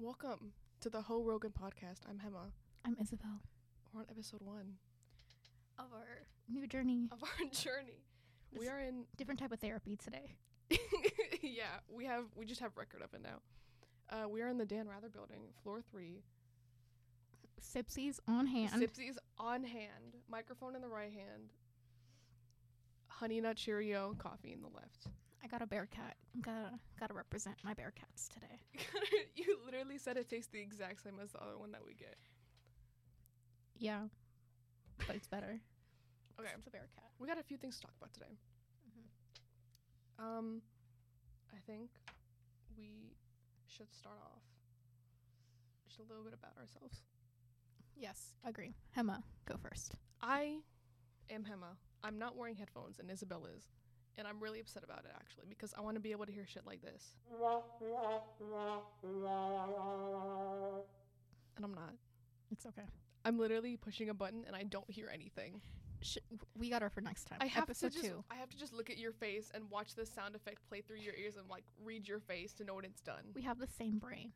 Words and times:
Welcome 0.00 0.52
to 0.80 0.88
the 0.88 1.02
Ho 1.02 1.22
Rogan 1.22 1.50
podcast. 1.50 2.00
I'm 2.08 2.16
Hema. 2.16 2.52
I'm 2.86 2.96
Isabel 2.98 3.42
We're 3.92 4.00
on 4.00 4.06
episode 4.10 4.40
one 4.40 4.76
of 5.78 5.92
our 5.92 6.22
new 6.48 6.66
journey. 6.66 7.10
of 7.12 7.22
our 7.22 7.46
journey. 7.52 8.00
We 8.58 8.68
are 8.68 8.80
in. 8.80 9.04
Different 9.18 9.40
type 9.40 9.52
of 9.52 9.60
therapy 9.60 9.96
today. 9.96 10.36
yeah, 11.42 11.80
we 11.94 12.06
have. 12.06 12.24
We 12.34 12.46
just 12.46 12.60
have 12.60 12.78
record 12.78 13.02
of 13.02 13.12
it 13.12 13.20
now. 13.22 13.40
Uh, 14.10 14.26
we 14.26 14.40
are 14.40 14.48
in 14.48 14.56
the 14.56 14.64
Dan 14.64 14.88
Rather 14.88 15.10
building, 15.10 15.40
floor 15.62 15.82
three. 15.90 16.22
Sipsies 17.60 18.20
on 18.26 18.46
hand. 18.46 18.72
Sipsies 18.82 19.16
on 19.36 19.64
hand, 19.64 20.16
microphone 20.30 20.74
in 20.74 20.80
the 20.80 20.88
right 20.88 21.12
hand, 21.12 21.52
Honey 23.08 23.38
Nut 23.42 23.56
Cheerio 23.58 24.14
coffee 24.18 24.54
in 24.54 24.62
the 24.62 24.68
left. 24.74 25.08
I 25.42 25.46
got 25.46 25.62
a 25.62 25.66
bear 25.66 25.86
cat. 25.86 26.16
Gotta 26.40 26.70
gotta 26.98 27.14
represent 27.14 27.56
my 27.64 27.74
bear 27.74 27.92
cats 27.94 28.28
today. 28.28 28.60
you 29.34 29.58
literally 29.64 29.98
said 29.98 30.16
it 30.16 30.28
tastes 30.28 30.50
the 30.52 30.60
exact 30.60 31.02
same 31.02 31.14
as 31.22 31.32
the 31.32 31.40
other 31.42 31.56
one 31.58 31.72
that 31.72 31.80
we 31.86 31.94
get. 31.94 32.16
Yeah, 33.78 34.02
but 35.06 35.16
it's 35.16 35.28
better. 35.28 35.60
Okay, 36.40 36.48
It's 36.56 36.66
a 36.66 36.70
bear 36.70 36.88
cat. 36.94 37.04
we 37.18 37.28
got 37.28 37.38
a 37.38 37.42
few 37.42 37.58
things 37.58 37.76
to 37.76 37.82
talk 37.82 37.92
about 38.00 38.14
today. 38.14 38.32
Mhm. 38.88 40.24
Um, 40.24 40.62
I 41.52 41.58
think 41.66 41.90
we 42.78 43.12
should 43.66 43.92
start 43.92 44.16
off 44.24 44.40
just 45.86 45.98
a 45.98 46.02
little 46.04 46.24
bit 46.24 46.32
about 46.32 46.56
ourselves. 46.58 47.02
Yes, 47.94 48.32
agree. 48.42 48.72
Hema, 48.96 49.22
go 49.44 49.56
first. 49.62 49.96
I 50.22 50.60
am 51.28 51.44
Hema. 51.44 51.76
I'm 52.02 52.18
not 52.18 52.38
wearing 52.38 52.56
headphones, 52.56 52.98
and 52.98 53.10
Isabel 53.10 53.44
is. 53.54 53.64
And 54.20 54.28
I'm 54.28 54.38
really 54.38 54.60
upset 54.60 54.84
about 54.84 55.06
it, 55.06 55.12
actually, 55.16 55.46
because 55.48 55.72
I 55.76 55.80
want 55.80 55.94
to 55.96 56.00
be 56.00 56.12
able 56.12 56.26
to 56.26 56.32
hear 56.32 56.44
shit 56.46 56.66
like 56.66 56.82
this. 56.82 57.14
And 61.56 61.64
I'm 61.64 61.72
not. 61.72 61.94
It's 62.52 62.66
okay. 62.66 62.82
I'm 63.24 63.38
literally 63.38 63.78
pushing 63.78 64.10
a 64.10 64.14
button, 64.14 64.44
and 64.46 64.54
I 64.54 64.64
don't 64.64 64.88
hear 64.90 65.08
anything. 65.10 65.62
Sh- 66.02 66.18
we 66.58 66.68
got 66.68 66.82
her 66.82 66.90
for 66.90 67.00
next 67.00 67.28
time. 67.28 67.38
I 67.40 67.46
have 67.46 67.62
Episode 67.62 67.92
to 67.92 67.98
just, 67.98 68.10
two. 68.10 68.22
I 68.30 68.34
have 68.34 68.50
to 68.50 68.58
just 68.58 68.74
look 68.74 68.90
at 68.90 68.98
your 68.98 69.12
face 69.12 69.50
and 69.54 69.64
watch 69.70 69.94
the 69.94 70.04
sound 70.04 70.36
effect 70.36 70.68
play 70.68 70.82
through 70.82 70.98
your 70.98 71.14
ears 71.14 71.36
and 71.36 71.48
like 71.48 71.64
read 71.82 72.06
your 72.06 72.20
face 72.20 72.52
to 72.54 72.64
know 72.64 72.74
when 72.74 72.84
it's 72.84 73.00
done. 73.00 73.24
We 73.34 73.40
have 73.42 73.58
the 73.58 73.68
same 73.78 73.98
brain. 73.98 74.32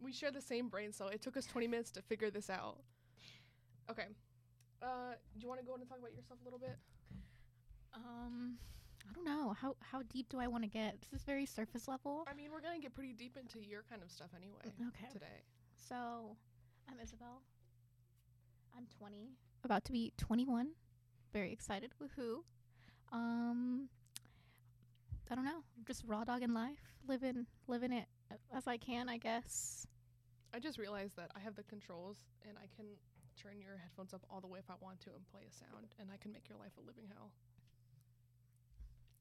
We 0.00 0.12
share 0.12 0.32
the 0.32 0.42
same 0.42 0.68
brain, 0.68 0.92
so 0.92 1.06
it 1.06 1.22
took 1.22 1.36
us 1.36 1.46
20 1.46 1.68
minutes 1.68 1.92
to 1.92 2.02
figure 2.02 2.30
this 2.30 2.50
out. 2.50 2.78
Okay. 3.88 4.06
Uh, 4.82 5.14
do 5.36 5.42
you 5.42 5.48
want 5.48 5.60
to 5.60 5.66
go 5.66 5.76
in 5.76 5.80
and 5.80 5.88
talk 5.88 5.98
about 6.00 6.12
yourself 6.12 6.40
a 6.40 6.44
little 6.44 6.58
bit? 6.58 6.76
Um, 7.94 8.58
I 9.08 9.12
don't 9.14 9.24
know 9.24 9.54
how 9.60 9.74
how 9.80 10.02
deep 10.02 10.28
do 10.28 10.38
I 10.38 10.46
want 10.46 10.64
to 10.64 10.68
get. 10.68 10.96
This 11.10 11.20
is 11.20 11.24
very 11.24 11.46
surface 11.46 11.88
level. 11.88 12.24
I 12.30 12.34
mean, 12.34 12.50
we're 12.52 12.60
gonna 12.60 12.78
get 12.78 12.94
pretty 12.94 13.12
deep 13.12 13.36
into 13.36 13.60
your 13.64 13.82
kind 13.88 14.02
of 14.02 14.10
stuff 14.10 14.28
anyway 14.36 14.60
Okay. 14.88 15.08
today. 15.12 15.42
So, 15.76 16.36
I'm 16.90 16.98
Isabel. 17.00 17.42
I'm 18.76 18.86
20, 18.98 19.30
about 19.64 19.84
to 19.86 19.92
be 19.92 20.12
21. 20.18 20.68
Very 21.32 21.52
excited. 21.52 21.92
Woohoo. 22.00 22.42
Um, 23.12 23.88
I 25.30 25.34
don't 25.34 25.44
know. 25.44 25.62
Just 25.86 26.04
raw 26.06 26.24
dog 26.24 26.42
in 26.42 26.52
life, 26.54 26.78
living 27.06 27.46
living 27.66 27.92
it 27.92 28.06
as 28.54 28.66
I 28.66 28.76
can, 28.76 29.08
I 29.08 29.16
guess. 29.16 29.86
I 30.54 30.58
just 30.58 30.78
realized 30.78 31.16
that 31.16 31.30
I 31.34 31.40
have 31.40 31.54
the 31.56 31.64
controls 31.64 32.18
and 32.46 32.56
I 32.58 32.66
can 32.76 32.86
turn 33.36 33.60
your 33.60 33.76
headphones 33.78 34.12
up 34.14 34.22
all 34.30 34.40
the 34.40 34.46
way 34.46 34.58
if 34.58 34.68
I 34.70 34.74
want 34.80 35.00
to 35.00 35.10
and 35.14 35.24
play 35.30 35.42
a 35.48 35.52
sound, 35.52 35.94
and 36.00 36.08
I 36.12 36.16
can 36.16 36.32
make 36.32 36.48
your 36.48 36.58
life 36.58 36.72
a 36.76 36.80
living 36.86 37.04
hell. 37.14 37.30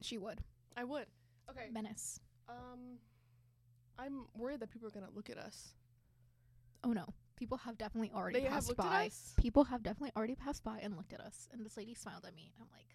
She 0.01 0.17
would. 0.17 0.41
I 0.75 0.83
would. 0.83 1.05
Okay. 1.49 1.67
Menace. 1.71 2.19
Um, 2.49 2.99
I'm 3.97 4.25
worried 4.37 4.59
that 4.59 4.69
people 4.69 4.87
are 4.87 4.91
gonna 4.91 5.09
look 5.13 5.29
at 5.29 5.37
us. 5.37 5.73
Oh 6.83 6.91
no. 6.93 7.05
People 7.35 7.57
have 7.59 7.77
definitely 7.77 8.11
already 8.15 8.39
They 8.39 8.45
have 8.45 8.53
passed 8.53 8.69
looked 8.69 8.79
at 8.81 8.85
by. 8.89 9.05
us? 9.07 9.33
People 9.37 9.63
have 9.65 9.83
definitely 9.83 10.11
already 10.17 10.35
passed 10.35 10.63
by 10.63 10.79
and 10.81 10.95
looked 10.97 11.13
at 11.13 11.21
us. 11.21 11.47
And 11.53 11.63
this 11.65 11.77
lady 11.77 11.93
smiled 11.93 12.25
at 12.25 12.35
me. 12.35 12.51
I'm 12.59 12.65
like, 12.71 12.87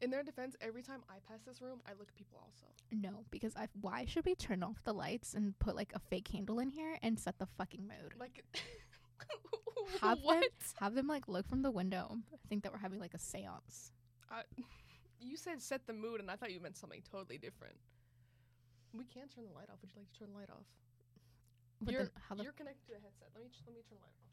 In 0.00 0.10
their 0.10 0.22
defense, 0.24 0.56
every 0.60 0.82
time 0.82 1.02
I 1.08 1.14
pass 1.28 1.42
this 1.42 1.60
room, 1.62 1.80
I 1.86 1.92
look 1.92 2.08
at 2.08 2.14
people 2.16 2.38
also. 2.42 2.66
no, 2.90 3.24
because 3.30 3.54
I 3.56 3.68
why 3.80 4.04
should 4.06 4.24
we 4.24 4.34
turn 4.34 4.62
off 4.62 4.82
the 4.84 4.92
lights 4.92 5.34
and 5.34 5.56
put 5.60 5.76
like 5.76 5.92
a 5.94 5.98
fake 6.00 6.24
candle 6.24 6.58
in 6.58 6.70
here 6.70 6.98
and 7.02 7.18
set 7.18 7.38
the 7.38 7.46
fucking 7.58 7.82
mood? 7.86 8.14
Like, 8.18 8.44
Have 10.00 10.22
them- 10.22 10.42
have 10.80 10.94
them 10.94 11.06
like 11.06 11.28
look 11.28 11.46
from 11.48 11.62
the 11.62 11.70
window. 11.70 12.16
think 12.48 12.62
that 12.62 12.72
we're 12.72 12.78
having 12.78 13.00
like 13.00 13.14
a 13.14 13.18
séance. 13.18 13.90
You 15.20 15.36
said 15.36 15.62
set 15.62 15.86
the 15.86 15.92
mood, 15.92 16.20
and 16.20 16.30
I 16.30 16.36
thought 16.36 16.52
you 16.52 16.60
meant 16.60 16.76
something 16.76 17.02
totally 17.10 17.38
different. 17.38 17.76
We 18.92 19.04
can 19.04 19.28
turn 19.28 19.44
the 19.44 19.54
light 19.54 19.68
off. 19.70 19.80
Would 19.82 19.90
you 19.92 19.98
like 20.00 20.12
to 20.12 20.18
turn 20.18 20.28
the 20.32 20.38
light 20.38 20.50
off? 20.50 20.66
But 21.80 21.92
you're 21.92 22.04
then 22.04 22.10
how 22.28 22.34
the 22.36 22.42
you're 22.44 22.52
connected 22.52 22.86
to 22.88 22.92
a 22.94 23.00
headset. 23.00 23.28
Let 23.34 23.42
me 23.44 23.50
ch- 23.50 23.62
let 23.66 23.74
me 23.74 23.82
turn 23.82 23.98
the 23.98 24.04
light 24.06 24.14
off. 24.14 24.30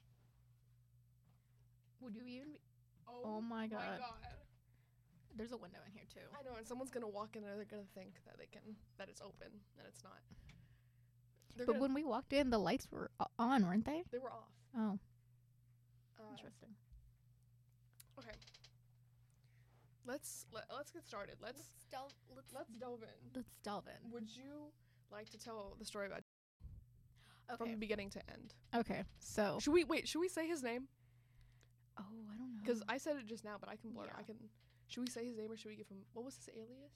would 2.02 2.16
you 2.16 2.26
even? 2.26 2.54
Be, 2.54 2.60
Oh, 3.08 3.22
oh 3.26 3.42
my 3.42 3.68
god. 3.68 3.80
my 3.80 3.98
god! 3.98 4.36
There's 5.36 5.52
a 5.52 5.58
window 5.58 5.80
in 5.86 5.92
here 5.94 6.08
too. 6.14 6.28
I 6.38 6.44
know, 6.44 6.56
and 6.58 6.68
someone's 6.68 6.92
gonna 6.92 7.08
walk 7.08 7.36
in 7.36 7.44
and 7.44 7.58
they're 7.58 7.66
gonna 7.66 7.88
think 7.96 8.22
that 8.26 8.38
they 8.38 8.48
can 8.48 8.62
that 8.98 9.10
it's 9.10 9.22
open, 9.22 9.48
and 9.78 9.88
it's 9.88 10.04
not. 10.04 10.20
They're 11.58 11.66
But 11.66 11.80
when 11.80 11.94
we 11.94 12.04
walked 12.04 12.34
in, 12.34 12.50
the 12.50 12.58
lights 12.58 12.88
were 12.92 13.12
on, 13.38 13.66
weren't 13.66 13.86
they? 13.86 14.04
they 14.12 14.20
were 14.20 14.32
off. 14.32 14.50
Oh, 14.78 15.00
Uh, 16.20 16.32
interesting. 16.32 16.76
okay. 18.20 18.36
Let's 20.06 20.46
let, 20.52 20.64
let's 20.76 20.92
get 20.92 21.06
started. 21.06 21.36
Let's 21.42 21.62
delve. 21.92 22.14
Let's 22.36 22.52
let's 22.54 22.72
delve 22.74 23.04
in. 23.04 23.30
let's 23.36 23.58
delve 23.64 23.86
in. 23.88 24.12
Would 24.12 24.36
you 24.36 24.72
like 25.12 25.30
to 25.30 25.38
tell 25.38 25.76
the 25.80 25.86
story 25.86 26.08
about 26.08 26.22
Okay. 27.52 27.72
from 27.72 27.80
beginning 27.80 28.10
to 28.12 28.20
end? 28.32 28.54
Okay. 28.76 29.04
So. 29.20 29.58
Should 29.62 29.74
we 29.74 29.84
wait? 29.84 30.08
Should 30.08 30.20
we 30.22 30.30
say 30.30 30.48
his 30.48 30.64
name? 30.64 30.88
Oh, 32.00 32.04
I 32.34 32.38
don't 32.38 32.56
know. 32.56 32.62
Because 32.64 32.82
I 32.88 32.98
said 32.98 33.18
it 33.18 33.28
just 33.28 33.44
now, 33.44 33.58
but 33.60 33.70
I 33.70 33.76
can 33.76 33.92
blur. 33.92 34.06
Yeah. 34.06 34.14
I 34.18 34.24
can. 34.24 34.36
Should 34.88 35.02
we 35.02 35.08
say 35.10 35.26
his 35.26 35.36
name 35.38 35.52
or 35.52 35.58
should 35.58 35.70
we 35.70 35.76
give 35.76 35.88
him 35.90 35.98
what 36.14 36.24
was 36.26 36.36
his 36.36 36.50
alias? 36.56 36.94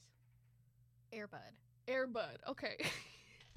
Airbud. 1.14 1.54
Airbud. 1.88 2.38
Okay. 2.50 2.78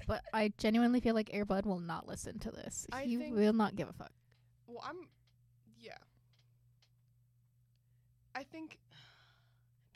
But 0.07 0.23
I 0.33 0.51
genuinely 0.57 1.01
feel 1.01 1.13
like 1.13 1.29
Airbud 1.29 1.65
will 1.65 1.81
not 1.81 2.07
listen 2.07 2.39
to 2.39 2.51
this. 2.51 2.87
I 2.91 3.03
he 3.03 3.17
think- 3.17 3.35
will 3.35 3.51
not 3.53 3.75
give 3.75 3.89
a 3.89 3.93
fuck. 3.93 4.11
well, 4.65 4.81
I'm. 4.83 4.95
Yeah. 5.77 5.97
I 8.33 8.43
think 8.43 8.79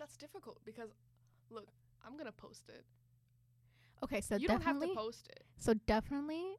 that's 0.03 0.17
difficult 0.17 0.59
because, 0.65 0.89
look, 1.49 1.67
I'm 2.05 2.17
gonna 2.17 2.33
post 2.33 2.63
it. 2.67 2.83
Okay, 4.03 4.19
so 4.19 4.35
you 4.35 4.49
don't 4.49 4.57
definitely. 4.59 4.87
have 4.89 4.97
to 4.97 5.01
post 5.01 5.27
it. 5.29 5.43
so 5.57 5.73
definitely 5.87 6.57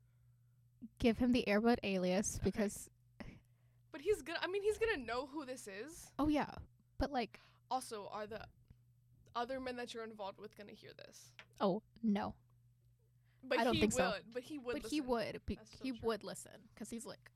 give 0.99 1.19
him 1.19 1.33
the 1.33 1.45
Airbud 1.47 1.77
alias 1.83 2.37
Okay. 2.37 2.45
because. 2.45 2.89
But 3.93 4.01
he's 4.01 4.23
gonna. 4.23 4.39
I 4.43 4.47
mean, 4.47 4.63
he's 4.63 4.79
gonna 4.79 4.97
know 5.05 5.29
who 5.31 5.45
this 5.45 5.69
is. 5.69 6.11
Oh 6.19 6.29
yeah, 6.29 6.51
but 6.99 7.13
like, 7.13 7.39
Also, 7.71 8.09
are 8.11 8.27
the 8.27 8.41
other 9.37 9.61
men 9.61 9.77
that 9.77 9.93
you're 9.93 10.05
involved 10.05 10.41
with 10.41 10.57
gonna 10.57 10.73
hear 10.73 10.93
this? 11.07 11.31
oh 11.61 11.83
no. 12.03 12.35
But 13.47 13.59
I 13.59 13.65
don't 13.65 13.75
he 13.75 13.81
think 13.81 13.93
would. 13.93 13.99
so. 13.99 14.15
But 14.33 14.43
he 14.43 14.59
would. 14.59 14.73
but 14.83 14.91
he 14.91 15.01
would. 15.03 15.41
Be- 15.45 15.59
he 15.83 15.91
true. 15.91 15.99
would 16.05 16.25
listen 16.25 16.53
because 16.73 16.89
he's 16.89 17.05
like 17.05 17.31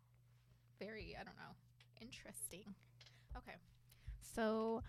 very. 0.80 1.14
I 1.20 1.22
don't 1.22 1.36
know. 1.36 1.54
Interesting. 2.00 2.64
Okay, 3.36 3.56
so 4.34 4.82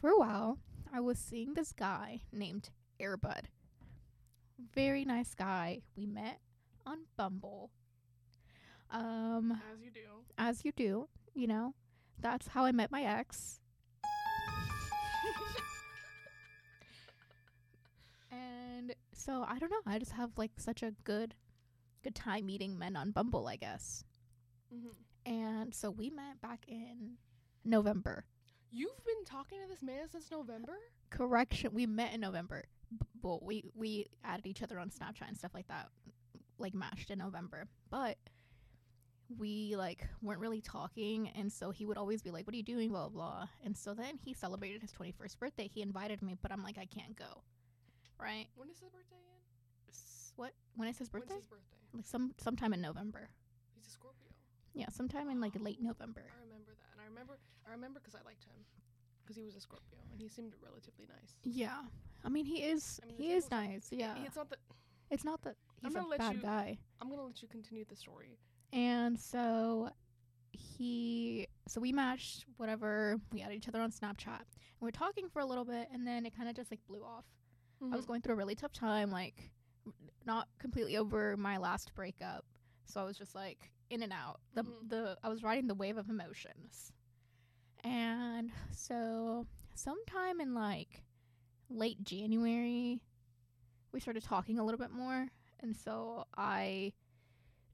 for 0.00 0.10
a 0.10 0.18
while, 0.18 0.58
I 0.92 1.00
was 1.00 1.18
seeing 1.18 1.54
this 1.54 1.72
guy 1.72 2.20
named 2.32 2.70
Airbud. 3.00 3.44
Very 4.74 5.04
nice 5.04 5.34
guy. 5.34 5.82
We 5.96 6.06
met 6.06 6.40
on 6.86 6.98
Bumble. 7.16 7.70
Um, 8.90 9.60
As 9.72 9.82
you 9.82 9.90
do. 9.90 10.00
as 10.38 10.64
you 10.64 10.72
do, 10.72 11.08
you 11.34 11.46
know, 11.46 11.74
that's 12.20 12.48
how 12.48 12.64
I 12.64 12.72
met 12.72 12.90
my 12.90 13.02
ex. 13.02 13.60
And 18.30 18.94
so 19.12 19.44
I 19.48 19.58
don't 19.58 19.70
know. 19.70 19.80
I 19.86 19.98
just 19.98 20.12
have 20.12 20.30
like 20.36 20.52
such 20.58 20.82
a 20.82 20.92
good, 21.04 21.34
good 22.02 22.14
time 22.14 22.46
meeting 22.46 22.78
men 22.78 22.96
on 22.96 23.10
Bumble, 23.10 23.46
I 23.48 23.56
guess. 23.56 24.04
hmm 24.72 24.88
And 25.26 25.74
so 25.74 25.90
we 25.90 26.10
met 26.10 26.40
back 26.40 26.64
in 26.68 27.16
November. 27.64 28.24
You've 28.70 29.04
been 29.04 29.24
talking 29.24 29.58
to 29.62 29.68
this 29.68 29.82
man 29.82 30.08
since 30.10 30.30
November. 30.30 30.74
Correction, 31.10 31.70
we 31.72 31.86
met 31.86 32.12
in 32.12 32.20
November. 32.20 32.64
B- 32.90 33.06
well, 33.22 33.40
we 33.42 33.64
we 33.74 34.06
added 34.24 34.46
each 34.46 34.62
other 34.62 34.78
on 34.78 34.90
Snapchat 34.90 35.26
and 35.28 35.36
stuff 35.36 35.52
like 35.54 35.68
that, 35.68 35.88
like 36.58 36.74
matched 36.74 37.10
in 37.10 37.18
November. 37.18 37.66
But 37.90 38.18
we 39.38 39.74
like 39.76 40.06
weren't 40.22 40.40
really 40.40 40.60
talking, 40.60 41.28
and 41.34 41.50
so 41.52 41.70
he 41.70 41.86
would 41.86 41.96
always 41.96 42.22
be 42.22 42.30
like, 42.30 42.46
"What 42.46 42.54
are 42.54 42.56
you 42.56 42.62
doing?" 42.62 42.90
Blah 42.90 43.08
blah. 43.08 43.30
blah. 43.30 43.48
And 43.64 43.76
so 43.76 43.94
then 43.94 44.18
he 44.22 44.34
celebrated 44.34 44.82
his 44.82 44.92
twenty 44.92 45.12
first 45.12 45.38
birthday. 45.40 45.68
He 45.72 45.82
invited 45.82 46.22
me, 46.22 46.36
but 46.40 46.52
I'm 46.52 46.62
like, 46.62 46.78
I 46.78 46.86
can't 46.86 47.16
go. 47.16 47.42
Right? 48.20 48.46
When 48.56 48.68
is 48.68 48.80
his 48.80 48.90
birthday 48.90 49.16
again? 49.16 49.94
What? 50.36 50.52
When 50.76 50.88
is 50.88 50.98
his 50.98 51.08
birthday? 51.08 51.34
When's 51.34 51.44
his 51.44 51.50
birthday? 51.50 51.76
Like 51.94 52.06
some 52.06 52.34
sometime 52.38 52.72
in 52.72 52.80
November. 52.80 53.28
He's 53.74 53.86
a 53.86 53.90
Scorpio. 53.90 54.27
Yeah, 54.78 54.88
sometime 54.90 55.28
in 55.30 55.40
like 55.40 55.52
late 55.60 55.80
November. 55.82 56.24
I 56.30 56.42
remember 56.44 56.72
that, 56.78 56.88
and 56.92 57.00
I 57.00 57.06
remember, 57.08 57.38
I 57.68 57.72
remember 57.72 58.00
because 58.00 58.14
I 58.14 58.22
liked 58.24 58.44
him, 58.44 58.54
because 59.22 59.36
he 59.36 59.44
was 59.44 59.56
a 59.56 59.60
Scorpio 59.60 59.98
and 60.12 60.20
he 60.20 60.28
seemed 60.28 60.54
relatively 60.62 61.06
nice. 61.08 61.34
Yeah, 61.44 61.82
I 62.24 62.28
mean 62.28 62.44
he 62.44 62.62
is 62.62 63.00
I 63.02 63.06
mean, 63.06 63.16
he 63.18 63.32
is 63.32 63.50
nice. 63.50 63.88
Yeah, 63.90 64.14
It's 64.24 64.36
not 64.36 64.48
that 64.50 64.58
it's 65.10 65.24
not 65.24 65.42
that 65.42 65.56
he's 65.82 65.94
a 65.94 66.04
bad 66.18 66.34
you- 66.36 66.42
guy. 66.42 66.78
I'm 67.00 67.08
gonna 67.10 67.24
let 67.24 67.40
you 67.42 67.48
continue 67.48 67.84
the 67.88 67.96
story. 67.96 68.38
And 68.72 69.18
so 69.18 69.90
he, 70.52 71.46
so 71.68 71.80
we 71.80 71.92
matched 71.92 72.44
whatever. 72.56 73.16
We 73.32 73.40
added 73.42 73.54
each 73.56 73.68
other 73.68 73.80
on 73.80 73.90
Snapchat. 73.90 74.40
And 74.40 74.80
we 74.80 74.88
are 74.88 74.92
talking 74.92 75.28
for 75.28 75.40
a 75.40 75.46
little 75.46 75.64
bit, 75.64 75.88
and 75.92 76.06
then 76.06 76.26
it 76.26 76.36
kind 76.36 76.48
of 76.48 76.54
just 76.56 76.70
like 76.70 76.80
blew 76.86 77.02
off. 77.02 77.24
I 77.80 77.84
Mm-hmm. 77.84 77.94
was 77.96 78.06
going 78.06 78.20
through 78.22 78.34
a 78.34 78.36
really 78.36 78.54
tough 78.56 78.72
time, 78.72 79.10
like 79.10 79.50
not 80.26 80.48
completely 80.58 80.96
over 80.96 81.36
my 81.36 81.56
last 81.58 81.94
breakup. 81.94 82.44
So 82.86 83.00
I 83.00 83.04
was 83.04 83.16
just 83.16 83.34
like 83.34 83.70
in 83.90 84.02
and 84.02 84.12
out. 84.12 84.40
The 84.54 84.64
Mhm. 84.64 84.88
the 84.88 85.18
I 85.22 85.28
was 85.28 85.42
riding 85.42 85.66
the 85.66 85.74
wave 85.74 85.96
of 85.96 86.08
emotions. 86.10 86.92
And 87.84 88.50
so 88.72 89.46
sometime 89.74 90.40
in 90.40 90.54
like 90.54 91.04
late 91.70 92.02
January 92.02 93.00
we 93.92 94.00
started 94.00 94.22
talking 94.24 94.58
a 94.58 94.64
little 94.64 94.78
bit 94.78 94.90
more 94.90 95.28
and 95.60 95.76
so 95.76 96.24
I 96.36 96.92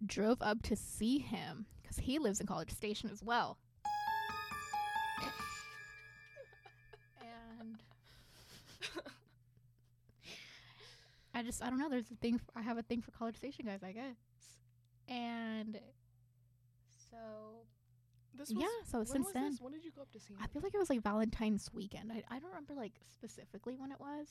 drove 0.05 0.43
up 0.43 0.63
to 0.63 0.77
see 0.77 1.19
him 1.19 1.67
cuz 1.85 1.99
he 1.99 2.19
lives 2.19 2.41
in 2.41 2.47
College 2.47 2.71
Station 2.71 3.11
as 3.11 3.23
well. 3.23 3.59
and 7.21 7.79
I 11.35 11.43
just 11.43 11.63
I 11.63 11.69
don't 11.71 11.79
know. 11.79 11.89
There's 11.89 12.11
a 12.11 12.17
thing. 12.17 12.39
for, 12.39 12.53
I 12.57 12.63
have 12.63 12.79
a 12.79 12.83
thing 12.83 13.03
for 13.03 13.11
College 13.11 13.37
Station 13.37 13.67
guys, 13.67 13.83
I 13.83 13.93
guess. 13.93 14.17
And 15.09 15.79
so 17.15 17.67
This 18.35 18.51
was, 18.51 18.61
yeah. 18.63 18.85
So 18.91 18.99
when 18.99 19.07
since 19.07 19.25
was 19.27 19.35
then, 19.35 19.51
this? 19.53 19.61
When 19.61 19.73
did 19.73 19.85
you 19.85 19.93
go 19.93 20.03
up 20.03 20.11
to 20.13 20.21
see 20.21 20.35
him? 20.35 20.41
I 20.43 20.47
feel 20.49 20.63
like 20.63 20.75
it 20.75 20.79
was 20.79 20.91
like 20.91 21.03
Valentine's 21.03 21.71
weekend. 21.73 22.11
I 22.13 22.23
I 22.31 22.39
don't 22.41 22.49
remember 22.51 22.75
like 22.75 22.95
specifically 23.13 23.77
when 23.77 23.93
it 23.93 24.01
was. 24.01 24.29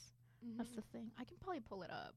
That's 0.58 0.72
Mhm. 0.72 0.76
the 0.76 0.82
thing. 0.94 1.12
I 1.18 1.24
can 1.24 1.38
probably 1.38 1.62
pull 1.62 1.84
it 1.84 1.90
up, 1.92 2.16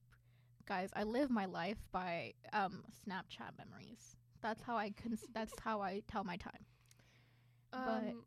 guys. 0.66 0.90
I 0.96 1.04
live 1.04 1.30
my 1.30 1.44
life 1.46 1.78
by 1.92 2.34
um 2.52 2.82
Snapchat 3.06 3.56
memories. 3.56 4.16
That's 4.42 4.62
how 4.62 4.76
I 4.76 4.90
can. 4.90 5.16
that's 5.32 5.54
how 5.60 5.80
I 5.80 6.02
tell 6.08 6.24
my 6.24 6.36
time. 6.36 6.64
but- 7.70 8.02
Um, 8.14 8.24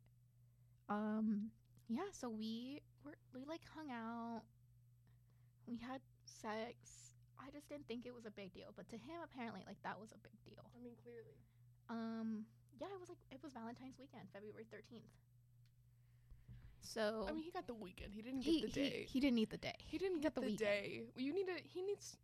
Um, 0.90 1.52
yeah. 1.88 2.10
So 2.12 2.30
we 2.30 2.82
were 3.04 3.18
we 3.34 3.44
like 3.46 3.62
hung 3.76 3.92
out. 3.92 4.42
We 5.68 5.78
had 5.78 6.02
sex. 6.26 7.14
I 7.38 7.52
just 7.52 7.70
didn't 7.70 7.88
think 7.88 8.06
it 8.06 8.14
was 8.14 8.26
a 8.26 8.32
big 8.32 8.54
deal, 8.54 8.72
but 8.76 8.90
to 8.90 8.98
him 8.98 9.20
apparently 9.24 9.64
like 9.66 9.82
that 9.84 10.00
was 10.00 10.12
a 10.12 10.18
big 10.18 10.38
deal. 10.44 10.64
I 10.76 10.80
mean, 10.82 10.96
clearly. 11.04 11.38
Um, 11.90 12.46
yeah, 12.80 12.88
it 12.88 13.00
was 13.00 13.10
like 13.10 13.18
it 13.32 13.40
was 13.44 13.54
Valentine's 13.54 13.98
weekend, 14.00 14.30
February 14.34 14.66
thirteenth. 14.72 15.10
So 16.82 17.26
I 17.28 17.34
mean, 17.34 17.44
he 17.44 17.52
got 17.52 17.68
the 17.68 17.74
weekend. 17.74 18.14
He 18.14 18.22
didn't 18.22 18.42
get 18.42 18.62
the 18.62 18.68
he 18.68 18.90
day. 18.90 19.06
he 19.08 19.20
didn't 19.20 19.36
need 19.36 19.50
the 19.50 19.58
day. 19.58 19.76
He 19.80 19.98
didn't 19.98 20.22
got 20.22 20.24
get 20.24 20.36
the, 20.36 20.42
the 20.42 20.48
weekend. 20.48 20.60
day. 20.60 21.02
You 21.16 21.34
need 21.34 21.48
to. 21.48 21.54
He 21.64 21.82
needs. 21.82 22.18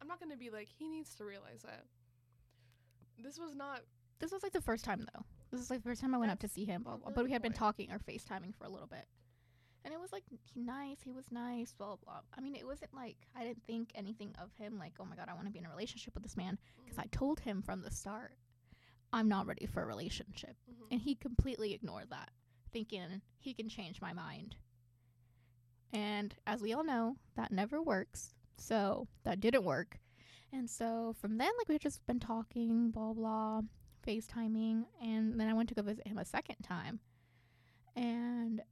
I'm 0.00 0.08
not 0.08 0.20
gonna 0.20 0.36
be 0.36 0.50
like. 0.50 0.68
He 0.78 0.88
needs 0.88 1.14
to 1.16 1.24
realize 1.24 1.62
that. 1.62 1.84
This 3.22 3.38
was 3.38 3.54
not. 3.54 3.82
This 4.18 4.32
was 4.32 4.42
like 4.42 4.52
the 4.52 4.60
first 4.60 4.84
time 4.84 5.06
though. 5.14 5.24
This 5.50 5.60
is 5.60 5.70
like 5.70 5.82
the 5.82 5.88
first 5.88 6.00
time 6.00 6.14
I 6.14 6.18
went 6.18 6.30
up 6.30 6.38
to 6.40 6.48
see 6.48 6.64
him, 6.64 6.84
blah, 6.84 6.96
blah, 6.96 7.10
but 7.10 7.24
we 7.24 7.32
had 7.32 7.42
been 7.42 7.52
talking 7.52 7.90
or 7.90 7.98
FaceTiming 7.98 8.54
for 8.54 8.64
a 8.64 8.68
little 8.68 8.86
bit. 8.86 9.04
And 9.84 9.92
it 9.92 9.98
was 9.98 10.12
like 10.12 10.22
he 10.28 10.38
nice, 10.54 10.98
he 11.02 11.10
was 11.10 11.24
nice, 11.30 11.72
blah 11.72 11.96
blah. 11.96 12.20
I 12.36 12.40
mean, 12.40 12.54
it 12.54 12.66
wasn't 12.66 12.94
like 12.94 13.16
I 13.34 13.44
didn't 13.44 13.64
think 13.66 13.90
anything 13.94 14.34
of 14.40 14.50
him 14.58 14.78
like, 14.78 14.92
"Oh 15.00 15.04
my 15.04 15.16
god, 15.16 15.28
I 15.28 15.34
want 15.34 15.46
to 15.46 15.52
be 15.52 15.58
in 15.58 15.66
a 15.66 15.70
relationship 15.70 16.14
with 16.14 16.22
this 16.22 16.36
man" 16.36 16.58
because 16.84 16.98
I 16.98 17.06
told 17.10 17.40
him 17.40 17.62
from 17.62 17.82
the 17.82 17.90
start 17.90 18.36
I'm 19.12 19.28
not 19.28 19.46
ready 19.46 19.66
for 19.66 19.82
a 19.82 19.86
relationship. 19.86 20.56
Mhm. 20.70 20.86
And 20.92 21.00
he 21.00 21.14
completely 21.14 21.74
ignored 21.74 22.10
that, 22.10 22.30
thinking 22.72 23.22
he 23.38 23.54
can 23.54 23.68
change 23.68 24.00
my 24.00 24.12
mind. 24.12 24.56
And 25.92 26.34
as 26.46 26.62
we 26.62 26.72
all 26.72 26.84
know, 26.84 27.16
that 27.34 27.50
never 27.50 27.82
works. 27.82 28.34
So 28.56 29.08
that 29.24 29.40
didn't 29.40 29.64
work. 29.64 29.98
And 30.52 30.68
so 30.68 31.14
from 31.20 31.38
then, 31.38 31.50
like, 31.58 31.68
we've 31.68 31.80
just 31.80 32.04
been 32.06 32.20
talking, 32.20 32.90
blah, 32.90 33.12
blah, 33.12 33.62
FaceTiming. 34.06 34.84
And 35.02 35.40
then 35.40 35.48
I 35.48 35.54
went 35.54 35.68
to 35.70 35.74
go 35.74 35.82
visit 35.82 36.06
him 36.06 36.18
a 36.18 36.24
second 36.24 36.56
time. 36.62 37.00
And, 37.96 38.62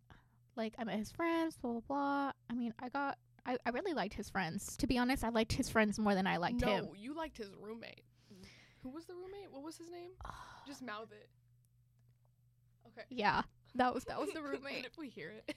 like, 0.56 0.74
I 0.78 0.84
met 0.84 0.98
his 0.98 1.10
friends, 1.10 1.56
blah, 1.56 1.72
blah, 1.72 1.80
blah. 1.80 2.32
I 2.50 2.54
mean, 2.54 2.74
I 2.80 2.88
got, 2.88 3.18
I, 3.46 3.58
I 3.64 3.70
really 3.70 3.94
liked 3.94 4.14
his 4.14 4.28
friends. 4.28 4.76
To 4.78 4.86
be 4.86 4.98
honest, 4.98 5.24
I 5.24 5.30
liked 5.30 5.52
his 5.52 5.68
friends 5.68 5.98
more 5.98 6.14
than 6.14 6.26
I 6.26 6.36
liked 6.36 6.60
no, 6.60 6.68
him. 6.68 6.84
No, 6.86 6.94
you 6.94 7.14
liked 7.14 7.38
his 7.38 7.50
roommate. 7.60 8.04
Who 8.88 8.94
was 8.94 9.04
the 9.04 9.14
roommate? 9.14 9.52
What 9.52 9.62
was 9.62 9.76
his 9.76 9.90
name? 9.90 10.12
Just 10.66 10.80
mouth 10.82 11.12
it. 11.12 11.28
Okay. 12.86 13.06
yeah, 13.10 13.42
that 13.74 13.92
was, 13.92 14.04
that 14.04 14.18
was 14.18 14.30
the 14.32 14.40
roommate. 14.50 14.86
if 14.86 14.96
we 14.96 15.10
hear 15.10 15.30
it, 15.46 15.54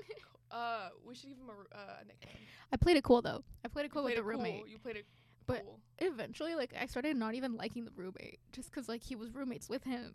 uh, 0.52 0.90
we 1.04 1.16
should 1.16 1.28
give 1.30 1.38
him 1.38 1.48
a 1.50 1.52
ru- 1.54 1.66
uh, 1.74 2.04
nickname. 2.06 2.36
I 2.72 2.76
played 2.76 2.96
it 2.96 3.02
cool, 3.02 3.20
though. 3.20 3.42
I 3.64 3.68
played 3.68 3.86
it 3.86 3.90
cool 3.92 4.04
with 4.04 4.14
the 4.14 4.22
roommate. 4.22 4.68
You 4.68 4.78
played 4.78 4.94
it 4.96 5.06
But- 5.46 5.64
cool. 5.64 5.80
eventually 5.98 6.54
like 6.54 6.72
I 6.80 6.86
started 6.86 7.16
not 7.16 7.34
even 7.34 7.56
liking 7.56 7.84
the 7.84 7.90
roommate 7.96 8.38
just 8.52 8.70
because 8.70 8.88
like 8.88 9.02
he 9.02 9.16
was 9.16 9.34
roommates 9.34 9.68
with 9.68 9.82
him. 9.82 10.14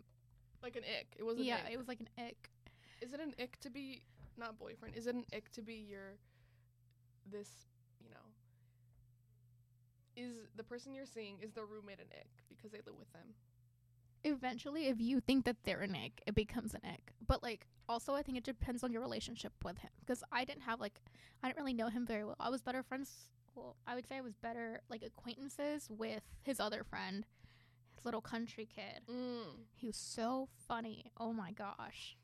Like 0.62 0.76
an 0.76 0.84
ick. 0.84 1.08
It 1.18 1.22
was 1.22 1.36
yeah, 1.38 1.58
it 1.70 1.76
was 1.76 1.86
like 1.86 2.00
an 2.00 2.08
ick. 2.18 2.48
Is 3.02 3.12
it 3.12 3.20
an 3.20 3.34
ick 3.38 3.60
to 3.60 3.68
be 3.70 4.00
not 4.38 4.58
boyfriend? 4.58 4.96
Is 4.96 5.06
it 5.06 5.14
an 5.14 5.24
ick 5.34 5.50
to 5.52 5.60
be 5.60 5.74
your 5.74 6.14
this? 7.30 7.50
Is 10.16 10.34
the 10.56 10.62
person 10.64 10.94
you're 10.94 11.06
seeing 11.06 11.38
is 11.42 11.52
their 11.52 11.66
roommate 11.66 11.98
an 11.98 12.06
ick 12.12 12.28
because 12.48 12.70
they 12.70 12.78
live 12.86 12.96
with 12.98 13.12
them? 13.12 13.34
Eventually, 14.22 14.86
if 14.86 15.00
you 15.00 15.20
think 15.20 15.44
that 15.44 15.56
they're 15.64 15.80
an 15.80 15.94
ick, 15.96 16.22
it 16.26 16.34
becomes 16.34 16.74
an 16.74 16.80
ick. 16.84 17.12
But 17.26 17.42
like 17.42 17.66
also, 17.88 18.14
I 18.14 18.22
think 18.22 18.38
it 18.38 18.44
depends 18.44 18.82
on 18.82 18.92
your 18.92 19.02
relationship 19.02 19.52
with 19.64 19.78
him 19.78 19.90
because 20.00 20.22
I 20.32 20.44
didn't 20.44 20.62
have 20.62 20.80
like 20.80 21.00
I 21.42 21.48
didn't 21.48 21.58
really 21.58 21.74
know 21.74 21.88
him 21.88 22.06
very 22.06 22.24
well. 22.24 22.36
I 22.40 22.50
was 22.50 22.62
better 22.62 22.82
friends. 22.82 23.10
Well, 23.54 23.76
I 23.86 23.94
would 23.94 24.06
say 24.08 24.16
I 24.16 24.20
was 24.20 24.34
better 24.34 24.80
like 24.88 25.02
acquaintances 25.02 25.88
with 25.90 26.22
his 26.42 26.58
other 26.60 26.84
friend, 26.84 27.26
his 27.94 28.04
little 28.04 28.20
country 28.20 28.66
kid. 28.72 29.02
Mm. 29.10 29.64
He 29.74 29.86
was 29.86 29.96
so 29.96 30.48
funny. 30.66 31.12
Oh 31.18 31.32
my 31.32 31.52
gosh, 31.52 32.16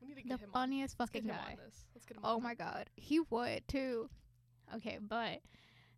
We 0.00 0.08
need 0.08 0.16
to 0.16 0.22
get 0.22 0.38
the 0.38 0.44
him 0.46 0.50
funniest 0.52 0.96
on. 0.98 1.04
Let's 1.04 1.10
fucking 1.12 1.28
him 1.28 1.34
guy. 1.36 1.56
Let's 1.94 2.06
get 2.06 2.16
him 2.16 2.22
Oh 2.24 2.40
my 2.40 2.54
god, 2.54 2.90
he 2.96 3.20
would 3.20 3.68
too. 3.68 4.08
Okay, 4.74 4.98
but 5.00 5.40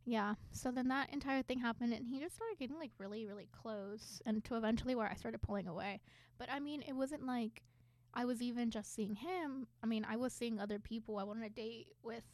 yeah, 0.09 0.35
so 0.53 0.71
then 0.71 0.89
that 0.89 1.13
entire 1.13 1.43
thing 1.43 1.59
happened, 1.59 1.93
and 1.93 2.07
he 2.07 2.19
just 2.19 2.35
started 2.35 2.59
getting 2.59 2.79
like 2.79 2.93
really, 2.97 3.27
really 3.27 3.49
close, 3.53 4.23
and 4.25 4.43
to 4.45 4.57
eventually 4.57 4.95
where 4.95 5.07
I 5.07 5.15
started 5.15 5.43
pulling 5.43 5.69
away. 5.69 6.01
But 6.39 6.49
I 6.51 6.61
mean, 6.61 6.83
it 6.89 6.95
wasn't 6.95 7.27
like 7.27 7.63
I 8.15 8.25
was 8.25 8.41
even 8.41 8.71
just 8.71 8.95
seeing 8.95 9.15
him. 9.15 9.67
I 9.83 9.87
mean, 9.87 10.07
I 10.09 10.17
was 10.17 10.33
seeing 10.33 10.59
other 10.61 10.79
people. 10.79 11.19
I 11.19 11.25
went 11.25 11.41
on 11.41 11.45
a 11.47 11.51
date 11.51 11.89
with. 12.03 12.25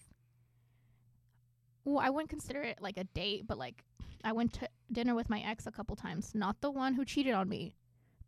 Well, 1.85 1.99
I 1.99 2.11
wouldn't 2.11 2.31
consider 2.31 2.63
it 2.63 2.79
like 2.81 2.97
a 2.97 3.05
date, 3.05 3.47
but 3.47 3.59
like 3.59 3.83
I 4.23 4.31
went 4.31 4.53
to 4.55 4.69
dinner 4.93 5.17
with 5.17 5.29
my 5.29 5.41
ex 5.41 5.67
a 5.67 5.73
couple 5.73 5.97
times. 5.97 6.33
Not 6.33 6.61
the 6.61 6.71
one 6.71 6.95
who 6.95 7.05
cheated 7.05 7.35
on 7.35 7.49
me, 7.49 7.75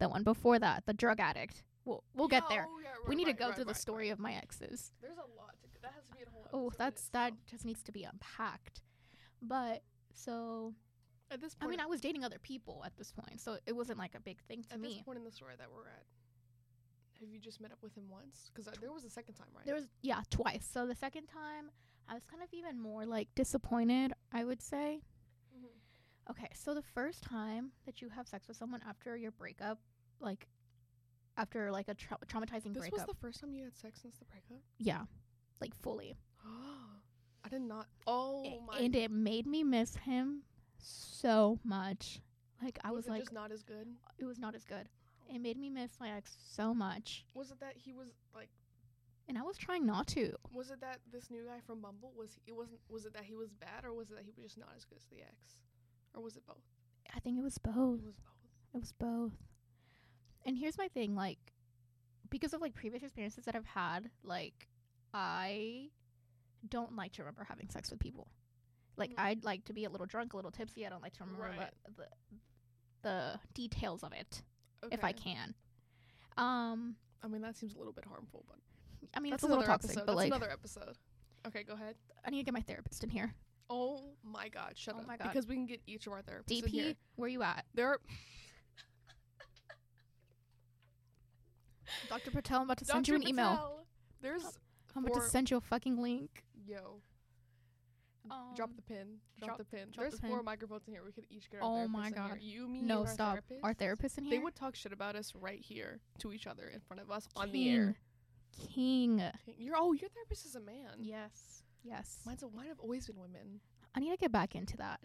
the 0.00 0.08
one 0.08 0.24
before 0.24 0.58
that, 0.58 0.86
the 0.86 0.92
drug 0.92 1.20
addict. 1.20 1.62
We'll 1.84 2.02
we'll 2.14 2.26
get 2.26 2.42
Yeah, 2.50 2.56
there. 2.56 2.66
oh, 2.68 2.80
yeah, 2.82 2.88
we 3.06 3.10
right, 3.10 3.18
need 3.18 3.26
to 3.26 3.32
go 3.32 3.46
right, 3.46 3.54
through 3.54 3.66
the 3.66 3.74
story 3.74 4.06
right. 4.06 4.12
of 4.12 4.18
my 4.18 4.32
exes. 4.34 4.90
There's 5.00 5.18
a 5.18 5.38
lot 5.38 5.54
to. 5.62 5.68
That 5.82 5.92
has 5.94 6.04
to 6.08 6.16
be 6.16 6.24
a 6.24 6.30
whole. 6.30 6.48
Oh, 6.52 6.72
that's 6.76 7.08
that 7.10 7.32
just 7.48 7.64
needs 7.64 7.84
to 7.84 7.92
be 7.92 8.02
unpacked. 8.02 8.82
But 9.42 9.82
so 10.12 10.74
At 11.30 11.40
this 11.40 11.54
point, 11.54 11.68
I 11.68 11.70
mean, 11.70 11.80
I 11.80 11.86
was 11.86 12.00
dating 12.00 12.24
other 12.24 12.38
people 12.38 12.82
at 12.84 12.96
this 12.96 13.12
point, 13.12 13.40
so 13.40 13.58
it 13.66 13.74
wasn't 13.74 13.98
like 13.98 14.14
a 14.14 14.20
big 14.20 14.40
thing 14.42 14.62
to 14.64 14.74
at 14.74 14.82
this 14.82 14.96
me. 14.96 15.02
point 15.04 15.18
in 15.18 15.24
the 15.24 15.30
story 15.30 15.54
that 15.58 15.68
we're 15.72 15.86
at, 15.88 16.04
have 17.20 17.28
you 17.30 17.38
just 17.38 17.60
met 17.60 17.72
up 17.72 17.78
with 17.82 17.94
him 17.96 18.04
once? 18.08 18.50
Because 18.54 18.70
there 18.80 18.92
was 18.92 19.04
a 19.04 19.10
second 19.10 19.34
time, 19.34 19.48
right? 19.54 19.64
There 19.64 19.74
was 19.74 19.88
yeah, 20.02 20.22
twice. 20.30 20.68
So 20.70 20.86
the 20.86 20.94
second 20.94 21.26
time, 21.26 21.70
I 22.08 22.14
was 22.14 22.24
kind 22.24 22.42
of 22.42 22.48
even 22.52 22.78
more 22.78 23.04
like 23.06 23.28
disappointed, 23.34 24.12
I 24.32 24.44
would 24.44 24.62
say. 24.62 25.00
Mhm. 25.56 26.30
Okay, 26.30 26.48
so 26.54 26.74
the 26.74 26.82
first 26.82 27.22
time 27.22 27.72
that 27.84 28.00
you 28.02 28.08
have 28.08 28.28
sex 28.28 28.48
with 28.48 28.56
someone 28.56 28.82
after 28.88 29.16
your 29.16 29.32
breakup, 29.32 29.78
like 30.20 30.46
after 31.36 31.70
like 31.70 31.88
a 31.88 31.94
trau- 31.94 32.22
traumatizing 32.26 32.72
This 32.74 32.90
was 32.90 33.04
the 33.06 33.14
first 33.14 33.40
time 33.40 33.52
you 33.52 33.64
had 33.64 33.76
sex 33.76 34.00
since 34.00 34.16
the 34.18 34.24
breakup. 34.26 34.62
yeah, 34.78 35.04
like 35.60 35.74
fully. 35.74 36.16
I 37.46 37.48
did 37.48 37.62
not. 37.62 37.86
Oh 38.06 38.60
my. 38.66 38.78
and 38.78 38.94
it 38.96 39.10
made 39.10 39.46
me 39.46 39.62
miss 39.62 39.96
him 39.96 40.42
so 40.78 41.58
much. 41.64 42.20
Like 42.62 42.78
I 42.84 42.90
was, 42.90 43.04
was, 43.04 43.06
it 43.06 43.10
like, 43.10 43.20
just 43.20 43.32
not 43.32 43.52
as 43.52 43.62
good? 43.62 43.86
it 44.18 44.24
was 44.24 44.38
not 44.38 44.54
as 44.54 44.64
good. 44.64 44.88
It 45.32 45.40
made 45.40 45.58
me 45.58 45.70
miss 45.70 45.92
my 46.00 46.10
ex 46.10 46.36
so 46.52 46.72
much, 46.72 47.24
Was 47.34 47.50
it 47.50 47.60
that 47.60 47.74
he 47.76 47.92
was 47.92 48.12
like? 48.34 48.48
and 49.28 49.36
I 49.36 49.42
was 49.42 49.56
trying 49.56 49.84
not 49.84 50.06
to. 50.08 50.32
Was 50.52 50.70
it 50.70 50.80
that 50.80 51.00
this 51.12 51.30
new 51.30 51.42
guy 51.44 51.58
from 51.66 51.80
Bumble 51.80 52.12
was? 52.16 52.32
He, 52.32 52.40
it 52.46 52.56
wasn't. 52.56 52.78
Was 52.88 53.04
it 53.06 53.14
that 53.14 53.24
he 53.24 53.34
was 53.34 53.50
bad, 53.52 53.84
or 53.84 53.92
was 53.92 54.10
it 54.10 54.16
that 54.16 54.24
he 54.24 54.30
was 54.30 54.42
just 54.42 54.58
not 54.58 54.68
as 54.76 54.84
good 54.84 54.98
as 54.98 55.06
the 55.06 55.20
ex, 55.20 55.60
or 56.14 56.22
was 56.22 56.36
it 56.36 56.46
both? 56.46 56.62
I 57.14 57.20
think 57.20 57.38
it 57.38 57.42
was 57.42 57.58
both. 57.58 58.00
It 58.00 58.06
was 58.06 58.14
both. 58.14 58.74
It 58.74 58.80
was 58.80 58.92
both. 58.92 59.32
And 60.44 60.56
here's 60.56 60.78
my 60.78 60.88
thing, 60.88 61.14
like 61.14 61.38
because 62.30 62.52
of 62.54 62.60
like 62.60 62.74
previous 62.74 63.02
experiences 63.02 63.44
that 63.44 63.54
I've 63.56 63.66
had, 63.66 64.10
like 64.22 64.68
I 65.12 65.88
don't 66.66 66.94
like 66.96 67.12
to 67.12 67.22
remember 67.22 67.44
having 67.44 67.68
sex 67.70 67.90
with 67.90 68.00
people. 68.00 68.28
Like 68.96 69.10
Mhm. 69.10 69.18
I'd 69.18 69.44
like 69.44 69.64
to 69.66 69.72
be 69.72 69.84
a 69.84 69.90
little 69.90 70.06
drunk, 70.06 70.32
a 70.32 70.36
little 70.36 70.50
tipsy. 70.50 70.86
I 70.86 70.88
don't 70.90 71.02
like 71.02 71.12
to 71.14 71.24
remember 71.24 71.42
Right. 71.58 71.74
the, 71.96 72.08
the 73.02 73.40
details 73.54 74.02
of 74.02 74.12
it 74.12 74.42
if 74.90 75.02
I 75.04 75.12
can. 75.12 75.54
Um 76.36 76.96
I 77.22 77.28
mean, 77.28 77.42
that 77.42 77.56
seems 77.56 77.74
a 77.74 77.78
little 77.78 77.92
bit 77.92 78.04
harmful, 78.04 78.44
but 78.48 78.58
I 79.14 79.20
mean 79.20 79.30
that's 79.30 79.42
it's 79.42 79.44
a 79.44 79.46
little 79.48 79.62
another 79.64 79.72
toxic, 79.72 79.90
episode. 79.92 80.06
but 80.06 80.12
that's 80.12 80.16
like 80.16 80.26
another 80.40 80.50
episode. 80.52 80.96
Okay, 81.46 81.62
go 81.62 81.74
ahead. 81.74 81.96
I 82.24 82.30
need 82.30 82.38
to 82.38 82.44
get 82.44 82.54
my 82.54 82.60
therapist 82.60 83.04
in 83.04 83.10
here. 83.10 83.34
Oh 83.70 84.14
my 84.22 84.48
god, 84.48 84.72
shut 84.76 84.94
Oh 84.96 85.00
up. 85.00 85.06
my 85.06 85.16
God. 85.16 85.28
Because 85.28 85.46
we 85.46 85.54
can 85.56 85.66
get 85.66 85.80
each 85.86 86.06
of 86.06 86.12
our 86.12 86.22
therapists 86.22 86.62
in 86.62 86.68
here. 86.68 86.84
DP, 86.92 86.96
where 87.16 87.28
you 87.28 87.42
at? 87.42 87.64
There 87.74 87.88
are 87.88 88.00
Dr. 92.08 92.30
Patel, 92.30 92.58
I'm 92.60 92.64
about 92.64 92.78
to 92.78 92.84
send 92.84 93.06
you 93.08 93.14
an 93.14 93.26
email. 93.26 93.84
There's 94.20 94.58
I'm 94.94 95.04
about 95.04 95.22
to 95.22 95.28
send 95.28 95.50
you 95.50 95.56
a 95.58 95.60
fucking 95.60 96.00
link. 96.00 96.42
Yo. 96.66 97.00
drop 98.56 98.70
Um, 98.70 98.76
the 98.76 98.82
pin. 98.82 99.20
Drop, 99.38 99.48
drop- 99.50 99.58
the 99.58 99.64
pin. 99.64 99.90
drop 99.92 100.10
the 100.10 100.10
There's 100.10 100.20
four 100.20 100.38
pin. 100.38 100.44
microphones 100.44 100.82
in 100.88 100.92
here. 100.94 101.04
We 101.04 101.12
could 101.12 101.26
each 101.30 101.48
get 101.50 101.62
our 101.62 101.68
Oh 101.84 101.86
my. 101.88 102.10
God. 102.10 102.38
You, 102.40 102.66
me, 102.68 102.82
No, 102.82 103.00
our 103.02 103.06
stop. 103.06 103.32
therapist. 103.34 103.60
Our 103.64 103.74
therapist 103.74 104.18
in 104.18 104.24
here? 104.24 104.38
They 104.38 104.42
would 104.44 104.54
talk 104.56 104.74
shit 104.74 104.92
about 104.92 105.14
us 105.16 105.32
right 105.34 105.60
here 105.60 106.00
to 106.18 106.32
each 106.32 106.46
other 106.46 106.66
in 106.68 106.80
front 106.80 107.00
of 107.02 107.10
us 107.10 107.28
on 107.36 107.52
the 107.52 107.68
air. 107.70 107.96
King. 108.74 109.22
You're 109.58 109.76
oh, 109.76 109.92
your 109.92 110.08
therapist 110.10 110.46
is 110.46 110.54
a 110.56 110.60
man. 110.60 110.96
Yes. 110.98 111.62
Yes. 111.84 112.20
Mine's 112.26 112.42
a, 112.42 112.48
mine 112.48 112.68
have 112.68 112.80
always 112.80 113.06
been 113.06 113.16
women. 113.20 113.60
I 113.94 114.00
need 114.00 114.10
to 114.10 114.16
get 114.16 114.32
back 114.32 114.54
into 114.54 114.76
that. 114.78 115.00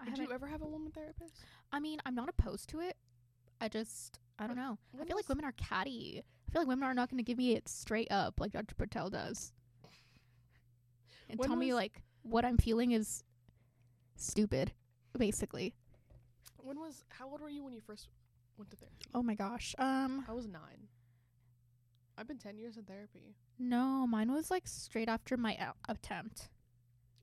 I 0.00 0.04
Did 0.10 0.18
you 0.18 0.32
ever 0.32 0.46
have 0.46 0.62
a 0.62 0.66
woman 0.66 0.92
therapist? 0.92 1.42
I 1.72 1.80
mean, 1.80 1.98
I'm 2.06 2.14
not 2.14 2.28
opposed 2.28 2.68
to 2.70 2.80
it. 2.80 2.96
I 3.60 3.68
just 3.68 4.18
I 4.38 4.46
don't 4.46 4.56
know. 4.56 4.78
I 5.00 5.04
feel 5.04 5.16
like 5.16 5.28
women 5.28 5.44
are 5.44 5.52
catty. 5.52 6.22
I 6.48 6.52
feel 6.52 6.60
like 6.62 6.68
women 6.68 6.84
are 6.88 6.94
not 6.94 7.08
going 7.10 7.18
to 7.18 7.24
give 7.24 7.38
me 7.38 7.52
it 7.54 7.68
straight 7.68 8.08
up 8.10 8.38
like 8.40 8.52
Dr. 8.52 8.74
Patel 8.74 9.10
does. 9.10 9.52
And 11.28 11.38
When 11.38 11.48
tell 11.48 11.56
me 11.56 11.74
like 11.74 12.02
what 12.22 12.44
I'm 12.44 12.56
feeling 12.58 12.92
is 12.92 13.22
stupid, 14.16 14.72
basically. 15.16 15.74
When 16.56 16.78
was 16.78 17.04
how 17.08 17.28
old 17.30 17.40
were 17.40 17.48
you 17.48 17.64
when 17.64 17.72
you 17.72 17.80
first 17.80 18.08
went 18.56 18.70
to 18.70 18.76
therapy? 18.76 19.06
Oh 19.14 19.22
my 19.22 19.34
gosh. 19.34 19.74
Um 19.78 20.24
I 20.28 20.32
was 20.32 20.46
nine. 20.46 20.88
I've 22.16 22.26
been 22.26 22.38
ten 22.38 22.58
years 22.58 22.76
in 22.76 22.82
therapy. 22.84 23.36
no, 23.60 24.06
mine 24.06 24.32
was 24.32 24.50
like 24.50 24.66
straight 24.66 25.08
after 25.08 25.36
my 25.36 25.52
a- 25.54 25.90
attempt. 25.92 26.48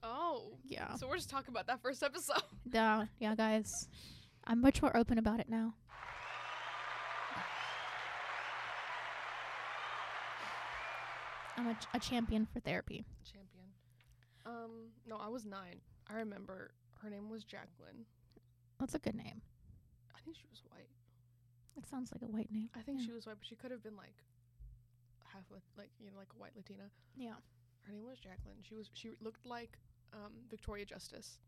Oh, 0.04 0.60
Yeah. 0.64 0.96
so 0.96 1.08
we're 1.08 1.16
just 1.18 1.30
talking 1.32 1.50
about 1.52 1.68
that 1.68 1.82
first 1.82 2.04
episode. 2.04 2.42
Yeah, 2.72 3.06
yeah, 3.20 3.36
guys. 3.36 3.88
I'm 4.46 4.62
much 4.62 4.82
more 4.82 4.96
open 4.96 5.18
about 5.18 5.40
it 5.40 5.50
now. 5.50 5.74
I'm 11.58 11.68
a, 11.68 11.74
ch- 11.74 11.88
a 11.94 12.00
champion 12.00 12.48
for 12.52 12.60
therapy. 12.60 13.06
Champion. 13.24 13.45
Um, 14.46 14.90
no, 15.08 15.18
I 15.18 15.28
was 15.30 15.46
nine. 15.46 15.82
I 16.10 16.16
remember 16.18 16.72
her 17.02 17.10
name 17.10 17.30
was 17.30 17.44
Jacqueline. 17.44 18.06
That's 18.80 18.94
a 18.96 19.00
good 19.00 19.16
name. 19.16 19.42
I 20.16 20.20
think 20.24 20.36
she 20.38 20.46
was 20.50 20.62
white. 20.70 20.90
It 21.78 21.86
sounds 21.88 22.12
like 22.12 22.22
a 22.22 22.32
white 22.32 22.52
name. 22.52 22.70
I 22.76 22.82
think 22.82 23.00
Yeah. 23.00 23.08
she 23.08 23.12
was 23.12 23.26
white, 23.26 23.38
but 23.40 23.48
she 23.48 23.56
could 23.56 23.72
have 23.72 23.82
been 23.84 23.96
like 23.96 24.24
half 25.26 25.44
like 25.78 25.90
you 26.00 26.10
know 26.12 26.18
like 26.18 26.32
a 26.36 26.40
white 26.40 26.56
Latina. 26.56 26.90
Yeah. 27.16 27.36
Her 27.82 27.92
name 27.94 28.06
was 28.06 28.20
Jacqueline. 28.20 28.58
She 28.62 28.76
was 28.76 28.90
she 28.94 29.12
looked 29.22 29.46
like 29.46 29.78
um 30.14 30.32
Victoria 30.50 30.86
Justice. 30.86 31.40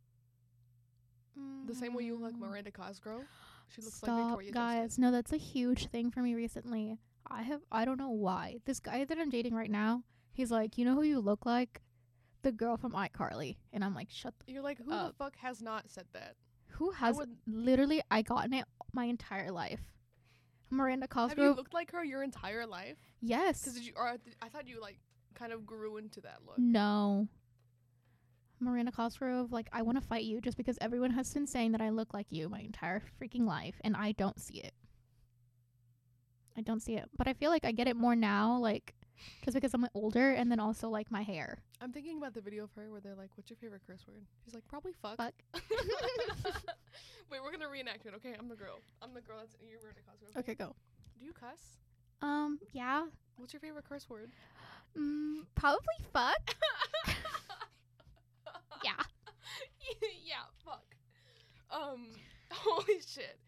The 1.67 1.75
same 1.75 1.93
way 1.93 2.03
you 2.03 2.15
look 2.15 2.23
like 2.23 2.33
Mm. 2.35 2.39
Miranda 2.49 2.71
Cosgrove. 2.71 3.25
She 3.69 3.81
looks 3.81 3.97
Stop, 3.97 4.09
like 4.09 4.25
Victoria 4.25 4.51
guys. 4.51 4.81
Justice. 4.85 4.97
No, 4.97 5.11
that's 5.11 5.33
a 5.33 5.37
huge 5.37 5.85
thing 5.87 6.09
for 6.09 6.21
me 6.21 6.33
recently. 6.33 6.97
I 7.27 7.43
have 7.43 7.61
I 7.71 7.85
don't 7.85 7.99
know 7.99 8.09
why. 8.09 8.57
This 8.65 8.79
guy 8.79 9.05
that 9.05 9.17
I'm 9.19 9.29
dating 9.29 9.53
right 9.53 9.69
now, 9.69 10.03
he's 10.33 10.49
like, 10.51 10.77
you 10.79 10.85
know 10.85 10.95
who 10.95 11.03
you 11.03 11.19
look 11.19 11.45
like? 11.45 11.81
The 12.43 12.51
girl 12.51 12.77
from 12.77 12.91
iCarly. 12.93 13.57
And 13.73 13.83
I'm 13.83 13.93
like, 13.95 14.09
shut 14.09 14.33
the 14.45 14.53
You're 14.53 14.61
like, 14.63 14.79
who 14.83 14.91
up. 14.91 15.11
the 15.17 15.23
fuck 15.23 15.35
has 15.37 15.61
not 15.61 15.89
said 15.89 16.05
that? 16.13 16.35
who 16.69 16.91
has 16.91 17.15
would- 17.17 17.35
literally 17.47 18.01
I 18.11 18.21
gotten 18.21 18.53
it 18.53 18.65
my 18.93 19.05
entire 19.05 19.51
life. 19.51 19.79
Miranda 20.69 21.07
Cosgrove. 21.07 21.29
Have 21.29 21.37
you 21.37 21.43
Cosgrove. 21.45 21.57
looked 21.57 21.73
like 21.73 21.91
her 21.91 22.03
your 22.03 22.21
entire 22.23 22.67
life? 22.67 22.97
yes. 23.21 23.61
Because 23.63 23.79
you, 23.79 23.93
or 23.95 24.05
I, 24.07 24.17
th- 24.17 24.35
I 24.41 24.49
thought 24.49 24.67
you 24.67 24.79
like 24.81 24.99
kind 25.33 25.51
of 25.53 25.65
grew 25.65 25.97
into 25.97 26.21
that 26.21 26.39
look. 26.45 26.57
No. 26.59 27.27
Miranda 28.59 28.91
Cosgrove, 28.91 29.51
like 29.51 29.69
I 29.71 29.81
want 29.83 29.97
to 29.99 30.03
fight 30.07 30.23
you 30.25 30.41
just 30.41 30.57
because 30.57 30.77
everyone 30.81 31.11
has 31.11 31.33
been 31.33 31.47
saying 31.47 31.71
that 31.73 31.81
I 31.81 31.89
look 31.89 32.13
like 32.13 32.27
you 32.31 32.49
my 32.49 32.59
entire 32.59 33.01
freaking 33.21 33.45
life 33.47 33.75
and 33.83 33.95
I 33.95 34.11
don't 34.13 34.39
see 34.39 34.57
it. 34.59 34.73
I 36.57 36.61
don't 36.61 36.81
see 36.81 36.95
it. 36.95 37.05
But 37.17 37.27
I 37.27 37.33
feel 37.33 37.51
like 37.51 37.65
I 37.65 37.71
get 37.71 37.87
it 37.87 37.95
more 37.95 38.15
now 38.15 38.57
like 38.57 38.93
just 39.43 39.55
because 39.55 39.73
I'm 39.73 39.87
older 39.93 40.31
and 40.31 40.51
then 40.51 40.59
also 40.59 40.89
like 40.89 41.11
my 41.11 41.21
hair. 41.21 41.59
I'm 41.81 41.91
thinking 41.91 42.17
about 42.17 42.33
the 42.33 42.41
video 42.41 42.63
of 42.63 42.71
her 42.75 42.89
where 42.89 43.01
they're 43.01 43.15
like, 43.15 43.29
"What's 43.35 43.49
your 43.49 43.57
favorite 43.57 43.81
curse 43.85 44.05
word?" 44.07 44.25
She's 44.43 44.53
like, 44.53 44.67
"Probably 44.67 44.93
fuck." 45.01 45.17
Fuck. 45.17 45.33
Wait, 47.31 47.41
we're 47.43 47.51
gonna 47.51 47.69
reenact 47.69 48.05
it. 48.05 48.13
Okay, 48.15 48.33
I'm 48.37 48.47
the 48.49 48.55
girl. 48.55 48.79
I'm 49.01 49.13
the 49.13 49.21
girl 49.21 49.37
that's 49.39 49.55
you're 49.67 49.79
Miranda 49.81 50.01
Cosgrove. 50.09 50.37
Okay, 50.37 50.55
go. 50.55 50.75
Do 51.19 51.25
you 51.25 51.33
cuss? 51.33 51.79
Um, 52.21 52.59
yeah. 52.73 53.05
What's 53.37 53.53
your 53.53 53.59
favorite 53.59 53.85
curse 53.87 54.09
word? 54.09 54.31
Mm, 54.97 55.45
probably 55.55 55.97
fuck. 56.13 56.55
Yeah. 58.83 58.91
yeah. 60.25 60.45
Fuck. 60.63 60.95
Um. 61.71 62.07
Holy 62.51 63.01
shit. 63.05 63.39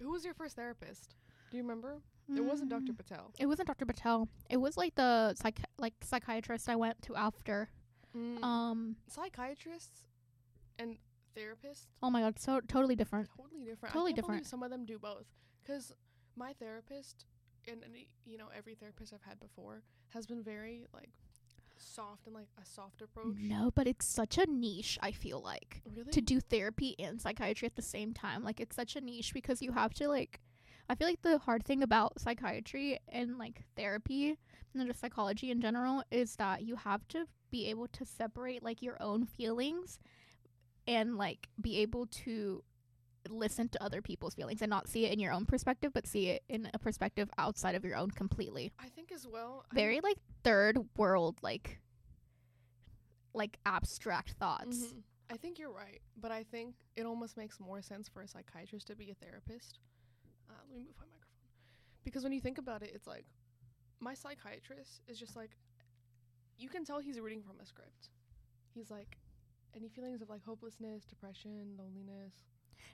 Who 0.00 0.10
was 0.10 0.24
your 0.24 0.34
first 0.34 0.56
therapist? 0.56 1.14
Do 1.50 1.56
you 1.56 1.62
remember? 1.62 2.00
It 2.28 2.40
wasn't 2.40 2.70
Dr. 2.70 2.92
Mm, 2.92 2.96
Patel. 2.96 3.30
It 3.38 3.46
wasn't 3.46 3.68
Dr. 3.68 3.84
Patel. 3.84 4.28
It 4.48 4.56
was 4.56 4.76
like 4.76 4.94
the 4.94 5.34
psych 5.34 5.60
like 5.78 5.94
psychiatrist 6.02 6.68
I 6.68 6.76
went 6.76 7.02
to 7.02 7.16
after. 7.16 7.68
Mm. 8.16 8.42
Um, 8.42 8.96
Psychiatrists 9.08 10.04
and 10.78 10.96
therapists 11.36 11.86
oh 12.02 12.10
my 12.10 12.20
god, 12.20 12.38
so 12.38 12.60
totally 12.68 12.96
different. 12.96 13.28
totally 13.36 13.64
different. 13.64 13.92
Totally 13.92 14.12
different. 14.12 14.46
Some 14.46 14.62
of 14.62 14.70
them 14.70 14.84
do 14.84 14.98
both. 14.98 15.26
Because 15.62 15.92
my 16.36 16.52
therapist 16.54 17.26
and 17.68 17.82
any, 17.84 18.08
you 18.24 18.38
know 18.38 18.48
every 18.56 18.74
therapist 18.74 19.12
I've 19.12 19.22
had 19.28 19.40
before 19.40 19.82
has 20.10 20.26
been 20.26 20.42
very 20.42 20.86
like 20.94 21.10
soft 21.76 22.26
and 22.26 22.34
like 22.34 22.48
a 22.60 22.64
soft 22.64 23.02
approach. 23.02 23.36
No, 23.40 23.70
but 23.74 23.86
it's 23.86 24.06
such 24.06 24.38
a 24.38 24.46
niche, 24.46 24.98
I 25.02 25.10
feel 25.10 25.40
like. 25.42 25.82
Really? 25.94 26.10
to 26.12 26.20
do 26.20 26.40
therapy 26.40 26.94
and 26.98 27.20
psychiatry 27.20 27.66
at 27.66 27.76
the 27.76 27.82
same 27.82 28.12
time. 28.12 28.44
Like 28.44 28.60
it's 28.60 28.76
such 28.76 28.96
a 28.96 29.00
niche 29.00 29.34
because 29.34 29.60
you 29.62 29.72
have 29.72 29.92
to 29.94 30.08
like 30.08 30.40
I 30.88 30.94
feel 30.94 31.08
like 31.08 31.22
the 31.22 31.38
hard 31.38 31.64
thing 31.64 31.82
about 31.82 32.20
psychiatry 32.20 32.98
and 33.08 33.38
like 33.38 33.62
therapy 33.76 34.38
and 34.74 34.86
just 34.86 35.00
psychology 35.00 35.50
in 35.50 35.60
general 35.60 36.02
is 36.10 36.36
that 36.36 36.62
you 36.62 36.76
have 36.76 37.06
to 37.08 37.26
be 37.50 37.66
able 37.70 37.86
to 37.88 38.04
separate 38.04 38.62
like 38.62 38.82
your 38.82 39.00
own 39.00 39.24
feelings 39.24 39.98
and 40.86 41.16
like 41.16 41.48
be 41.60 41.78
able 41.78 42.06
to 42.06 42.62
listen 43.30 43.68
to 43.70 43.82
other 43.82 44.02
people's 44.02 44.34
feelings 44.34 44.60
and 44.60 44.68
not 44.68 44.86
see 44.86 45.06
it 45.06 45.12
in 45.12 45.18
your 45.18 45.32
own 45.32 45.46
perspective 45.46 45.92
but 45.94 46.06
see 46.06 46.28
it 46.28 46.42
in 46.48 46.68
a 46.74 46.78
perspective 46.78 47.30
outside 47.38 47.74
of 47.74 47.84
your 47.84 47.96
own 47.96 48.10
completely. 48.10 48.70
I 48.78 48.88
think 48.88 49.10
as 49.12 49.26
well. 49.26 49.64
Very 49.72 50.00
like 50.02 50.18
third 50.42 50.78
world 50.98 51.38
like 51.42 51.80
like 53.32 53.58
abstract 53.64 54.32
thoughts. 54.32 54.92
Mhm. 54.92 55.02
I 55.30 55.38
think 55.38 55.58
you're 55.58 55.72
right, 55.72 56.02
but 56.18 56.30
I 56.30 56.42
think 56.42 56.74
it 56.96 57.06
almost 57.06 57.38
makes 57.38 57.58
more 57.58 57.80
sense 57.80 58.08
for 58.08 58.20
a 58.20 58.28
psychiatrist 58.28 58.86
to 58.88 58.94
be 58.94 59.10
a 59.10 59.14
therapist. 59.14 59.78
Uh, 60.48 60.54
let 60.68 60.76
me 60.76 60.84
move 60.84 60.96
my 60.98 61.06
microphone. 61.06 61.48
Because 62.04 62.22
when 62.22 62.32
you 62.32 62.40
think 62.40 62.58
about 62.58 62.82
it, 62.82 62.92
it's 62.94 63.06
like 63.06 63.26
my 64.00 64.14
psychiatrist 64.14 65.02
is 65.08 65.18
just 65.18 65.36
like 65.36 65.56
you 66.58 66.68
can 66.68 66.84
tell 66.84 66.98
he's 67.00 67.20
reading 67.20 67.42
from 67.42 67.60
a 67.60 67.66
script. 67.66 68.10
He's 68.74 68.90
like 68.90 69.16
any 69.74 69.88
feelings 69.88 70.22
of 70.22 70.28
like 70.28 70.44
hopelessness, 70.44 71.04
depression, 71.04 71.76
loneliness. 71.78 72.32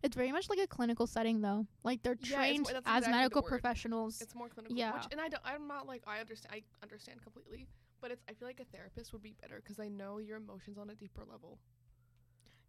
It's 0.02 0.16
very 0.16 0.32
much 0.32 0.48
like 0.48 0.58
a 0.58 0.66
clinical 0.66 1.06
setting, 1.06 1.40
though. 1.42 1.66
Like 1.84 2.02
they're 2.02 2.14
Yeah, 2.16 2.36
trained 2.36 2.66
as 2.86 3.04
exactly 3.04 3.10
medical 3.12 3.42
professionals. 3.42 4.20
It's 4.20 4.34
more 4.34 4.48
clinical. 4.48 4.76
Yeah. 4.76 4.92
Which, 4.92 5.08
and 5.10 5.20
I 5.20 5.28
don't, 5.28 5.42
I'm 5.44 5.66
not 5.66 5.86
like 5.86 6.02
I 6.06 6.20
understand. 6.20 6.54
I 6.54 6.62
understand 6.82 7.22
completely, 7.22 7.66
but 8.00 8.10
it's 8.10 8.22
I 8.28 8.34
feel 8.34 8.48
like 8.48 8.60
a 8.60 8.64
therapist 8.64 9.12
would 9.12 9.22
be 9.22 9.34
better 9.40 9.60
because 9.62 9.78
I 9.78 9.88
know 9.88 10.18
your 10.18 10.36
emotions 10.38 10.78
on 10.78 10.90
a 10.90 10.94
deeper 10.94 11.24
level. 11.30 11.58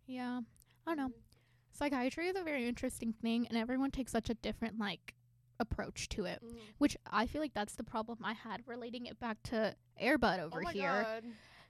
yeah, 0.08 0.42
I 0.86 0.96
don't 0.96 0.98
know. 0.98 1.12
Psychiatry 1.74 2.28
is 2.28 2.36
a 2.36 2.44
very 2.44 2.68
interesting 2.68 3.14
thing, 3.14 3.48
and 3.48 3.58
everyone 3.58 3.92
takes 3.92 4.12
such 4.12 4.30
a 4.30 4.34
different 4.36 4.78
like 4.80 5.14
approach 5.60 6.10
to 6.10 6.26
it. 6.26 6.42
Mhm. 6.44 6.58
Which 6.80 6.98
I 7.08 7.28
feel 7.28 7.42
like 7.42 7.54
that's 7.54 7.76
the 7.76 7.84
problem 7.84 8.20
I 8.24 8.34
had 8.34 8.68
relating 8.68 9.06
it 9.06 9.20
back 9.20 9.42
to 9.44 9.76
Airbud 10.02 10.40
Oh 10.40 10.46
over 10.46 10.62
my 10.62 10.72
here 10.74 11.04
god. 11.04 11.24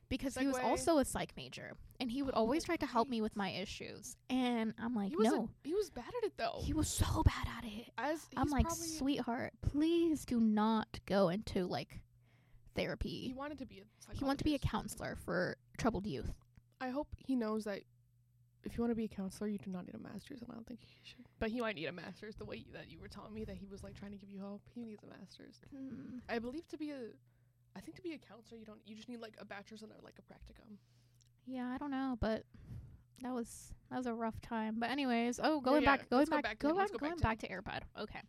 because 0.07 0.35
he 0.37 0.47
was 0.47 0.57
also 0.57 0.97
a 0.97 1.05
psych 1.05 1.33
major, 1.35 1.75
and 1.99 2.09
he 2.09 2.21
would 2.21 2.33
Oh, 2.35 2.39
always 2.41 2.63
try 2.63 2.77
to 2.77 2.85
help 2.85 3.09
me 3.09 3.21
with 3.21 3.35
my 3.35 3.49
issues, 3.49 4.15
and 4.29 4.73
I'm 4.77 4.95
like, 4.95 5.09
He 5.09 5.15
was 5.17 5.27
a- 5.27 5.31
no, 5.31 5.49
he 5.63 5.73
was 5.73 5.89
bad 5.89 6.07
at 6.17 6.23
it 6.23 6.37
though. 6.37 6.61
he 6.63 6.73
was 6.73 6.87
so 6.87 7.21
bad 7.23 7.47
at 7.57 7.65
it. 7.65 7.91
As 7.97 8.27
I'm 8.37 8.49
like, 8.49 8.69
sweetheart, 8.71 9.53
please 9.61 10.25
do 10.25 10.39
not 10.39 10.99
go 11.05 11.27
into 11.29 11.67
like 11.67 12.01
therapy. 12.75 13.27
He 13.27 13.33
wanted 13.33 13.57
to 13.59 13.65
be 13.65 13.79
a. 13.79 14.13
He 14.13 14.23
wanted 14.23 14.37
to 14.39 14.43
be 14.45 14.55
a 14.55 14.59
counselor 14.59 15.15
for 15.17 15.57
troubled 15.77 16.07
youth. 16.07 16.33
I 16.79 16.89
hope 16.89 17.09
he 17.17 17.35
knows 17.35 17.65
that 17.65 17.83
if 18.63 18.77
you 18.77 18.83
want 18.83 18.91
to 18.91 18.95
be 18.95 19.05
a 19.05 19.07
counselor, 19.07 19.47
you 19.47 19.57
do 19.57 19.71
not 19.71 19.85
need 19.85 19.95
a 19.95 19.99
master's, 19.99 20.41
and 20.41 20.49
I 20.51 20.53
don't 20.53 20.67
think 20.67 20.81
he 20.81 20.95
should. 21.03 21.25
But 21.39 21.49
he 21.49 21.61
might 21.61 21.75
need 21.75 21.87
a 21.87 21.91
master's. 21.91 22.35
The 22.35 22.45
way 22.45 22.57
you, 22.57 22.65
that 22.73 22.89
you 22.89 22.99
were 22.99 23.07
telling 23.07 23.33
me 23.33 23.43
that 23.45 23.57
he 23.57 23.67
was 23.67 23.83
like 23.83 23.95
trying 23.95 24.11
to 24.11 24.17
give 24.17 24.29
you 24.29 24.39
help, 24.39 24.61
he 24.73 24.83
needs 24.83 25.03
a 25.03 25.07
master's. 25.07 25.59
Mm. 25.75 26.21
I 26.29 26.39
believe 26.39 26.67
to 26.69 26.77
be 26.77 26.91
a, 26.91 26.99
I 27.75 27.79
think 27.79 27.95
to 27.97 28.01
be 28.01 28.13
a 28.13 28.17
counselor, 28.17 28.59
you 28.59 28.65
don't. 28.65 28.79
You 28.85 28.95
just 28.95 29.09
need 29.09 29.19
like 29.19 29.35
a 29.39 29.45
bachelor's 29.45 29.81
and 29.81 29.91
a, 29.91 30.03
like 30.03 30.15
a 30.19 30.33
practicum. 30.33 30.77
Yeah, 31.45 31.67
I 31.73 31.77
don't 31.77 31.91
know, 31.91 32.17
but 32.19 32.43
that 33.21 33.33
was 33.33 33.73
that 33.89 33.97
was 33.97 34.05
a 34.05 34.13
rough 34.13 34.39
time. 34.41 34.75
But 34.79 34.89
anyways, 34.91 35.39
oh, 35.43 35.59
going 35.61 35.83
yeah, 35.83 35.97
back, 35.97 36.09
going 36.09 36.25
back, 36.25 36.43
back 36.43 36.59
to 36.59 36.67
go 36.67 36.75
back, 36.75 36.91
go 36.91 36.97
back 36.97 36.99
going 36.99 37.17
to 37.17 37.23
back 37.23 37.39
to 37.39 37.47
Airbud. 37.47 37.81
Okay, 37.99 38.19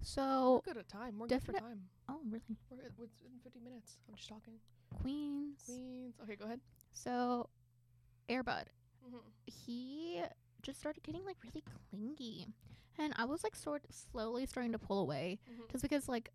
so 0.00 0.62
We're 0.66 0.72
good 0.72 0.80
at 0.80 0.88
time. 0.88 1.18
We're 1.18 1.26
definite- 1.26 1.54
good 1.54 1.62
for 1.62 1.68
time. 1.68 1.80
oh 2.08 2.20
really, 2.28 2.56
We're 2.70 2.78
at, 2.78 2.92
it's 3.02 3.20
in 3.22 3.38
50 3.42 3.60
minutes. 3.60 3.98
I'm 4.08 4.14
just 4.14 4.28
talking. 4.28 4.54
Queens. 5.02 5.62
Queens. 5.66 6.14
Okay, 6.22 6.36
go 6.36 6.44
ahead. 6.44 6.60
So, 6.92 7.48
Airbud, 8.28 8.66
Mhm. 9.06 9.20
he 9.46 10.22
just 10.62 10.78
started 10.80 11.02
getting 11.02 11.24
like 11.24 11.36
really 11.42 11.62
clingy. 11.90 12.46
And 12.96 13.12
I 13.16 13.24
was 13.24 13.42
like 13.44 13.54
sort 13.56 13.84
slowly 13.90 14.46
starting 14.46 14.72
to 14.72 14.78
pull 14.78 15.00
away 15.00 15.38
Mhm. 15.50 15.70
just 15.70 15.82
because 15.82 16.08
like 16.08 16.30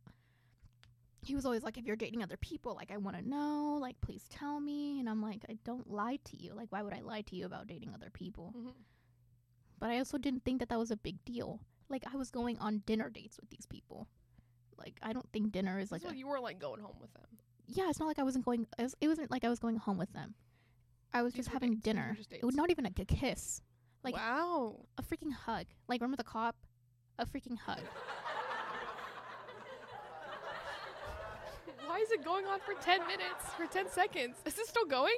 he 1.22 1.36
was 1.36 1.46
always 1.46 1.64
like 1.64 1.78
if 1.78 1.86
you're 1.86 1.96
dating 1.98 2.24
other 2.24 2.38
people 2.38 2.76
like 2.76 2.92
I 2.92 2.98
want 2.98 3.18
to 3.18 3.28
know 3.28 3.78
like 3.80 4.00
please 4.02 4.26
tell 4.30 4.60
me 4.60 5.00
and 5.00 5.10
I'm 5.10 5.22
like 5.22 5.46
I 5.50 5.58
don't 5.66 5.90
lie 5.90 6.18
to 6.26 6.38
you 6.42 6.54
like 6.54 6.72
why 6.72 6.82
would 6.82 6.94
I 6.94 7.02
lie 7.02 7.22
to 7.24 7.36
you 7.36 7.46
about 7.46 7.68
dating 7.68 7.94
other 7.94 8.10
people 8.10 8.54
Mhm. 8.56 8.74
but 9.80 9.90
I 9.90 9.98
also 10.00 10.18
didn't 10.18 10.46
think 10.46 10.60
that 10.60 10.70
that 10.70 10.80
was 10.80 10.92
a 10.92 10.98
big 10.98 11.24
deal 11.26 11.60
like 11.90 12.04
I 12.12 12.16
was 12.16 12.32
going 12.32 12.58
on 12.60 12.84
dinner 12.86 13.10
dates 13.10 13.38
with 13.40 13.50
these 13.50 13.66
people 13.66 14.08
like 14.78 14.98
I 15.02 15.12
don't 15.12 15.30
think 15.34 15.52
dinner 15.52 15.78
is 15.80 15.92
like 15.92 16.02
so 16.04 16.10
a, 16.10 16.14
you 16.14 16.28
were 16.28 16.40
like 16.40 16.58
going 16.60 16.80
home 16.82 17.00
with 17.02 17.14
them. 17.14 17.28
yeah 17.68 17.90
it's 17.90 18.00
not 18.00 18.06
like 18.08 18.20
I 18.20 18.24
wasn't 18.24 18.46
going 18.46 18.66
it, 18.78 18.84
was, 18.84 18.96
it 19.02 19.08
wasn't 19.10 19.30
like 19.30 19.44
I 19.44 19.50
was 19.50 19.60
going 19.60 19.76
home 19.76 19.98
with 19.98 20.14
them 20.14 20.36
I 21.14 21.22
was 21.24 21.34
These 21.34 21.46
just 21.46 21.54
having 21.54 21.72
dates. 21.74 21.84
Dinner 21.84 22.14
just 22.18 22.32
it 22.34 22.44
was 22.46 22.56
not 22.56 22.70
even 22.70 22.84
like 22.84 23.00
a 23.00 23.06
kiss 23.06 23.62
Like- 24.04 24.16
wow. 24.16 24.76
a 24.98 25.02
freaking 25.04 25.32
hug 25.34 25.66
like 25.88 26.02
remember 26.02 26.18
the 26.18 26.24
cop 26.24 26.56
a 27.18 27.26
freaking 27.26 27.58
hug 27.58 27.82
Why 31.88 31.98
is 32.00 32.12
it 32.12 32.24
going 32.24 32.46
on 32.46 32.60
for 32.60 32.74
10 32.82 33.00
minutes? 33.08 33.46
For 33.58 33.66
10 33.66 33.90
seconds? 33.90 34.36
Is 34.46 34.54
this 34.54 34.70
still 34.70 34.86
going? 34.86 35.18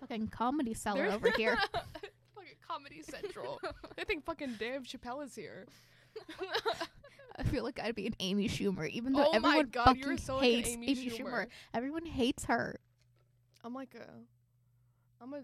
fucking 0.00 0.28
Comedy 0.28 0.74
Cellar 0.74 1.04
There- 1.06 1.12
over 1.12 1.30
here 1.36 1.56
fucking 2.34 2.56
Comedy 2.66 3.02
Central. 3.02 3.60
I 3.98 4.04
think 4.04 4.24
fucking 4.24 4.54
Dave 4.58 4.82
Chappelle 4.82 5.22
is 5.24 5.34
here. 5.34 5.66
I 7.44 7.48
feel 7.48 7.64
like 7.64 7.80
I'd 7.82 7.94
be 7.94 8.06
an 8.06 8.14
Amy 8.20 8.48
Schumer, 8.48 8.88
even 8.88 9.12
though 9.12 9.26
oh 9.32 9.40
my 9.40 9.48
everyone 9.56 9.68
god, 9.70 9.84
fucking 9.84 10.18
so 10.18 10.36
like 10.36 10.44
hates 10.44 10.68
Amy, 10.70 10.88
Amy, 10.90 11.10
Schumer. 11.10 11.18
Schumer. 11.24 11.46
Everyone 11.74 12.06
hates 12.06 12.44
her. 12.44 12.78
I'm 13.64 13.74
like 13.74 13.94
a, 13.94 14.08
I'm 15.22 15.32
a, 15.34 15.38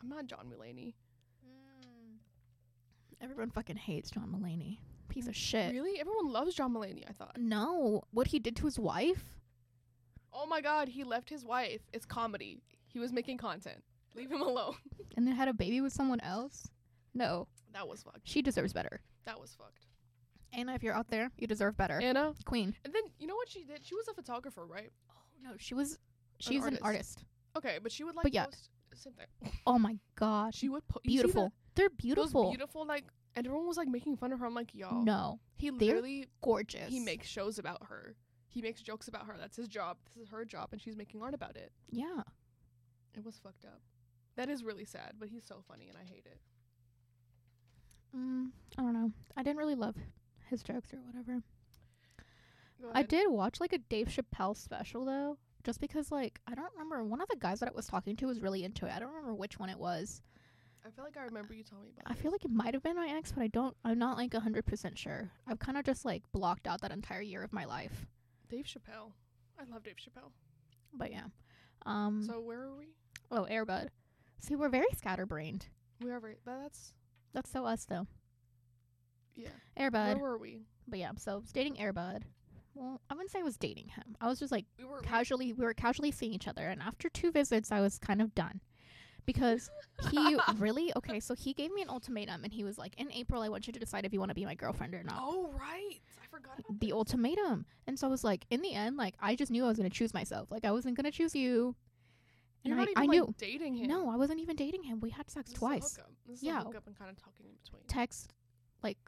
I'm 0.00 0.08
not 0.08 0.26
John 0.26 0.46
Mulaney. 0.50 0.94
Mm. 1.46 2.16
Everyone 3.20 3.50
fucking 3.50 3.76
hates 3.76 4.10
John 4.10 4.34
Mulaney. 4.34 4.78
Piece 5.08 5.26
of 5.28 5.36
shit. 5.36 5.72
Really? 5.72 5.98
Everyone 6.00 6.32
loves 6.32 6.54
John 6.54 6.72
Mulaney. 6.74 7.04
I 7.08 7.12
thought. 7.12 7.36
No, 7.38 8.02
what 8.10 8.28
he 8.28 8.38
did 8.38 8.56
to 8.56 8.64
his 8.66 8.78
wife. 8.78 9.24
Oh 10.32 10.46
my 10.46 10.60
god, 10.60 10.88
he 10.88 11.04
left 11.04 11.30
his 11.30 11.44
wife. 11.44 11.80
It's 11.92 12.04
comedy. 12.06 12.60
He 12.88 12.98
was 12.98 13.12
making 13.12 13.38
content. 13.38 13.82
Leave 14.14 14.30
him 14.30 14.40
alone. 14.42 14.74
and 15.16 15.26
then 15.26 15.34
had 15.34 15.48
a 15.48 15.54
baby 15.54 15.80
with 15.80 15.92
someone 15.92 16.20
else. 16.20 16.68
No, 17.14 17.48
That 17.72 17.88
was 17.88 18.02
fucked. 18.02 18.20
she 18.24 18.42
deserves 18.42 18.72
better. 18.74 19.00
That 19.24 19.40
was 19.40 19.54
fucked. 19.58 19.85
Anna, 20.52 20.74
if 20.74 20.82
you're 20.82 20.94
out 20.94 21.08
there, 21.08 21.30
you 21.38 21.46
deserve 21.46 21.76
better. 21.76 22.00
Anna. 22.00 22.34
Queen. 22.44 22.74
And 22.84 22.94
then 22.94 23.02
you 23.18 23.26
know 23.26 23.34
what 23.36 23.48
she 23.48 23.64
did? 23.64 23.84
She 23.84 23.94
was 23.94 24.08
a 24.08 24.14
photographer, 24.14 24.64
right? 24.66 24.90
Oh 25.10 25.14
no, 25.42 25.50
she 25.58 25.74
was. 25.74 25.98
She's 26.38 26.64
an 26.64 26.78
artist. 26.82 27.24
Okay, 27.56 27.78
but 27.82 27.90
she 27.92 28.04
would 28.04 28.14
like 28.14 28.24
But 28.24 28.34
yeah. 28.34 28.44
post 28.46 28.70
same 28.94 29.12
thing. 29.14 29.52
Oh 29.66 29.78
my 29.78 29.98
gosh, 30.18 30.54
She 30.56 30.68
would 30.70 30.86
po- 30.88 31.00
you 31.04 31.10
see 31.10 31.16
beautiful. 31.24 31.52
They're 31.74 31.90
beautiful. 31.90 32.44
Those 32.44 32.50
beautiful 32.52 32.86
like 32.86 33.04
and 33.34 33.46
everyone 33.46 33.66
was 33.66 33.76
like 33.76 33.88
making 33.88 34.16
fun 34.16 34.32
of 34.32 34.40
her. 34.40 34.46
I'm 34.46 34.54
like, 34.54 34.74
y'all. 34.74 35.02
No, 35.04 35.38
He 35.56 35.70
literally 35.70 36.26
gorgeous. 36.42 36.88
he 36.88 37.00
makes 37.00 37.26
shows 37.26 37.58
about 37.58 37.84
her. 37.88 38.14
He 38.48 38.62
makes 38.62 38.80
jokes 38.80 39.08
about 39.08 39.26
her. 39.26 39.36
That's 39.38 39.56
his 39.56 39.68
job. 39.68 39.98
This 40.14 40.24
is 40.24 40.30
her 40.30 40.46
job 40.46 40.68
and 40.72 40.80
she's 40.80 40.96
making 40.96 41.20
art 41.22 41.34
about 41.34 41.56
it. 41.56 41.72
Yeah. 41.90 42.22
It 43.14 43.22
was 43.24 43.36
fucked 43.38 43.66
up. 43.66 43.80
That 44.36 44.48
is 44.48 44.64
really 44.64 44.86
sad, 44.86 45.12
but 45.18 45.28
he's 45.28 45.44
so 45.44 45.62
funny 45.68 45.88
and 45.88 45.98
I 45.98 46.04
hate 46.10 46.24
it. 46.26 46.38
Mm, 48.16 48.48
I 48.78 48.82
don't 48.82 48.94
know. 48.94 49.12
I 49.36 49.42
didn't 49.42 49.58
really 49.58 49.74
love 49.74 49.96
his 50.48 50.62
jokes 50.62 50.92
or 50.92 50.98
whatever. 50.98 51.42
I 52.92 53.02
did 53.02 53.30
watch 53.30 53.60
like 53.60 53.72
a 53.72 53.78
Dave 53.78 54.08
Chappelle 54.08 54.56
special 54.56 55.04
though, 55.04 55.38
just 55.64 55.80
because 55.80 56.12
like 56.12 56.40
I 56.46 56.54
don't 56.54 56.72
remember 56.72 57.02
one 57.04 57.20
of 57.20 57.28
the 57.28 57.36
guys 57.36 57.60
that 57.60 57.68
I 57.68 57.72
was 57.72 57.86
talking 57.86 58.16
to 58.16 58.26
was 58.26 58.40
really 58.40 58.64
into 58.64 58.86
it. 58.86 58.92
I 58.94 58.98
don't 58.98 59.08
remember 59.08 59.34
which 59.34 59.58
one 59.58 59.70
it 59.70 59.78
was. 59.78 60.22
I 60.86 60.90
feel 60.90 61.04
like 61.04 61.16
I 61.16 61.24
remember 61.24 61.52
you 61.52 61.64
telling 61.64 61.84
me 61.84 61.90
about 61.98 62.10
I 62.10 62.14
feel 62.14 62.30
like 62.30 62.44
it 62.44 62.50
might 62.50 62.74
have 62.74 62.82
been 62.82 62.94
my 62.94 63.08
ex, 63.16 63.32
but 63.32 63.42
I 63.42 63.48
don't. 63.48 63.76
I'm 63.84 63.98
not 63.98 64.16
like 64.16 64.34
hundred 64.34 64.66
percent 64.66 64.98
sure. 64.98 65.30
I've 65.46 65.58
kind 65.58 65.78
of 65.78 65.84
just 65.84 66.04
like 66.04 66.22
blocked 66.32 66.66
out 66.66 66.82
that 66.82 66.92
entire 66.92 67.22
year 67.22 67.42
of 67.42 67.52
my 67.52 67.64
life. 67.64 68.06
Dave 68.48 68.66
Chappelle. 68.66 69.12
I 69.58 69.64
love 69.72 69.82
Dave 69.82 69.96
Chappelle. 69.96 70.30
But 70.92 71.10
yeah. 71.10 71.24
Um. 71.84 72.22
So 72.22 72.40
where 72.40 72.60
are 72.60 72.76
we? 72.76 72.88
oh, 73.30 73.46
Airbud. 73.50 73.88
See, 74.38 74.54
we're 74.54 74.68
very 74.68 74.86
scatterbrained. 74.96 75.66
We 76.02 76.10
are 76.10 76.20
but 76.20 76.36
that's 76.44 76.92
That's 77.32 77.50
so 77.50 77.64
us 77.64 77.84
though. 77.86 78.06
Yeah. 79.36 79.48
Airbud. 79.78 80.14
Where 80.20 80.30
were 80.32 80.38
we? 80.38 80.62
But 80.88 80.98
yeah, 80.98 81.10
so 81.16 81.32
I 81.32 81.34
was 81.36 81.52
dating 81.52 81.76
Airbud. 81.76 82.22
Well, 82.74 83.00
I 83.08 83.14
wouldn't 83.14 83.30
say 83.30 83.40
I 83.40 83.42
was 83.42 83.56
dating 83.56 83.88
him. 83.88 84.16
I 84.20 84.26
was 84.28 84.38
just 84.38 84.52
like 84.52 84.66
We 84.78 84.84
were 84.84 85.00
casually 85.00 85.52
we 85.52 85.64
were 85.64 85.74
casually 85.74 86.10
seeing 86.10 86.32
each 86.32 86.46
other 86.48 86.68
and 86.68 86.82
after 86.82 87.08
two 87.08 87.30
visits 87.32 87.72
I 87.72 87.80
was 87.80 87.98
kind 87.98 88.20
of 88.20 88.34
done 88.34 88.60
because 89.24 89.70
he 90.10 90.36
really 90.58 90.92
okay 90.94 91.18
so 91.18 91.34
he 91.34 91.52
gave 91.54 91.72
me 91.72 91.80
an 91.82 91.88
ultimatum 91.88 92.44
and 92.44 92.52
he 92.52 92.64
was 92.64 92.76
like 92.78 92.92
in 92.98 93.10
April 93.12 93.42
I 93.42 93.48
want 93.48 93.66
you 93.66 93.72
to 93.72 93.80
decide 93.80 94.04
if 94.04 94.12
you 94.12 94.18
want 94.20 94.28
to 94.30 94.34
be 94.34 94.44
my 94.44 94.54
girlfriend 94.54 94.94
or 94.94 95.02
not 95.02 95.18
Oh 95.20 95.50
right. 95.58 96.00
I 96.22 96.26
forgot 96.30 96.58
about 96.58 96.78
the 96.80 96.86
this. 96.88 96.92
ultimatum 96.92 97.64
and 97.86 97.98
so 97.98 98.06
I 98.06 98.10
was 98.10 98.22
like 98.22 98.44
in 98.50 98.60
the 98.60 98.74
end 98.74 98.96
like 98.98 99.14
I 99.20 99.36
just 99.36 99.50
knew 99.50 99.64
I 99.64 99.68
was 99.68 99.78
going 99.78 99.88
to 99.90 99.96
choose 99.96 100.12
myself 100.12 100.50
like 100.50 100.64
I 100.66 100.70
wasn't 100.70 100.96
going 100.98 101.10
to 101.10 101.16
choose 101.16 101.34
you 101.34 101.74
and 102.62 102.72
You're 102.72 102.76
I, 102.78 102.84
not 102.84 102.90
even 102.90 103.02
I 103.02 103.06
like, 103.06 103.10
knew 103.10 103.34
dating 103.38 103.74
him. 103.76 103.88
no 103.88 104.10
I 104.10 104.16
wasn't 104.16 104.40
even 104.40 104.54
dating 104.54 104.82
him 104.82 105.00
we 105.00 105.08
had 105.10 105.30
sex 105.30 105.48
This 105.50 105.58
twice 105.58 105.96
hookup. 105.96 106.12
This 106.26 106.36
is 106.38 106.42
Yeah. 106.42 106.60
and 106.60 106.74
kind 106.98 107.10
of 107.10 107.16
talking 107.16 107.46
in 107.46 107.52
between. 107.64 107.82
text 107.88 108.34
like 108.82 108.98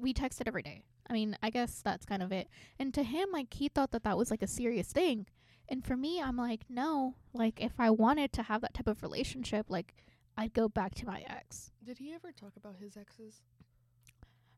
we 0.00 0.12
texted 0.12 0.42
every 0.46 0.62
day. 0.62 0.82
I 1.08 1.12
mean 1.12 1.36
I 1.42 1.50
guess 1.50 1.80
that's 1.82 2.04
kind 2.04 2.22
of 2.22 2.32
it. 2.32 2.48
And 2.78 2.92
to 2.94 3.02
him 3.02 3.28
like 3.32 3.52
he 3.54 3.68
thought 3.68 3.90
that 3.92 4.04
that 4.04 4.18
was 4.18 4.30
like 4.30 4.42
a 4.42 4.46
serious 4.46 4.88
thing. 4.92 5.26
And 5.68 5.84
for 5.84 5.96
me 5.96 6.20
i'm 6.20 6.36
like 6.36 6.62
no. 6.68 7.14
Like 7.32 7.60
if 7.60 7.72
i 7.78 7.90
wanted 7.90 8.32
to 8.34 8.42
have 8.42 8.60
that 8.62 8.74
type 8.74 8.88
of 8.88 9.02
relationship 9.02 9.66
like 9.68 9.94
i'd 10.36 10.52
go 10.52 10.68
back 10.68 10.94
to 10.96 11.06
my 11.06 11.24
ex. 11.28 11.72
Did 11.84 11.98
he 11.98 12.12
ever 12.14 12.32
talk 12.32 12.52
about 12.56 12.76
his 12.80 12.96
exes? 12.96 13.42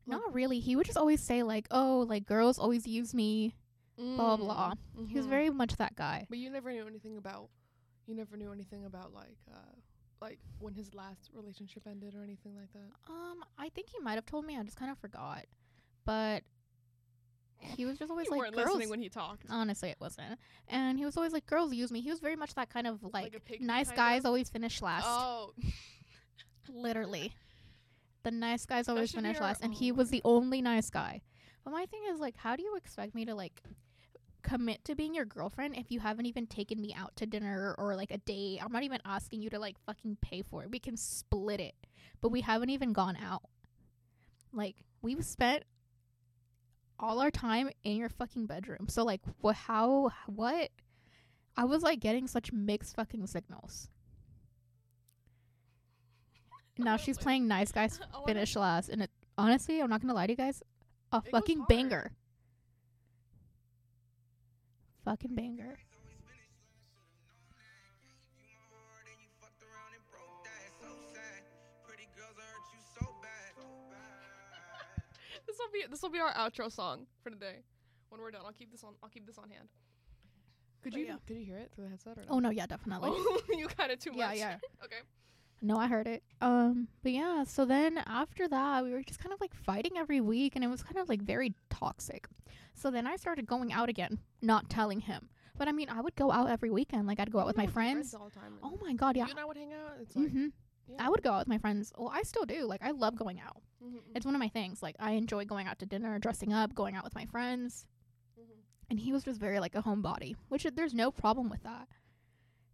Like- 0.07 0.19
not 0.19 0.33
really. 0.33 0.59
He 0.59 0.75
would 0.75 0.85
just 0.85 0.97
always 0.97 1.21
say 1.21 1.43
like 1.43 1.67
oh 1.71 2.05
like 2.07 2.25
girls 2.25 2.59
always 2.59 2.85
use 2.87 3.13
me. 3.13 3.55
Blah 3.97 4.37
blah. 4.37 4.73
He 5.07 5.13
was 5.15 5.27
Mhm. 5.27 5.29
very 5.29 5.49
much 5.51 5.75
that 5.77 5.95
guy. 5.95 6.25
But 6.29 6.39
you 6.39 6.49
never 6.49 6.71
knew 6.71 6.87
anything 6.87 7.17
about. 7.17 7.49
You 8.07 8.15
never 8.15 8.35
knew 8.35 8.51
anything 8.51 8.83
about 8.85 9.13
like, 9.13 9.37
uh, 9.53 9.75
like 10.21 10.39
when 10.59 10.73
his 10.73 10.93
last 10.93 11.29
relationship 11.33 11.83
ended 11.87 12.13
or 12.15 12.23
anything 12.23 12.55
like 12.55 12.71
that. 12.73 13.11
um 13.11 13.43
i 13.57 13.69
think 13.69 13.89
he 13.89 13.99
might 13.99 14.13
have 14.13 14.25
told 14.25 14.45
me 14.45 14.57
i 14.57 14.63
just 14.63 14.77
kind 14.77 14.91
of 14.91 14.97
forgot. 14.97 15.45
But 16.05 16.43
he 17.57 17.85
was 17.85 17.97
just 17.97 18.09
always 18.09 18.25
you 18.31 18.31
like 18.31 18.39
weren't 18.39 18.55
girls 18.55 18.67
listening 18.69 18.89
when 18.89 19.01
he 19.01 19.09
talked. 19.09 19.45
honestly 19.49 19.89
it 19.89 19.97
wasn't. 19.99 20.39
And 20.67 20.97
he 20.97 21.05
was 21.05 21.17
always 21.17 21.31
like 21.33 21.45
girls 21.45 21.73
use 21.73 21.91
me. 21.91 22.01
He 22.01 22.09
was 22.09 22.19
very 22.19 22.35
much 22.35 22.55
that 22.55 22.69
kind 22.69 22.87
of 22.87 23.03
like, 23.13 23.35
a 23.35 23.63
nice 23.63 23.91
guys 23.91 24.21
of? 24.21 24.27
always 24.27 24.49
finish 24.49 24.81
last. 24.81 25.05
Oh, 25.07 25.53
literally. 26.69 27.33
The 28.23 28.31
nice 28.31 28.65
guys 28.65 28.87
always 28.87 29.11
finish 29.11 29.39
last 29.39 29.61
and 29.63 29.73
he 29.73 29.91
was 29.91 30.09
the 30.09 30.21
only 30.23 30.61
nice 30.61 30.89
guy. 30.89 31.21
But 31.63 31.71
my 31.71 31.85
thing 31.85 32.01
is 32.11 32.19
like 32.19 32.35
how 32.37 32.55
do 32.55 32.63
you 32.63 32.75
expect 32.75 33.13
me 33.15 33.25
to 33.25 33.35
like 33.35 33.61
commit 34.41 34.83
to 34.85 34.95
being 34.95 35.13
your 35.13 35.25
girlfriend 35.25 35.75
if 35.77 35.91
you 35.91 35.99
haven't 35.99 36.25
even 36.25 36.47
taken 36.47 36.81
me 36.81 36.93
out 36.97 37.15
to 37.17 37.25
dinner 37.25 37.75
or 37.77 37.95
like 37.95 38.11
a 38.11 38.17
date. 38.17 38.59
I'm 38.63 38.71
not 38.71 38.83
even 38.83 38.99
asking 39.05 39.41
you 39.41 39.49
to 39.51 39.59
like 39.59 39.77
fucking 39.85 40.17
pay 40.21 40.41
for 40.41 40.63
it. 40.63 40.71
We 40.71 40.79
can 40.79 40.97
split 40.97 41.59
it. 41.59 41.75
But 42.21 42.29
we 42.29 42.41
haven't 42.41 42.69
even 42.69 42.93
gone 42.93 43.17
out. 43.17 43.43
Like 44.53 44.75
we've 45.01 45.23
spent 45.23 45.63
all 46.99 47.19
our 47.19 47.31
time 47.31 47.69
in 47.83 47.97
your 47.97 48.09
fucking 48.09 48.45
bedroom. 48.45 48.87
So 48.89 49.03
like 49.03 49.21
wha 49.41 49.53
how 49.53 50.11
what? 50.27 50.69
I 51.57 51.65
was 51.65 51.83
like 51.83 51.99
getting 51.99 52.27
such 52.27 52.51
mixed 52.51 52.95
fucking 52.95 53.27
signals. 53.27 53.89
Now 56.77 56.97
she's 56.97 57.17
playing 57.17 57.47
nice 57.47 57.71
guys 57.71 57.99
finish 58.25 58.55
last 58.55 58.89
and 58.89 59.03
it 59.03 59.11
honestly 59.37 59.81
i'm 59.81 59.89
not 59.89 60.01
gonna 60.01 60.13
lie 60.13 60.27
to 60.27 60.33
you 60.33 60.37
guys 60.37 60.61
a 61.11 61.21
It 61.25 61.31
fucking 61.31 61.65
banger 61.67 62.11
fucking 65.05 65.35
banger 65.35 65.77
This 75.47 75.57
will 75.59 75.71
be 75.73 75.83
this 75.89 76.01
will 76.01 76.09
be 76.09 76.19
our 76.19 76.33
outro 76.33 76.71
song 76.71 77.07
for 77.23 77.29
today. 77.29 77.57
When 78.09 78.21
we're 78.21 78.31
done, 78.31 78.41
I'll 78.45 78.51
keep 78.53 78.71
this 78.71 78.83
on. 78.83 78.93
I'll 79.01 79.09
keep 79.09 79.25
this 79.25 79.37
on 79.37 79.49
hand. 79.49 79.67
Could 80.83 80.93
But 80.93 80.99
you 80.99 81.05
yeah. 81.07 81.15
could 81.27 81.37
you 81.37 81.45
hear 81.45 81.57
it 81.57 81.71
through 81.75 81.85
the 81.85 81.89
headset 81.91 82.17
or 82.17 82.23
oh 82.29 82.39
no 82.39 82.49
yeah 82.49 82.65
definitely 82.65 83.09
Oh, 83.13 83.41
you 83.49 83.67
got 83.77 83.89
it 83.91 83.99
too 84.01 84.11
much. 84.11 84.17
yeah 84.19 84.33
yeah 84.33 84.55
Okay. 84.83 85.01
No 85.61 85.77
i 85.77 85.87
heard 85.87 86.07
it 86.07 86.23
um 86.41 86.87
but 87.03 87.11
yeah 87.11 87.43
so 87.43 87.65
then 87.65 87.97
after 88.07 88.47
that 88.47 88.83
we 88.83 88.91
were 88.91 89.01
just 89.03 89.19
kind 89.19 89.33
of 89.33 89.39
like 89.41 89.53
fighting 89.53 89.91
every 89.97 90.19
week 90.21 90.55
and 90.55 90.63
it 90.63 90.67
was 90.67 90.81
kind 90.83 90.97
of 90.97 91.07
like 91.09 91.21
very 91.21 91.53
toxic 91.69 92.27
so 92.73 92.89
then 92.91 93.05
i 93.07 93.15
started 93.15 93.45
going 93.45 93.71
out 93.71 93.89
again 93.89 94.17
not 94.41 94.69
telling 94.69 94.99
him 95.01 95.29
but 95.57 95.67
i 95.67 95.71
mean 95.71 95.89
i 95.89 96.01
would 96.01 96.15
go 96.15 96.31
out 96.31 96.49
every 96.49 96.69
weekend 96.71 97.07
like 97.07 97.19
i'd 97.19 97.31
go 97.31 97.39
out 97.39 97.45
with 97.47 97.57
my 97.57 97.67
friends 97.67 98.13
all 98.13 98.25
the 98.33 98.39
time. 98.39 98.53
oh 98.63 98.77
my 98.81 98.93
god 98.93 99.15
yeah 99.15 99.25
You 99.25 99.31
and 99.31 99.39
I 99.39 99.45
would 99.45 99.57
hang 99.57 99.71
out. 99.73 99.93
It's 100.01 100.15
like 100.15 100.29
hmm 100.31 100.47
yeah. 100.87 100.95
i 100.99 101.09
would 101.09 101.21
go 101.21 101.31
out 101.31 101.39
with 101.39 101.47
my 101.47 101.57
friends 101.59 101.93
well 101.97 102.11
i 102.13 102.21
still 102.23 102.45
do 102.45 102.65
like 102.65 102.81
i 102.83 102.91
love 102.91 103.15
going 103.15 103.39
out 103.39 103.61
Mm-hmm. 103.83 103.97
it's 104.15 104.27
one 104.27 104.35
of 104.35 104.39
my 104.39 104.47
things 104.49 104.83
like 104.83 104.95
i 104.99 105.13
enjoy 105.13 105.43
going 105.43 105.65
out 105.67 105.79
to 105.79 105.87
dinner 105.87 106.19
dressing 106.19 106.53
up 106.53 106.75
going 106.75 106.95
out 106.95 107.03
with 107.03 107.15
my 107.15 107.25
friends 107.25 107.85
Mm-hmm. 108.39 108.59
and 108.91 108.99
he 108.99 109.11
was 109.11 109.23
just 109.23 109.39
very 109.39 109.59
like 109.59 109.73
a 109.75 109.81
homebody 109.81 110.35
which 110.49 110.67
there's 110.75 110.93
no 110.93 111.09
problem 111.09 111.49
with 111.49 111.63
that 111.63 111.87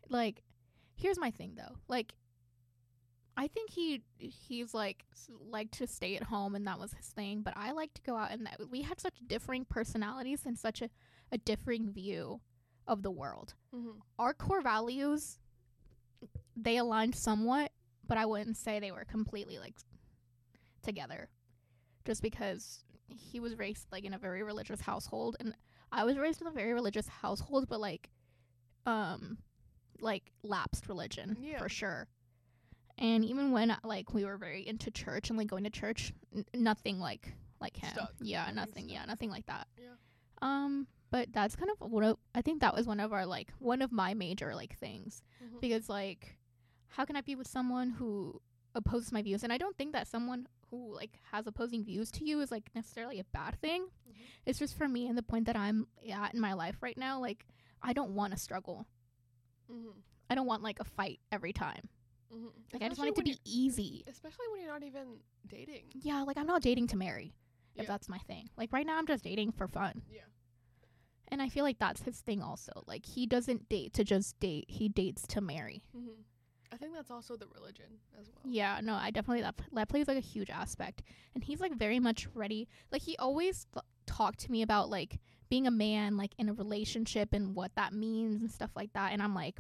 like 0.09 0.41
here's 0.95 1.19
my 1.19 1.29
thing 1.31 1.53
though. 1.55 1.75
Like 1.87 2.13
I 3.39 3.47
think 3.47 3.69
he 3.69 4.01
he's 4.17 4.73
like 4.73 5.05
like 5.39 5.69
to 5.71 5.85
stay 5.87 6.15
at 6.15 6.23
home 6.23 6.55
and 6.55 6.65
that 6.67 6.79
was 6.79 6.93
his 6.93 7.05
thing, 7.07 7.41
but 7.41 7.53
I 7.55 7.71
like 7.71 7.93
to 7.93 8.01
go 8.01 8.17
out 8.17 8.31
and 8.31 8.45
that, 8.47 8.59
we 8.71 8.81
had 8.81 8.99
such 8.99 9.13
differing 9.27 9.63
personalities 9.65 10.45
and 10.45 10.57
such 10.57 10.81
a, 10.81 10.89
a 11.31 11.37
differing 11.37 11.91
view 11.91 12.41
of 12.87 13.03
the 13.03 13.11
world. 13.11 13.53
Mm-hmm. 13.73 13.99
Our 14.17 14.33
core 14.33 14.61
values 14.61 15.37
they 16.55 16.77
aligned 16.77 17.13
somewhat, 17.13 17.71
but 18.07 18.17
I 18.17 18.25
wouldn't 18.25 18.57
say 18.57 18.79
they 18.79 18.91
were 18.91 19.05
completely 19.05 19.59
like 19.59 19.75
together. 20.81 21.29
Just 22.05 22.21
because 22.23 22.83
he 23.07 23.39
was 23.39 23.55
raised 23.57 23.85
like 23.91 24.03
in 24.05 24.13
a 24.13 24.17
very 24.17 24.41
religious 24.43 24.81
household 24.81 25.37
and 25.39 25.53
I 25.91 26.03
was 26.03 26.17
raised 26.17 26.41
in 26.41 26.47
a 26.47 26.51
very 26.51 26.73
religious 26.73 27.07
household, 27.07 27.67
but 27.69 27.79
like 27.79 28.09
um 28.87 29.37
like 29.99 30.31
lapsed 30.43 30.87
religion 30.89 31.37
Yeah. 31.39 31.59
for 31.59 31.69
sure. 31.69 32.07
And 32.97 33.23
even 33.25 33.51
when 33.51 33.75
like 33.83 34.13
we 34.13 34.25
were 34.25 34.37
very 34.37 34.67
into 34.67 34.89
church 34.91 35.29
and 35.29 35.37
like 35.37 35.47
going 35.47 35.63
to 35.65 35.69
church, 35.69 36.13
n- 36.35 36.45
nothing 36.53 36.99
like 36.99 37.33
like 37.59 37.75
him. 37.77 37.89
Stuck. 37.93 38.13
Yeah, 38.21 38.49
Nothing 38.53 38.85
stuck. 38.85 38.93
Yeah, 38.93 39.05
nothing 39.05 39.29
like 39.31 39.45
that. 39.47 39.67
Yeah. 39.77 39.89
Um, 40.41 40.87
but 41.09 41.31
that's 41.31 41.55
kind 41.55 41.71
of 41.71 41.91
what 41.91 42.03
I- 42.03 42.39
I 42.39 42.41
think 42.41 42.61
that 42.61 42.75
was 42.75 42.85
one 42.87 42.99
of 42.99 43.13
our 43.13 43.25
like 43.25 43.51
one 43.59 43.81
of 43.81 43.91
my 43.91 44.13
major 44.13 44.53
like 44.55 44.77
things 44.77 45.21
Mm-hmm. 45.43 45.59
because 45.61 45.87
like 45.89 46.37
how 46.89 47.05
can 47.05 47.15
I 47.15 47.21
be 47.21 47.35
with 47.35 47.47
someone 47.47 47.89
who 47.91 48.41
opposes 48.75 49.11
my 49.11 49.21
views? 49.21 49.43
And 49.43 49.51
I 49.53 49.57
don't 49.57 49.77
think 49.77 49.93
that 49.93 50.07
someone 50.07 50.47
who 50.71 50.93
like 50.93 51.19
has 51.31 51.45
opposing 51.47 51.83
views 51.83 52.11
to 52.11 52.25
you 52.25 52.39
is 52.41 52.51
like 52.51 52.69
necessarily 52.75 53.19
a 53.19 53.23
bad 53.25 53.59
thing. 53.61 53.83
Mhm. 54.09 54.13
It's 54.45 54.59
just 54.59 54.77
for 54.77 54.87
me 54.87 55.07
and 55.07 55.17
the 55.17 55.23
point 55.23 55.45
that 55.45 55.55
I'm 55.55 55.87
at 56.11 56.33
in 56.33 56.39
my 56.39 56.53
life 56.53 56.77
right 56.81 56.97
now, 56.97 57.19
like 57.19 57.45
I 57.81 57.93
don't 57.93 58.11
want 58.15 58.33
to 58.33 58.39
struggle. 58.39 58.85
Mm-hmm. 59.71 59.99
I 60.29 60.35
don't 60.35 60.47
want 60.47 60.63
like 60.63 60.79
a 60.79 60.83
fight 60.83 61.19
every 61.31 61.53
time. 61.53 61.89
Mm-hmm. 62.33 62.47
Like 62.73 62.81
I 62.83 62.89
just 62.89 62.99
want 62.99 63.09
it 63.11 63.15
to 63.15 63.23
be 63.23 63.39
easy. 63.45 64.03
especially 64.07 64.45
when 64.51 64.61
you're 64.61 64.71
not 64.71 64.83
even 64.83 65.17
dating. 65.47 65.85
Yeah, 66.01 66.23
like 66.23 66.37
I'm 66.37 66.47
not 66.47 66.61
dating 66.61 66.87
to 66.87 66.97
marry. 66.97 67.33
If 67.75 67.83
Yeah. 67.83 67.87
that's 67.89 68.09
my 68.09 68.17
thing. 68.19 68.49
Like 68.57 68.71
right 68.73 68.85
now 68.85 68.97
I'm 68.97 69.07
just 69.07 69.23
dating 69.23 69.51
for 69.53 69.67
fun. 69.67 70.01
Yeah. 70.11 70.21
And 71.29 71.41
I 71.41 71.49
feel 71.49 71.63
like 71.63 71.77
that's 71.79 72.01
his 72.01 72.19
thing 72.21 72.41
also. 72.41 72.71
Like 72.87 73.05
he 73.05 73.25
doesn't 73.25 73.69
date 73.69 73.93
to 73.93 74.03
just 74.03 74.39
date. 74.39 74.65
He 74.69 74.89
dates 74.89 75.27
to 75.27 75.41
marry. 75.41 75.83
Mm-hmm. 75.95 76.21
I 76.71 76.75
think 76.75 76.93
that's 76.93 77.11
also 77.11 77.37
the 77.37 77.47
religion 77.55 77.85
as 78.19 78.27
well. 78.27 78.41
Yeah, 78.53 78.79
no, 78.83 78.93
I 78.95 79.09
definitely 79.11 79.41
that 79.41 79.55
that 79.73 79.87
plays 79.89 80.07
like 80.07 80.17
a 80.17 80.21
huge 80.21 80.49
aspect, 80.49 81.01
and 81.33 81.41
he's 81.43 81.61
like 81.61 81.73
very 81.77 81.99
much 81.99 82.27
ready. 82.33 82.67
Like 82.91 83.01
he 83.03 83.15
always 83.17 83.67
th- 83.73 83.83
talked 84.05 84.39
to 84.41 84.51
me 84.51 84.61
about 84.63 84.89
like 84.89 85.19
being 85.49 85.65
a 85.65 85.71
man, 85.71 86.17
like 86.17 86.31
in 86.37 86.49
a 86.49 86.53
relationship 86.53 87.31
and 87.31 87.55
what 87.55 87.71
that 87.75 87.93
means 87.93 88.41
and 88.41 88.51
stuff 88.51 88.71
like 88.75 88.91
that. 88.93 89.13
And 89.13 89.21
I'm 89.21 89.33
like, 89.33 89.59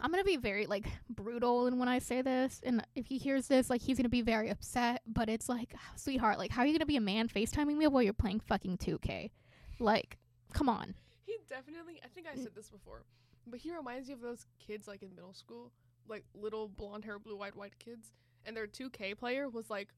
I'm 0.00 0.10
gonna 0.10 0.24
be 0.24 0.36
very 0.36 0.66
like 0.66 0.86
brutal, 1.08 1.66
and 1.66 1.78
when 1.78 1.88
I 1.88 1.98
say 1.98 2.22
this, 2.22 2.60
and 2.64 2.84
if 2.94 3.06
he 3.06 3.18
hears 3.18 3.48
this, 3.48 3.70
like 3.70 3.80
he's 3.80 3.96
gonna 3.96 4.08
be 4.08 4.22
very 4.22 4.50
upset. 4.50 5.02
But 5.06 5.28
it's 5.28 5.48
like, 5.48 5.74
sweetheart, 5.96 6.38
like 6.38 6.50
how 6.50 6.62
are 6.62 6.66
you 6.66 6.72
gonna 6.72 6.86
be 6.86 6.96
a 6.96 7.00
man 7.00 7.28
Facetiming 7.28 7.76
me 7.76 7.86
while 7.86 8.02
you're 8.02 8.12
playing 8.12 8.40
fucking 8.40 8.78
2K? 8.78 9.30
Like, 9.78 10.18
come 10.52 10.68
on. 10.68 10.94
He 11.24 11.36
definitely. 11.48 12.00
I 12.04 12.08
think 12.08 12.26
I 12.32 12.36
said 12.36 12.54
this 12.54 12.68
before, 12.70 13.04
but 13.46 13.58
he 13.60 13.74
reminds 13.74 14.08
me 14.08 14.14
of 14.14 14.20
those 14.20 14.46
kids 14.58 14.86
like 14.86 15.02
in 15.02 15.14
middle 15.14 15.34
school, 15.34 15.72
like 16.08 16.24
little 16.34 16.68
blonde 16.68 17.04
hair, 17.04 17.18
blue 17.18 17.40
eyed 17.42 17.54
white 17.54 17.78
kids, 17.78 18.12
and 18.44 18.56
their 18.56 18.66
2K 18.66 19.16
player 19.18 19.48
was 19.48 19.68
like 19.70 19.88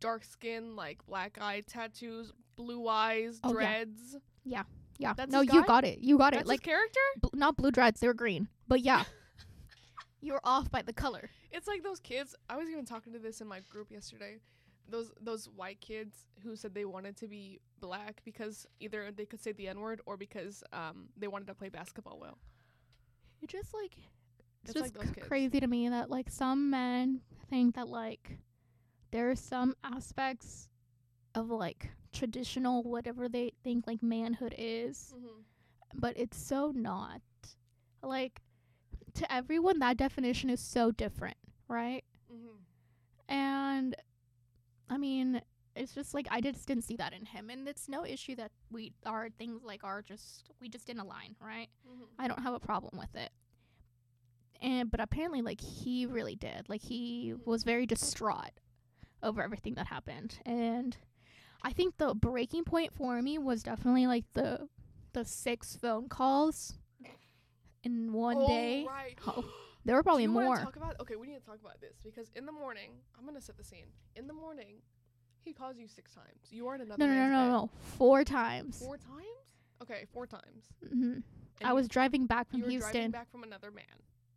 dark 0.00 0.24
skin, 0.24 0.74
like 0.76 1.04
black 1.06 1.38
eye 1.40 1.62
tattoos, 1.66 2.32
blue 2.56 2.88
eyes, 2.88 3.38
Oh, 3.44 3.48
yeah. 3.48 3.52
dreads. 3.54 4.16
Yeah, 4.44 5.14
That's 5.14 5.32
no, 5.32 5.40
you 5.40 5.64
got 5.64 5.84
it. 5.84 6.00
You 6.00 6.18
got 6.18 6.32
That's 6.32 6.42
it. 6.42 6.48
Like 6.48 6.60
his 6.60 6.66
character. 6.66 7.00
bl- 7.20 7.28
not 7.34 7.56
blue 7.56 7.70
dreads, 7.70 8.00
they 8.00 8.06
were 8.06 8.12
green. 8.14 8.48
But 8.68 8.80
yeah, 8.80 9.04
you 10.20 10.32
were 10.32 10.40
off 10.44 10.70
by 10.70 10.82
the 10.82 10.92
color. 10.92 11.30
It's 11.50 11.66
like 11.66 11.82
those 11.82 12.00
kids. 12.00 12.34
I 12.48 12.56
was 12.56 12.68
even 12.68 12.84
talking 12.84 13.12
to 13.12 13.18
this 13.18 13.40
in 13.40 13.48
my 13.48 13.60
group 13.60 13.90
yesterday. 13.90 14.38
Those 14.88 15.12
those 15.20 15.46
white 15.48 15.80
kids 15.80 16.26
who 16.42 16.56
said 16.56 16.74
they 16.74 16.84
wanted 16.84 17.16
to 17.18 17.28
be 17.28 17.60
black 17.80 18.20
because 18.24 18.66
either 18.80 19.10
they 19.12 19.24
could 19.24 19.40
say 19.40 19.52
the 19.52 19.68
n 19.68 19.78
word 19.80 20.00
or 20.06 20.16
because 20.16 20.64
um 20.72 21.08
they 21.16 21.28
wanted 21.28 21.46
to 21.46 21.54
play 21.54 21.68
basketball 21.68 22.18
well. 22.20 22.38
It 23.42 23.48
just 23.48 23.72
like 23.72 23.96
it's, 24.62 24.70
It's 24.70 24.72
just 24.74 24.94
like 24.96 25.04
those 25.06 25.14
c- 25.14 25.20
crazy 25.20 25.60
to 25.60 25.66
me 25.66 25.88
that 25.88 26.10
like 26.10 26.28
some 26.30 26.70
men 26.70 27.20
think 27.48 27.76
that 27.76 27.88
like 27.88 28.38
there 29.12 29.30
are 29.30 29.36
some 29.36 29.74
aspects 29.84 30.68
of 31.34 31.50
like 31.50 31.90
traditional 32.12 32.82
whatever 32.82 33.28
they 33.28 33.52
think 33.62 33.86
like 33.86 34.02
manhood 34.02 34.54
is, 34.58 35.14
Mm-hmm. 35.16 35.40
but 35.94 36.16
it's 36.18 36.36
so 36.36 36.72
not. 36.74 37.20
Like 38.02 38.42
to 39.14 39.32
everyone 39.32 39.78
that 39.80 39.96
definition 39.96 40.50
is 40.50 40.60
so 40.60 40.90
different, 40.90 41.36
right? 41.68 42.04
Mm-hmm. 42.32 43.32
And 43.34 43.96
I 44.88 44.96
mean, 44.96 45.40
it's 45.76 45.94
just 45.94 46.14
like 46.14 46.26
I 46.30 46.40
just 46.40 46.66
didn't 46.66 46.84
see 46.84 46.96
that 46.96 47.12
in 47.12 47.24
him, 47.24 47.50
and 47.50 47.66
it's 47.68 47.88
no 47.88 48.04
issue 48.04 48.34
that 48.36 48.50
we 48.70 48.92
our 49.06 49.28
things 49.30 49.62
like 49.64 49.84
are 49.84 50.02
just 50.02 50.50
we 50.60 50.68
just 50.68 50.86
didn't 50.86 51.00
align, 51.00 51.36
right? 51.40 51.68
Mm-hmm. 51.88 52.04
I 52.18 52.28
don't 52.28 52.42
have 52.42 52.54
a 52.54 52.60
problem 52.60 52.98
with 52.98 53.14
it. 53.14 53.30
And 54.60 54.90
but 54.90 55.00
apparently 55.00 55.42
like 55.42 55.60
he 55.60 56.06
really 56.06 56.36
did. 56.36 56.68
Like 56.68 56.82
he 56.82 57.34
was 57.44 57.62
very 57.62 57.86
distraught 57.86 58.60
over 59.22 59.42
everything 59.42 59.74
that 59.74 59.86
happened. 59.86 60.38
And 60.44 60.96
I 61.62 61.72
think 61.72 61.96
the 61.98 62.14
breaking 62.14 62.64
point 62.64 62.92
for 62.94 63.20
me 63.22 63.38
was 63.38 63.62
definitely 63.62 64.06
like 64.06 64.24
the 64.34 64.68
the 65.12 65.24
six 65.24 65.76
phone 65.76 66.08
calls 66.08 66.74
in 67.84 68.12
one 68.12 68.36
oh, 68.38 68.46
day. 68.46 68.86
Right. 68.88 69.18
Oh, 69.26 69.44
There 69.84 69.96
were 69.96 70.02
probably 70.02 70.26
more. 70.26 70.56
Talk 70.56 70.76
about 70.76 70.96
okay. 71.00 71.16
We 71.16 71.26
need 71.26 71.38
to 71.40 71.44
talk 71.44 71.58
about 71.60 71.80
this 71.80 71.96
because 72.04 72.30
in 72.36 72.44
the 72.44 72.52
morning, 72.52 72.90
I'm 73.18 73.24
gonna 73.24 73.40
set 73.40 73.56
the 73.56 73.64
scene. 73.64 73.86
In 74.14 74.26
the 74.26 74.34
morning, 74.34 74.82
he 75.42 75.54
calls 75.54 75.78
you 75.78 75.88
six 75.88 76.12
times. 76.12 76.48
You 76.50 76.66
are 76.68 76.74
in 76.74 76.82
another 76.82 76.98
No, 76.98 77.06
no, 77.06 77.14
no, 77.14 77.28
no, 77.28 77.50
no. 77.50 77.70
Four 77.96 78.22
times. 78.24 78.78
Four 78.78 78.98
times? 78.98 79.24
Okay, 79.82 80.04
four 80.12 80.26
times. 80.26 80.66
hmm 80.86 81.18
I 81.64 81.72
was 81.72 81.88
driving 81.88 82.26
back 82.26 82.50
from 82.50 82.58
you 82.60 82.64
were 82.64 82.70
driving 82.70 82.92
Houston. 82.92 83.10
back 83.10 83.30
from 83.30 83.42
another 83.42 83.70
man, 83.70 83.84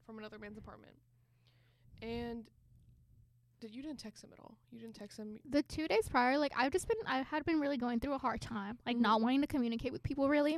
from 0.06 0.18
another 0.18 0.40
man's 0.40 0.58
apartment, 0.58 0.94
and 2.02 2.46
did 3.60 3.74
you 3.74 3.82
didn't 3.82 4.00
text 4.00 4.24
him 4.24 4.32
at 4.34 4.40
all? 4.40 4.58
You 4.72 4.80
didn't 4.80 4.96
text 4.96 5.18
him. 5.20 5.40
the 5.50 5.64
two 5.64 5.88
days 5.88 6.10
prior, 6.10 6.38
like 6.38 6.52
I've 6.56 6.72
just 6.72 6.86
been, 6.88 6.98
I 7.06 7.22
had 7.22 7.46
been 7.46 7.60
really 7.62 7.78
going 7.78 8.00
through 8.02 8.14
a 8.14 8.18
hard 8.18 8.42
time, 8.42 8.78
like 8.86 8.98
not 8.98 9.20
Mhm. 9.20 9.24
wanting 9.24 9.42
to 9.42 9.48
communicate 9.48 9.92
with 9.94 10.04
people 10.04 10.28
really. 10.28 10.58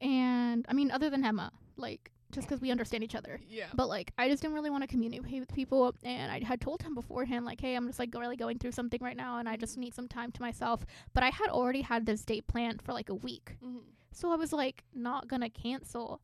And 0.00 0.64
I 0.68 0.72
mean, 0.72 0.90
other 0.92 1.10
than 1.10 1.24
Emma, 1.24 1.52
like 1.76 2.10
just 2.32 2.48
because 2.48 2.60
we 2.60 2.70
understand 2.72 3.04
each 3.04 3.14
other. 3.14 3.40
Yeah. 3.48 3.66
But 3.74 3.88
like, 3.88 4.12
I 4.18 4.28
just 4.28 4.42
didn't 4.42 4.54
really 4.54 4.70
want 4.70 4.82
to 4.82 4.88
communicate 4.88 5.38
with 5.40 5.54
people, 5.54 5.94
and 6.02 6.30
I 6.32 6.40
had 6.44 6.60
told 6.60 6.82
him 6.82 6.94
beforehand, 6.94 7.44
like, 7.44 7.60
"Hey, 7.60 7.74
I'm 7.76 7.86
just 7.86 7.98
like 7.98 8.12
really 8.14 8.36
going 8.36 8.58
through 8.58 8.72
something 8.72 9.00
right 9.02 9.16
now, 9.16 9.38
and 9.38 9.48
I 9.48 9.56
just 9.56 9.76
need 9.78 9.94
some 9.94 10.08
time 10.08 10.32
to 10.32 10.42
myself." 10.42 10.84
But 11.14 11.22
I 11.22 11.30
had 11.30 11.48
already 11.50 11.82
had 11.82 12.04
this 12.06 12.24
date 12.24 12.46
planned 12.48 12.82
for 12.82 12.92
like 12.92 13.08
a 13.10 13.14
week, 13.14 13.56
Mm-hmm. 13.64 13.78
so 14.12 14.32
I 14.32 14.36
was 14.36 14.52
like 14.52 14.82
not 14.92 15.28
gonna 15.28 15.50
cancel 15.50 16.20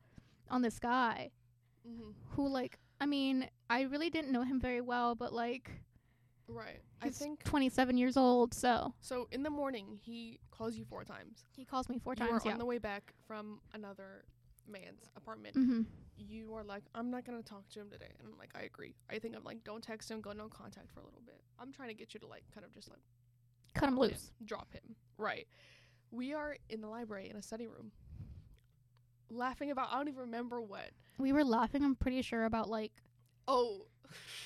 on 0.50 0.62
this 0.62 0.78
guy 0.78 1.30
Mm-hmm. 1.88 2.10
who, 2.30 2.48
like, 2.48 2.78
I 3.00 3.06
mean, 3.06 3.48
I 3.70 3.82
really 3.82 4.08
didn't 4.10 4.30
know 4.32 4.42
him 4.42 4.60
very 4.60 4.80
well, 4.80 5.14
but 5.14 5.32
like, 5.32 5.70
Right. 6.48 6.80
I 7.00 7.08
think 7.10 7.42
27 7.44 7.96
years 7.96 8.16
old, 8.16 8.52
so 8.54 8.92
so. 9.00 9.26
In 9.32 9.42
the 9.44 9.50
morning, 9.50 9.98
he 10.02 10.38
calls 10.50 10.76
you 10.76 10.84
four 10.84 11.04
times. 11.04 11.44
he 11.56 11.64
calls 11.64 11.88
me 11.88 11.98
four 11.98 12.12
you 12.14 12.26
times. 12.26 12.44
are 12.44 12.48
Yeah. 12.48 12.52
on 12.54 12.58
the 12.58 12.66
way 12.66 12.78
back 12.78 13.14
from 13.26 13.60
another 13.72 14.24
man's 14.68 15.10
apartment. 15.16 15.56
mm-hmm. 15.56 15.82
You 16.16 16.54
are 16.54 16.62
like, 16.62 16.84
I'm 16.94 17.10
not 17.10 17.24
gonna 17.24 17.42
talk 17.42 17.68
to 17.70 17.80
him 17.80 17.90
today, 17.90 18.12
and 18.18 18.28
I'm 18.30 18.38
like, 18.38 18.50
I 18.54 18.62
agree. 18.62 18.94
I 19.10 19.18
think 19.18 19.34
I'm 19.36 19.44
like, 19.44 19.64
don't 19.64 19.82
text 19.82 20.10
him, 20.10 20.20
go 20.20 20.32
no 20.32 20.48
contact 20.48 20.90
for 20.92 21.00
a 21.00 21.04
little 21.04 21.22
bit. 21.24 21.40
I'm 21.58 21.72
trying 21.72 21.88
to 21.88 21.94
get 21.94 22.14
you 22.14 22.20
to 22.20 22.26
like, 22.26 22.44
kind 22.54 22.64
of 22.64 22.72
just 22.74 22.88
like 22.90 23.00
Cut 23.74 23.88
him 23.88 23.98
loose. 23.98 24.30
drop 24.44 24.72
him. 24.72 24.94
Right. 25.18 25.46
We 26.10 26.34
are 26.34 26.56
in 26.68 26.80
the 26.82 26.88
library 26.88 27.28
in 27.30 27.36
a 27.36 27.42
study 27.42 27.66
room, 27.66 27.90
laughing 29.30 29.70
about 29.70 29.88
I 29.90 29.96
don't 29.96 30.08
even 30.08 30.20
remember 30.20 30.60
what. 30.60 30.90
We 31.18 31.32
were 31.32 31.44
laughing. 31.44 31.82
I'm 31.82 31.94
pretty 31.94 32.22
sure 32.22 32.44
about 32.44 32.68
like, 32.68 32.92
Oh, 33.48 33.86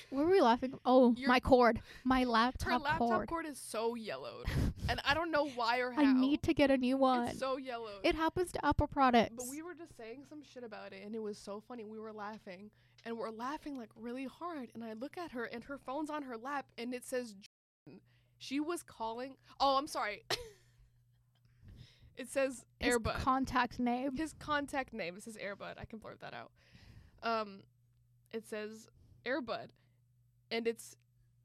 what 0.09 0.25
were 0.25 0.31
we 0.31 0.41
laughing? 0.41 0.73
Oh, 0.85 1.13
Your- 1.17 1.27
my 1.29 1.39
cord, 1.39 1.79
my 2.03 2.23
laptop, 2.37 2.71
her 2.71 2.77
laptop, 2.79 2.99
cord. 2.99 3.27
cord 3.29 3.45
is 3.45 3.57
so 3.59 3.95
yellowed, 3.95 4.45
and 4.89 4.99
I 5.05 5.13
don't 5.13 5.31
know 5.31 5.47
why 5.55 5.79
or 5.79 5.91
how. 5.91 6.01
I 6.03 6.13
need 6.13 6.43
to 6.43 6.53
get 6.53 6.71
a 6.71 6.77
new 6.77 6.97
one. 6.97 7.27
It's 7.29 7.39
so 7.39 7.57
yellowed. 7.57 7.99
it 8.03 8.15
happens 8.15 8.51
to 8.53 8.65
Apple 8.65 8.87
products. 8.87 9.33
But 9.37 9.47
we 9.49 9.61
were 9.61 9.73
just 9.73 9.95
saying 9.97 10.23
some 10.29 10.41
shit 10.43 10.63
about 10.63 10.93
it, 10.93 11.03
and 11.05 11.13
it 11.15 11.21
was 11.21 11.37
so 11.37 11.61
funny. 11.67 11.83
We 11.83 11.99
were 11.99 12.13
laughing, 12.13 12.69
and 13.05 13.17
we're 13.17 13.31
laughing 13.31 13.77
like 13.77 13.89
really 13.95 14.25
hard. 14.25 14.69
And 14.73 14.83
I 14.83 14.93
look 14.93 15.17
at 15.17 15.31
her, 15.31 15.45
and 15.45 15.63
her 15.65 15.77
phone's 15.77 16.09
on 16.09 16.23
her 16.23 16.37
lap, 16.37 16.65
and 16.77 16.93
it 16.93 17.05
says 17.05 17.33
Jordan. 17.85 18.01
she 18.37 18.59
was 18.59 18.83
calling. 18.83 19.35
Oh, 19.59 19.77
I'm 19.77 19.87
sorry. 19.87 20.23
it 22.17 22.29
says 22.29 22.65
His 22.79 22.95
Airbud. 22.97 23.19
contact 23.19 23.79
name. 23.79 24.15
His 24.15 24.33
contact 24.39 24.93
name. 24.93 25.15
It 25.17 25.23
says 25.23 25.37
Airbud. 25.37 25.75
I 25.79 25.85
can 25.85 25.99
blur 25.99 26.15
that 26.21 26.33
out. 26.33 26.51
Um, 27.23 27.59
it 28.31 28.45
says 28.47 28.87
Airbud, 29.27 29.67
and 30.51 30.67
it's 30.67 30.95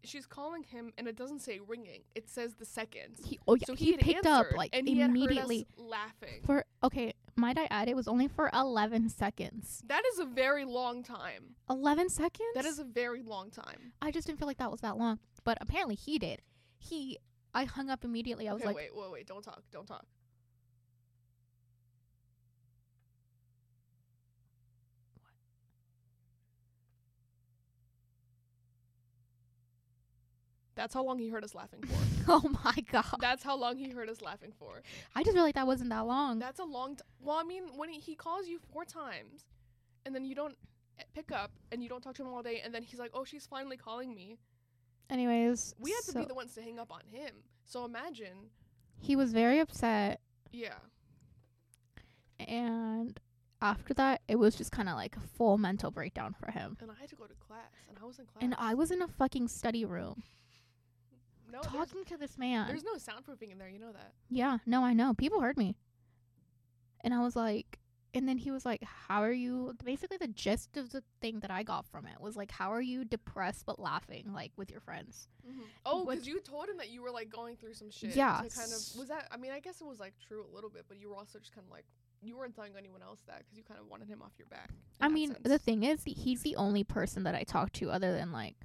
she's 0.05 0.27
calling 0.27 0.63
him, 0.63 0.93
and 0.99 1.09
it 1.09 1.17
doesn't 1.17 1.41
say 1.41 1.61
ringing. 1.67 2.03
It 2.15 2.29
says 2.29 2.55
the 2.55 2.65
seconds. 2.65 3.21
He, 3.25 3.39
oh 3.47 3.55
yeah, 3.55 3.65
so 3.67 3.75
he, 3.75 3.93
had 3.93 4.01
picked 4.01 4.27
up 4.27 4.47
like 4.57 4.71
and 4.73 4.89
he 4.89 4.99
had 4.99 5.11
heard 5.11 5.17
us 5.17 5.17
immediately. 5.17 5.67
laughing. 5.77 6.43
For 6.45 6.65
okay, 6.83 7.15
might 7.37 7.59
I 7.59 7.67
add, 7.71 7.89
it 7.89 7.97
was 7.97 8.09
only 8.09 8.29
for 8.29 8.51
11 8.53 9.09
seconds. 9.09 9.83
That 9.87 10.03
is 10.13 10.19
a 10.19 10.25
very 10.25 10.65
long 10.65 11.03
time. 11.03 11.57
11 11.71 12.09
seconds? 12.11 12.49
That 12.55 12.65
is 12.65 12.79
a 12.79 12.85
very 12.85 13.23
long 13.23 13.51
time. 13.51 13.93
I 14.01 14.11
just 14.11 14.27
didn't 14.27 14.39
feel 14.39 14.49
like 14.49 14.59
that 14.59 14.71
was 14.71 14.81
that 14.81 14.97
long. 14.99 15.19
But 15.45 15.59
apparently 15.61 15.95
he 15.95 16.19
did. 16.19 16.43
He, 16.79 17.19
I 17.55 17.65
hung 17.65 17.91
up 17.91 18.05
immediately. 18.05 18.49
I 18.49 18.53
was 18.53 18.63
okay, 18.63 18.69
like, 18.69 18.77
wait, 18.77 18.91
wait, 18.95 19.11
wait. 19.11 19.27
Don't 19.27 19.43
talk. 19.43 19.63
Don't 19.73 19.87
talk. 19.87 20.07
That's 30.83 30.95
how 30.95 31.05
long 31.05 31.21
he 31.21 31.29
heard 31.29 31.45
us 31.45 31.55
laughing 31.55 31.81
for. 31.83 32.25
oh 32.29 32.59
my 32.65 32.75
god. 32.91 33.19
That's 33.21 33.45
how 33.45 33.57
long 33.57 33.77
he 33.77 33.91
heard 33.91 34.11
us 34.11 34.21
laughing 34.21 34.53
for. 34.59 34.83
I 35.15 35.23
just 35.23 35.33
feel 35.33 35.45
like 35.45 35.55
that 35.55 35.65
wasn't 35.69 35.91
that 35.91 36.09
long. 36.09 36.41
That's 36.41 36.59
a 36.59 36.65
long. 36.65 36.97
T- 36.97 37.03
well, 37.21 37.37
I 37.37 37.45
mean, 37.45 37.63
when 37.77 37.89
he, 37.89 38.01
he 38.01 38.17
calls 38.17 38.49
you 38.49 38.59
four 38.73 38.85
times, 38.85 39.45
and 40.05 40.13
then 40.13 40.25
you 40.25 40.35
don't 40.35 40.57
eh, 40.99 41.05
pick 41.15 41.31
up, 41.31 41.53
and 41.71 41.85
you 41.85 41.89
don't 41.89 42.01
talk 42.01 42.17
to 42.17 42.23
him 42.23 42.33
all 42.35 42.43
day, 42.43 42.61
and 42.65 42.75
then 42.75 42.83
he's 42.83 42.99
like, 42.99 43.13
"Oh, 43.15 43.23
she's 43.23 43.47
finally 43.47 43.77
calling 43.77 44.13
me." 44.13 44.39
Anyways, 45.09 45.73
We 45.79 45.93
had 45.93 46.01
to 46.13 46.19
be 46.19 46.25
the 46.25 46.35
ones 46.35 46.53
to 46.55 46.63
hang 46.63 46.81
up 46.81 46.91
on 46.91 47.03
him. 47.07 47.31
So 47.65 47.85
imagine, 47.85 48.51
he 48.99 49.15
was 49.15 49.33
very 49.33 49.61
upset. 49.61 50.21
yeah. 50.51 50.75
And 52.41 53.21
after 53.61 53.95
that, 53.95 54.23
it 54.27 54.35
was 54.35 54.57
just 54.57 54.73
kind 54.73 54.89
of 54.89 54.97
like 54.97 55.15
a 55.15 55.21
full 55.21 55.59
mental 55.59 55.93
breakdown 55.93 56.35
for 56.37 56.51
him. 56.51 56.77
And 56.81 56.91
I 56.91 56.95
had 57.01 57.09
to 57.11 57.15
go 57.15 57.27
to 57.27 57.35
class, 57.35 57.71
and 57.89 57.97
I 58.03 58.05
was 58.05 58.19
in 58.19 58.27
class. 58.27 58.43
And 58.43 58.57
I 58.59 58.75
was 58.75 58.91
in 58.91 59.01
a 59.01 59.07
fucking 59.07 59.47
study 59.47 59.85
room 59.85 60.25
no, 61.53 61.61
talking 61.61 62.05
to 62.07 62.17
this 62.17 62.39
man. 62.39 62.67
there's 62.69 62.85
no 62.85 62.95
soundproofing 62.95 63.53
in 63.53 63.59
there. 63.59 63.69
You 63.69 63.79
know 63.79 63.93
that. 63.93 64.13
Yeah, 64.31 64.59
no, 64.67 64.83
I 64.85 64.93
know. 64.93 65.15
People 65.15 65.41
heard 65.41 65.57
me. 65.57 65.77
And 67.05 67.13
I 67.13 67.21
was 67.21 67.35
like, 67.35 67.81
and 68.15 68.29
then 68.29 68.39
he 68.39 68.51
was 68.51 68.65
like, 68.65 68.83
How 68.85 69.23
are 69.23 69.33
you? 69.33 69.75
Basically, 69.85 70.17
the 70.19 70.29
gist 70.29 70.77
of 70.77 70.91
the 70.91 71.03
thing 71.21 71.41
that 71.41 71.51
I 71.51 71.63
got 71.63 71.87
from 71.87 72.07
it 72.07 72.21
was 72.21 72.37
like, 72.37 72.51
How 72.51 72.73
are 72.73 72.81
you 72.83 73.05
depressed 73.05 73.67
but 73.67 73.79
laughing, 73.79 74.33
like 74.33 74.53
with 74.57 74.71
your 74.71 74.81
friends? 74.81 75.29
Mm-hmm. 75.49 75.63
Oh, 75.87 76.05
because 76.05 76.27
you 76.27 76.41
told 76.41 76.69
him 76.69 76.77
that 76.77 76.91
you 76.91 77.03
were 77.03 77.11
like 77.11 77.31
going 77.31 77.57
through 77.57 77.75
some 77.75 77.91
shit. 77.91 78.15
Yeah, 78.15 78.41
To 78.43 78.49
kind 78.49 78.73
of 78.73 78.99
was 78.99 79.09
that? 79.09 79.29
I 79.31 79.37
mean, 79.37 79.53
I 79.53 79.61
guess 79.61 79.81
it 79.81 79.87
was 79.87 79.99
like 79.99 80.15
true 80.27 80.45
a 80.51 80.55
little 80.55 80.71
bit, 80.71 80.85
but 80.89 80.99
you 81.01 81.09
were 81.09 81.17
also 81.17 81.39
just 81.39 81.55
kind 81.55 81.67
of 81.67 81.73
like 81.73 81.85
you 82.23 82.37
weren't 82.37 82.55
telling 82.55 82.73
anyone 82.79 83.03
else 83.03 83.21
that 83.27 83.39
because 83.39 83.57
you 83.57 83.65
kind 83.65 83.81
of 83.81 83.89
wanted 83.89 84.09
him 84.09 84.23
off 84.23 84.33
your 84.39 84.47
back. 84.47 84.71
I 85.01 85.09
mean, 85.09 85.35
the 85.43 85.59
thing 85.59 85.83
is, 85.83 86.03
he's 86.05 86.43
the 86.43 86.57
only 86.57 86.85
person 86.85 87.25
that 87.25 87.35
I 87.35 87.43
talk 87.43 87.73
to 87.75 87.91
other 87.91 88.17
than 88.17 88.31
like 88.31 88.57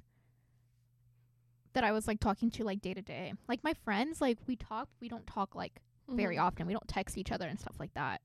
that 1.74 1.84
I 1.84 1.92
was 1.92 2.06
like 2.08 2.20
talking 2.20 2.50
to 2.52 2.64
like 2.64 2.80
day 2.80 2.94
to 2.94 3.02
day. 3.02 3.34
Like 3.48 3.62
my 3.64 3.74
friends, 3.84 4.20
like 4.20 4.38
we 4.46 4.56
talk, 4.56 4.88
we 5.00 5.08
don't 5.08 5.26
talk 5.26 5.54
like 5.54 5.80
very 6.08 6.36
Mhm. 6.36 6.42
often. 6.42 6.66
We 6.66 6.72
don't 6.72 6.88
text 6.88 7.18
each 7.18 7.30
other 7.32 7.46
and 7.46 7.58
stuff 7.60 7.76
like 7.78 7.92
that. 7.94 8.22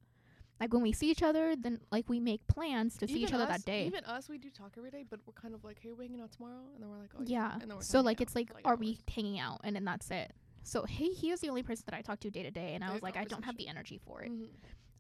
Like 0.60 0.72
when 0.72 0.82
we 0.84 0.94
see 0.94 1.10
each 1.12 1.24
other, 1.24 1.56
then 1.56 1.82
like 1.92 2.08
we 2.08 2.20
make 2.20 2.46
plans 2.48 2.98
to 3.00 3.08
see 3.08 3.16
each 3.24 3.30
Even 3.30 3.36
other 3.36 3.52
us- 3.52 3.58
that 3.60 3.66
day. 3.66 3.86
Even 3.88 4.06
us, 4.06 4.30
we 4.30 4.38
do 4.38 4.50
talk 4.50 4.74
every 4.78 4.92
day, 4.92 5.04
but 5.10 5.20
we're 5.26 5.34
kind 5.34 5.54
of 5.54 5.64
like, 5.64 5.80
hey, 5.82 5.92
we're 5.92 6.04
hanging 6.04 6.22
out 6.22 6.32
tomorrow, 6.32 6.64
and 6.74 6.82
then 6.82 6.90
we're 6.90 7.00
like, 7.00 7.12
oh 7.18 7.24
yeah. 7.26 7.54
and 7.54 7.70
then 7.70 7.76
we're 7.76 7.82
So 7.84 8.00
like 8.02 8.22
it's 8.22 8.36
like, 8.36 8.50
for, 8.52 8.60
are 8.66 8.72
hours. 8.72 8.80
we 8.80 9.00
hanging 9.14 9.40
out? 9.40 9.60
And 9.64 9.76
then 9.76 9.84
that's 9.84 10.10
it. 10.12 10.34
So 10.64 10.84
he 10.84 11.14
he 11.14 11.32
was 11.32 11.42
the 11.42 11.50
only 11.50 11.64
person 11.64 11.84
that 11.88 11.96
I 11.96 12.02
talked 12.02 12.22
to 12.22 12.32
day 12.32 12.44
to 12.44 12.52
day, 12.52 12.74
and 12.76 12.84
I 12.84 12.94
was 12.94 13.02
like, 13.02 13.18
I 13.18 13.26
don't 13.26 13.44
have 13.44 13.58
the 13.58 13.68
energy 13.68 13.98
for 13.98 14.22
it. 14.22 14.32
Mhm. 14.32 14.48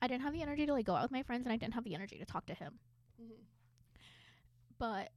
I 0.01 0.07
didn't 0.07 0.23
have 0.23 0.33
the 0.33 0.41
energy 0.41 0.65
to 0.65 0.73
like 0.73 0.85
go 0.85 0.95
out 0.95 1.03
with 1.03 1.11
my 1.11 1.23
friends, 1.23 1.45
and 1.45 1.53
I 1.53 1.55
didn't 1.55 1.75
have 1.75 1.85
the 1.85 1.95
energy 1.95 2.17
to 2.17 2.25
talk 2.25 2.45
to 2.47 2.53
him. 2.53 2.79
Mhm. 3.21 3.45
But 4.77 5.11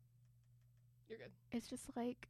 You're 1.09 1.19
good. 1.19 1.33
it's 1.51 1.67
just 1.67 1.85
like 1.97 2.29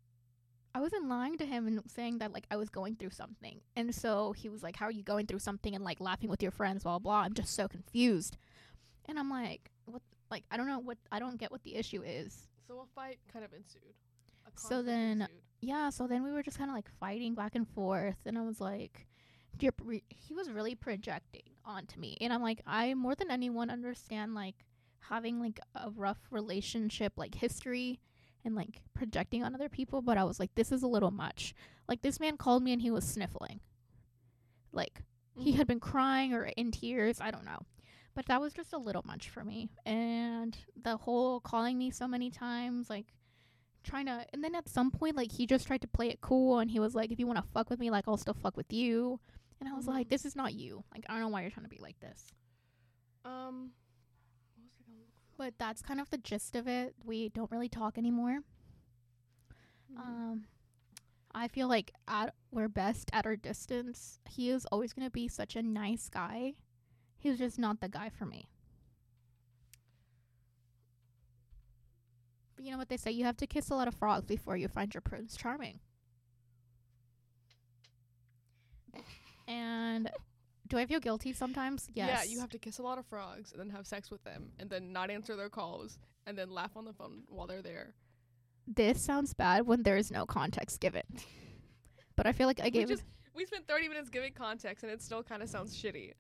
I 0.77 0.81
wasn't 0.81 1.09
lying 1.09 1.39
to 1.39 1.47
him 1.47 1.67
and 1.67 1.81
saying 1.91 2.19
that 2.19 2.35
like 2.35 2.47
I 2.51 2.57
was 2.57 2.69
going 2.69 2.97
through 2.97 3.11
something. 3.11 3.63
And 3.77 3.95
so 3.95 4.33
he 4.33 4.51
was 4.51 4.63
like, 4.63 4.77
How 4.77 4.85
are 4.85 4.91
you 4.91 5.03
going 5.03 5.27
through 5.27 5.39
something 5.39 5.75
and 5.75 5.83
like 5.83 6.01
laughing 6.03 6.29
with 6.29 6.43
your 6.43 6.53
friends, 6.53 6.83
blah 6.83 6.99
blah. 6.99 7.21
I'm 7.23 7.33
just 7.33 7.55
so 7.55 7.67
confused. 7.67 8.37
And 9.07 9.19
I'm 9.19 9.31
like, 9.31 9.71
What 9.87 10.03
like 10.31 10.45
I 10.51 10.59
don't 10.59 10.67
know 10.67 10.79
what 10.79 10.99
I 11.11 11.19
don't 11.19 11.39
get 11.39 11.51
what 11.51 11.63
the 11.63 11.77
issue 11.77 12.03
is. 12.03 12.49
So 12.69 12.81
a 12.81 12.87
fight 12.95 13.19
kind 13.33 13.43
of 13.43 13.55
ensued. 13.55 13.95
So 14.57 14.83
then- 14.83 15.23
ensued. 15.23 15.41
Yeah, 15.63 15.89
so 15.89 16.07
then 16.07 16.23
we 16.23 16.31
were 16.31 16.43
just 16.43 16.59
kinda 16.59 16.75
like 16.75 16.91
fighting 17.01 17.35
back 17.35 17.55
and 17.55 17.67
forth 17.67 18.19
and 18.27 18.37
I 18.37 18.43
was 18.43 18.61
like 18.61 19.07
you're 19.59 19.73
pre- 19.73 20.05
he 20.11 20.35
was 20.35 20.51
really 20.51 20.75
projecting 20.75 21.55
onto 21.65 21.99
me. 21.99 22.19
And 22.21 22.35
I'm 22.35 22.43
like, 22.43 22.61
I 22.67 22.93
more 22.93 23.15
than 23.15 23.31
anyone 23.31 23.71
understand 23.71 24.35
like 24.35 24.67
having 25.09 25.41
like 25.41 25.59
a 25.75 25.89
rough 25.89 26.21
relationship 26.31 27.15
like 27.17 27.35
history 27.35 27.99
and 28.47 28.55
like 28.55 28.81
projecting 28.95 29.45
on 29.45 29.55
other 29.55 29.69
people, 29.69 30.01
but 30.01 30.17
I 30.17 30.25
was 30.25 30.41
like, 30.41 30.55
this 30.55 30.73
is 30.73 30.83
a 30.83 30.87
little 30.89 31.11
much. 31.11 31.55
Like 31.89 32.01
this 32.03 32.19
man 32.21 32.37
called 32.39 32.63
me 32.63 32.73
and 32.73 32.81
he 32.81 32.91
was 32.91 33.05
sniffling. 33.05 33.61
Like 34.73 35.03
he 35.37 35.53
Mhm. 35.53 35.57
had 35.57 35.67
been 35.67 35.81
crying 35.81 36.33
or 36.33 36.45
in 36.45 36.71
tears, 36.71 37.21
I 37.21 37.31
don't 37.31 37.45
know. 37.45 37.59
But 38.15 38.27
that 38.27 38.41
was 38.41 38.55
just 38.55 38.73
a 38.73 38.79
little 38.79 39.03
much 39.05 39.29
for 39.29 39.45
me. 39.45 39.69
And 39.85 40.57
the 40.81 40.97
whole 40.97 41.41
calling 41.41 41.77
me 41.77 41.91
so 41.91 42.09
many 42.09 42.31
times, 42.31 42.89
like 42.89 43.13
trying 43.83 44.07
to 44.07 44.27
and 44.33 44.43
then 44.43 44.55
at 44.55 44.69
some 44.69 44.91
point 44.91 45.15
like 45.17 45.31
he 45.31 45.47
just 45.47 45.67
tried 45.67 45.81
to 45.83 45.87
play 45.87 46.09
it 46.09 46.21
cool 46.21 46.59
and 46.61 46.71
he 46.71 46.81
was 46.81 46.95
like, 46.95 47.13
If 47.13 47.19
you 47.21 47.27
wanna 47.27 47.45
fuck 47.53 47.69
with 47.69 47.79
me, 47.79 47.91
like 47.91 48.09
I'll 48.09 48.17
still 48.17 48.35
fuck 48.35 48.57
with 48.57 48.73
you 48.73 49.21
and 49.61 49.69
I 49.69 49.73
was 49.75 49.87
like, 49.87 50.07
Mhm. 50.07 50.11
This 50.11 50.25
is 50.25 50.35
not 50.37 50.55
you. 50.55 50.85
Like 50.95 51.05
I 51.09 51.13
don't 51.13 51.21
know 51.23 51.29
why 51.29 51.43
you're 51.43 51.51
trying 51.51 51.67
to 51.67 51.71
be 51.71 51.79
like 51.83 51.99
this. 52.01 52.33
Um, 53.25 53.73
what 54.55 54.65
was 54.65 54.73
I 54.81 54.83
gonna 54.87 54.99
look 55.01 55.13
for? 55.15 55.26
But 55.37 55.55
that's 55.59 55.83
kind 55.83 56.01
of 56.01 56.11
the 56.11 56.19
gist 56.19 56.57
of 56.57 56.67
it. 56.67 56.95
We 57.05 57.29
don't 57.31 57.51
really 57.51 57.69
talk 57.69 57.97
anymore. 57.99 58.41
Mhm. 59.91 59.97
Um, 59.97 60.47
I 61.35 61.49
feel 61.49 61.69
like 61.69 61.93
at 62.09 62.35
we're 62.51 62.69
best 62.69 63.11
at 63.13 63.27
our 63.27 63.37
distance. 63.37 64.21
He 64.29 64.51
is 64.51 64.67
always 64.67 64.93
gonna 64.93 65.11
be 65.11 65.29
such 65.29 65.57
a 65.57 65.63
nice 65.63 66.09
guy. 66.09 66.55
He's 67.19 67.39
just 67.39 67.59
not 67.59 67.81
the 67.81 67.89
guy 67.89 68.11
for 68.11 68.27
me. 68.27 68.49
But 72.57 72.65
you 72.65 72.73
know 72.73 72.79
what 72.79 72.89
they 72.89 72.97
say? 72.97 73.11
You 73.13 73.25
have 73.25 73.37
to 73.39 73.47
kiss 73.47 73.71
a 73.71 73.75
lot 73.75 73.89
of 73.89 73.95
frogs 73.95 74.27
before 74.27 74.57
you 74.57 74.69
find 74.69 74.93
your 74.93 75.01
prince 75.01 75.37
charming. 75.37 75.81
And 79.49 80.11
do 80.69 80.79
I 80.79 80.87
feel 80.87 81.01
guilty 81.01 81.33
sometimes? 81.33 81.89
Yes. 81.95 82.25
Yeah, 82.27 82.33
you 82.33 82.41
have 82.41 82.51
to 82.51 82.59
kiss 82.59 82.79
a 82.79 82.83
lot 82.83 82.99
of 82.99 83.07
frogs 83.07 83.53
and 83.53 83.61
then 83.61 83.71
have 83.71 83.87
sex 83.87 84.11
with 84.11 84.23
them 84.25 84.51
and 84.59 84.69
then 84.71 84.93
not 84.93 85.11
answer 85.11 85.37
their 85.37 85.49
calls 85.49 85.99
and 86.27 86.37
then 86.37 86.51
laugh 86.51 86.77
on 86.77 86.85
the 86.85 86.93
phone 86.93 87.23
while 87.29 87.47
they're 87.47 87.63
there. 87.63 87.95
This 88.67 89.01
sounds 89.01 89.33
bad 89.35 89.67
when 89.67 89.83
there 89.83 89.97
is 89.97 90.11
no 90.11 90.27
context 90.27 90.81
given. 90.81 91.03
But 92.17 92.27
I 92.27 92.33
feel 92.33 92.47
like 92.47 92.61
I 92.61 92.65
We 92.65 92.71
gave 92.71 92.89
just 92.89 93.05
we 93.35 93.45
spent 93.45 93.69
30 93.69 93.89
minutes 93.89 94.09
giving 94.09 94.33
context 94.33 94.83
and 94.83 94.91
it 94.93 95.03
still 95.03 95.23
kind 95.23 95.43
of 95.43 95.49
sounds 95.49 95.77
shitty. 95.77 96.13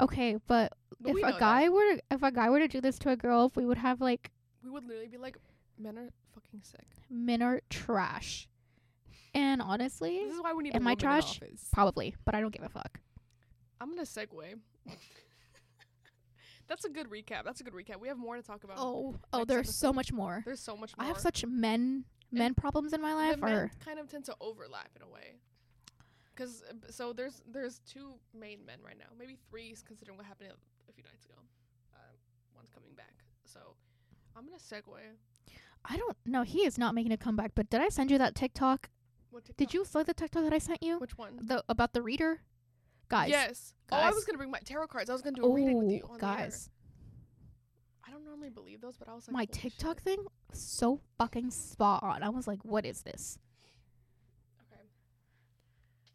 okay, 0.00 0.36
but 0.46 0.72
But 1.00 1.16
if 1.16 1.24
a 1.24 1.38
guy 1.38 1.64
that. 1.64 1.72
were 1.72 1.96
to, 1.96 2.02
if 2.12 2.22
a 2.22 2.30
guy 2.30 2.48
were 2.50 2.60
to 2.60 2.68
do 2.68 2.80
this 2.80 2.98
to 3.00 3.10
a 3.10 3.16
girl, 3.16 3.46
if 3.46 3.56
we 3.56 3.66
would 3.66 3.78
have 3.78 4.00
like 4.00 4.30
we 4.62 4.70
would 4.70 4.84
literally 4.84 5.08
be 5.08 5.18
like, 5.18 5.36
men 5.78 5.98
are 5.98 6.08
fucking 6.34 6.62
sick. 6.62 6.86
men 7.10 7.42
are 7.42 7.60
trash. 7.68 8.48
And 9.34 9.60
honestly, 9.60 10.20
This 10.24 10.34
is 10.36 10.40
why 10.40 10.52
we 10.54 10.62
need 10.62 10.76
Am 10.76 10.86
I 10.86 10.94
trash? 10.94 11.40
probably, 11.72 12.14
but 12.24 12.36
I 12.36 12.40
don't 12.40 12.54
give 12.54 12.62
a 12.64 12.68
fuck. 12.68 13.00
I'm 13.84 13.90
gonna 13.90 14.02
segue. 14.02 14.58
That's 16.68 16.86
a 16.86 16.88
good 16.88 17.10
recap. 17.10 17.44
That's 17.44 17.60
a 17.60 17.64
good 17.64 17.74
recap. 17.74 18.00
We 18.00 18.08
have 18.08 18.16
more 18.16 18.34
to 18.34 18.42
talk 18.42 18.64
about. 18.64 18.78
Oh, 18.78 19.16
oh, 19.34 19.44
there's 19.44 19.74
so 19.74 19.92
much 19.92 20.10
more. 20.10 20.42
There's 20.46 20.60
so 20.60 20.74
much 20.74 20.96
more. 20.96 21.04
I 21.04 21.08
have 21.08 21.18
such 21.18 21.44
men 21.44 22.04
men 22.32 22.54
problems 22.54 22.94
in 22.94 23.02
my 23.02 23.12
life. 23.12 23.38
men 23.38 23.52
Or 23.52 23.70
kind 23.84 23.98
of 23.98 24.08
tend 24.08 24.24
to 24.24 24.34
overlap 24.40 24.88
in 24.96 25.02
a 25.02 25.06
way. 25.06 25.34
Cause 26.34 26.64
uh, 26.68 26.72
so 26.88 27.12
there's 27.12 27.42
there's 27.46 27.80
two 27.80 28.14
main 28.32 28.64
men 28.64 28.78
right 28.82 28.96
now, 28.98 29.04
maybe 29.18 29.36
three 29.50 29.76
considering 29.86 30.16
what 30.16 30.26
happened 30.26 30.48
a 30.88 30.92
few 30.94 31.04
nights 31.04 31.26
ago. 31.26 31.34
Uh, 31.94 31.98
one's 32.56 32.70
coming 32.70 32.94
back, 32.96 33.12
so 33.44 33.60
I'm 34.34 34.46
gonna 34.46 34.56
segue. 34.56 34.96
I 35.84 35.98
don't 35.98 36.16
know. 36.24 36.42
He 36.42 36.60
is 36.64 36.78
not 36.78 36.94
making 36.94 37.12
a 37.12 37.18
comeback. 37.18 37.52
But 37.54 37.68
did 37.68 37.82
I 37.82 37.90
send 37.90 38.10
you 38.10 38.16
that 38.16 38.34
TikTok? 38.34 38.88
What 39.30 39.44
TikTok? 39.44 39.58
Did 39.58 39.74
you 39.74 39.84
see 39.84 40.02
the 40.02 40.14
TikTok 40.14 40.44
that 40.44 40.54
I 40.54 40.58
sent 40.58 40.82
you? 40.82 40.98
Which 40.98 41.18
one? 41.18 41.38
The 41.42 41.62
about 41.68 41.92
the 41.92 42.00
reader, 42.00 42.40
guys. 43.08 43.30
Yes. 43.30 43.74
Oh, 43.92 43.96
I 43.96 44.10
was 44.10 44.24
gonna 44.24 44.38
bring 44.38 44.50
my 44.50 44.60
tarot 44.60 44.88
cards. 44.88 45.10
I 45.10 45.12
was 45.12 45.22
gonna 45.22 45.36
do 45.36 45.44
a 45.44 45.52
reading 45.52 45.78
with 45.78 45.90
you. 45.90 46.02
Oh, 46.08 46.14
On 46.14 46.18
guys, 46.18 46.70
I 48.06 48.10
don't 48.10 48.24
normally 48.24 48.50
believe 48.50 48.80
those, 48.80 48.96
but 48.96 49.08
I 49.08 49.14
was 49.14 49.28
like, 49.28 49.32
my 49.32 49.44
TikTok 49.46 49.98
shit." 49.98 50.04
thing 50.04 50.24
so 50.52 51.00
fucking 51.18 51.50
spot 51.50 52.02
on. 52.02 52.22
I 52.22 52.28
was 52.28 52.46
like, 52.46 52.64
what 52.64 52.84
is 52.86 53.02
this? 53.02 53.38
Okay. 54.72 54.82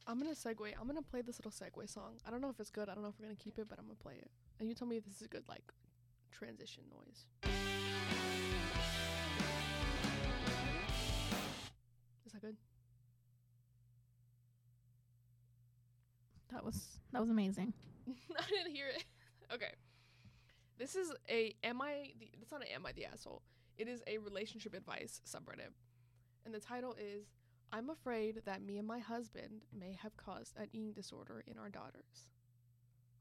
I'm 0.07 0.19
gonna 0.19 0.31
segue. 0.31 0.73
I'm 0.79 0.87
gonna 0.87 1.01
play 1.01 1.21
this 1.21 1.39
little 1.39 1.51
segue 1.51 1.87
song. 1.89 2.17
I 2.27 2.31
don't 2.31 2.41
know 2.41 2.49
if 2.49 2.59
it's 2.59 2.71
good. 2.71 2.89
I 2.89 2.93
don't 2.93 3.03
know 3.03 3.09
if 3.09 3.15
we're 3.19 3.25
gonna 3.25 3.35
keep 3.35 3.59
it, 3.59 3.67
but 3.69 3.79
I'm 3.79 3.85
gonna 3.85 3.95
play 3.95 4.15
it. 4.15 4.29
And 4.59 4.67
you 4.67 4.75
tell 4.75 4.87
me 4.87 4.97
if 4.97 5.05
this 5.05 5.15
is 5.15 5.21
a 5.21 5.27
good 5.27 5.43
like 5.47 5.71
transition 6.31 6.83
noise. 6.91 7.25
Is 12.25 12.33
that 12.33 12.41
good? 12.41 12.57
That 16.51 16.63
was 16.63 16.99
that 17.11 17.19
was 17.21 17.29
amazing. 17.29 17.73
I 18.07 18.49
didn't 18.49 18.75
hear 18.75 18.87
it. 18.87 19.03
okay. 19.53 19.73
This 20.77 20.95
is 20.95 21.11
a 21.29 21.55
am 21.63 21.81
I 21.81 22.11
the 22.19 22.29
it's 22.41 22.51
not 22.51 22.61
an 22.61 22.67
am 22.73 22.85
I 22.85 22.91
the 22.91 23.05
asshole. 23.05 23.41
It 23.77 23.87
is 23.87 24.03
a 24.07 24.17
relationship 24.17 24.73
advice 24.73 25.21
subreddit. 25.25 25.71
And 26.45 26.53
the 26.53 26.59
title 26.59 26.95
is 26.99 27.25
I'm 27.71 27.89
afraid 27.89 28.41
that 28.45 28.61
me 28.63 28.77
and 28.77 28.87
my 28.87 28.99
husband 28.99 29.61
may 29.77 29.97
have 30.01 30.17
caused 30.17 30.57
an 30.57 30.67
eating 30.73 30.93
disorder 30.93 31.43
in 31.45 31.57
our 31.57 31.69
daughters. 31.69 32.29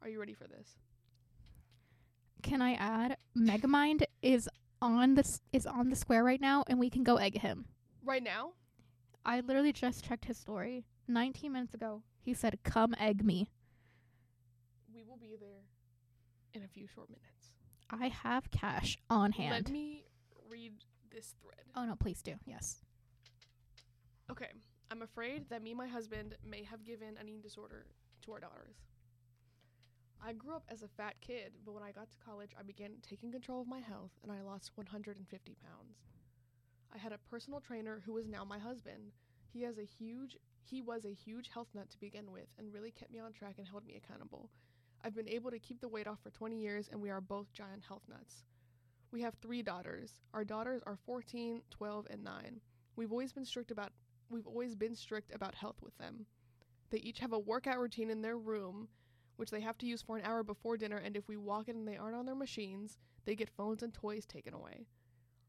Are 0.01 0.09
you 0.09 0.19
ready 0.19 0.33
for 0.33 0.47
this? 0.47 0.77
Can 2.43 2.63
I 2.63 2.75
add? 2.75 3.17
Megamind 3.37 4.05
is 4.23 4.49
on 4.81 5.15
the 5.15 5.39
is 5.53 5.67
on 5.67 5.91
the 5.91 5.97
square 5.97 6.25
right 6.25 6.41
now, 6.41 6.65
and 6.69 6.79
we 6.79 6.89
can 6.89 7.03
go 7.03 7.17
egg 7.17 7.39
him. 7.39 7.67
Right 8.05 8.23
now, 8.23 8.53
I 9.25 9.41
literally 9.41 9.73
just 9.73 10.05
checked 10.05 10.25
his 10.25 10.39
story 10.39 10.85
19 11.09 11.53
minutes 11.53 11.75
ago. 11.75 12.03
He 12.29 12.35
said, 12.35 12.63
"Come 12.63 12.95
egg 13.01 13.25
me." 13.25 13.49
we 14.95 15.03
will 15.03 15.17
be 15.17 15.35
there 15.41 15.65
in 16.53 16.63
a 16.63 16.69
few 16.69 16.87
short 16.87 17.09
minutes. 17.09 17.53
I 17.89 18.09
have 18.09 18.51
cash 18.51 18.99
on 19.09 19.33
hand. 19.33 19.53
Let 19.55 19.71
me 19.71 20.05
read 20.51 20.75
this 21.11 21.35
thread. 21.41 21.65
oh 21.75 21.87
no, 21.87 21.97
please 21.97 22.21
do. 22.21 22.35
Yes. 22.45 22.83
Okay, 24.31 24.51
I'm 24.91 25.01
afraid 25.01 25.49
that 25.49 25.63
me 25.63 25.71
and 25.71 25.79
my 25.79 25.87
husband 25.89 26.37
may 26.45 26.65
have 26.65 26.85
given 26.85 27.17
an 27.19 27.31
eating 27.31 27.41
disorder 27.41 27.87
to 28.27 28.33
our 28.33 28.41
daughters. 28.41 28.77
I 30.23 30.35
grew 30.35 30.55
up 30.55 30.65
as 30.69 30.83
a 30.83 30.89
fat 30.89 31.15
kid, 31.23 31.55
but 31.65 31.73
when 31.73 31.83
I 31.83 31.93
got 31.93 32.11
to 32.11 32.17
college, 32.23 32.51
I 32.61 32.63
began 32.63 32.93
taking 33.01 33.33
control 33.33 33.63
of 33.63 33.69
my 33.69 33.81
health 33.81 34.13
and 34.23 34.31
I 34.31 34.43
lost 34.43 34.73
150 34.75 35.57
pounds. 35.65 35.97
I 36.95 36.99
had 36.99 37.13
a 37.13 37.31
personal 37.31 37.61
trainer 37.61 38.03
who 38.05 38.19
is 38.19 38.29
now 38.29 38.45
my 38.45 38.59
husband. 38.59 39.13
He 39.51 39.63
has 39.63 39.79
a 39.79 39.85
huge 39.85 40.37
he 40.63 40.83
was 40.83 41.05
a 41.05 41.13
huge 41.13 41.49
health 41.53 41.69
nut 41.75 41.91
to 41.91 42.01
begin 42.01 42.31
with 42.33 42.49
and 42.59 42.73
really 42.73 42.91
kept 42.91 43.13
me 43.13 43.19
on 43.19 43.33
track 43.33 43.55
and 43.59 43.67
held 43.67 43.87
me 43.87 43.97
accountable. 43.97 44.51
I've 45.05 45.15
been 45.15 45.29
able 45.29 45.51
to 45.51 45.59
keep 45.59 45.81
the 45.81 45.89
weight 45.89 46.07
off 46.07 46.19
for 46.23 46.31
20 46.31 46.59
years 46.59 46.89
and 46.91 47.01
we 47.01 47.11
are 47.11 47.21
both 47.21 47.53
giant 47.53 47.83
health 47.87 48.03
nuts. 48.09 48.45
We 49.11 49.23
have 49.23 49.35
3 49.41 49.63
daughters. 49.63 50.21
Our 50.35 50.45
daughters 50.45 50.83
are 50.87 50.99
14, 51.07 51.63
12, 51.71 52.07
and 52.11 52.23
9. 52.23 52.61
We've 52.97 53.13
always 53.13 53.33
been 53.33 53.45
strict 53.45 53.71
about 53.71 53.93
we've 54.31 54.47
always 54.47 54.75
been 54.75 54.95
strict 54.95 55.35
about 55.35 55.55
health 55.55 55.81
with 55.83 55.97
them. 55.99 56.27
They 56.91 56.99
each 56.99 57.21
have 57.21 57.33
a 57.33 57.39
workout 57.39 57.79
routine 57.79 58.11
in 58.11 58.23
their 58.23 58.37
room, 58.37 58.89
which 59.37 59.51
they 59.51 59.61
have 59.61 59.79
to 59.79 59.87
use 59.87 60.03
for 60.03 60.17
an 60.17 60.25
hour 60.25 60.43
before 60.43 60.77
dinner, 60.77 60.97
and 60.99 61.17
if 61.17 61.29
we 61.29 61.37
walk 61.37 61.69
in 61.69 61.77
and 61.77 61.89
they 61.89 61.97
aren't 61.97 62.17
on 62.17 62.27
their 62.27 62.35
machines, 62.35 62.99
they 63.25 63.35
get 63.35 63.49
phones 63.49 63.83
and 63.83 63.95
toys 63.95 64.27
taken 64.27 64.53
away. 64.53 64.87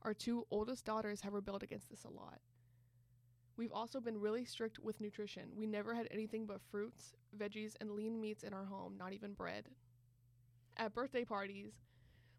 Our 0.04 0.14
two 0.14 0.46
oldest 0.52 0.86
daughters 0.86 1.22
have 1.22 1.34
rebelled 1.34 1.64
against 1.64 1.90
this 1.90 2.06
a 2.06 2.10
lot. 2.10 2.40
We've 3.60 3.74
also 3.74 4.00
been 4.00 4.22
really 4.22 4.46
strict 4.46 4.80
with 4.80 5.02
nutrition. 5.02 5.50
We 5.54 5.68
never 5.68 5.94
had 5.94 6.08
anything 6.12 6.46
but 6.46 6.62
fruits, 6.72 7.12
veggies, 7.38 7.74
and 7.82 7.92
lean 7.92 8.22
meats 8.22 8.44
in 8.44 8.54
our 8.54 8.64
home, 8.64 8.96
not 8.98 9.12
even 9.12 9.34
bread. 9.34 9.66
At 10.78 10.94
birthday 10.94 11.26
parties, 11.26 11.74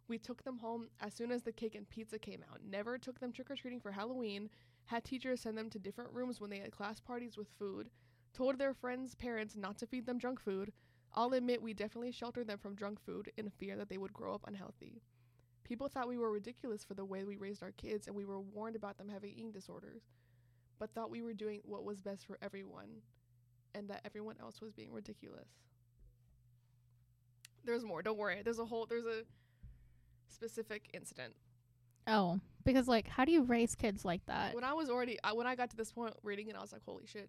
we 0.08 0.16
took 0.16 0.42
them 0.44 0.56
home 0.56 0.88
as 0.98 1.12
soon 1.12 1.30
as 1.30 1.42
the 1.42 1.52
cake 1.52 1.74
and 1.74 1.86
pizza 1.86 2.18
came 2.18 2.42
out. 2.50 2.60
Never 2.66 2.96
took 2.96 3.20
them 3.20 3.32
trick 3.32 3.50
or 3.50 3.54
treating 3.54 3.80
for 3.80 3.92
Halloween, 3.92 4.48
had 4.86 5.04
teachers 5.04 5.42
send 5.42 5.58
them 5.58 5.68
to 5.68 5.78
different 5.78 6.14
rooms 6.14 6.40
when 6.40 6.48
they 6.48 6.60
had 6.60 6.70
class 6.70 7.00
parties 7.00 7.36
with 7.36 7.48
food, 7.58 7.90
told 8.32 8.56
their 8.56 8.72
friends' 8.72 9.14
parents 9.14 9.54
not 9.54 9.76
to 9.76 9.86
feed 9.86 10.06
them 10.06 10.18
junk 10.18 10.40
food. 10.40 10.72
I'll 11.12 11.34
admit 11.34 11.60
we 11.60 11.74
definitely 11.74 12.12
sheltered 12.12 12.46
them 12.46 12.60
from 12.60 12.78
junk 12.78 12.98
food 12.98 13.30
in 13.36 13.50
fear 13.50 13.76
that 13.76 13.90
they 13.90 13.98
would 13.98 14.14
grow 14.14 14.34
up 14.34 14.46
unhealthy. 14.46 15.02
People 15.64 15.88
thought 15.88 16.08
we 16.08 16.16
were 16.16 16.32
ridiculous 16.32 16.82
for 16.82 16.94
the 16.94 17.04
way 17.04 17.24
we 17.24 17.36
raised 17.36 17.62
our 17.62 17.72
kids, 17.72 18.06
and 18.06 18.16
we 18.16 18.24
were 18.24 18.40
warned 18.40 18.74
about 18.74 18.96
them 18.96 19.10
having 19.10 19.32
eating 19.32 19.52
disorders, 19.52 20.00
but 20.80 20.92
thought 20.94 21.10
we 21.10 21.22
were 21.22 21.34
doing 21.34 21.60
what 21.64 21.84
was 21.84 22.00
best 22.00 22.26
for 22.26 22.38
everyone, 22.42 22.88
and 23.74 23.88
that 23.90 24.00
everyone 24.04 24.36
else 24.40 24.60
was 24.60 24.72
being 24.72 24.92
ridiculous. 24.92 25.48
There's 27.64 27.84
more, 27.84 28.02
don't 28.02 28.18
worry. 28.18 28.40
There's 28.42 28.58
a 28.58 28.64
whole, 28.64 28.86
there's 28.86 29.04
a 29.04 29.22
specific 30.28 30.88
incident. 30.94 31.34
Oh, 32.06 32.40
because 32.64 32.88
like, 32.88 33.06
how 33.06 33.26
do 33.26 33.30
you 33.30 33.42
raise 33.42 33.74
kids 33.74 34.04
like 34.04 34.24
that? 34.26 34.54
when 34.54 34.64
I 34.64 34.72
was 34.72 34.88
already 34.88 35.18
I, 35.22 35.34
when 35.34 35.46
I 35.46 35.54
got 35.54 35.70
to 35.70 35.76
this 35.76 35.92
point 35.92 36.14
reading 36.22 36.48
it, 36.48 36.56
I 36.56 36.60
was 36.60 36.72
like, 36.72 36.82
holy 36.84 37.06
shit. 37.06 37.28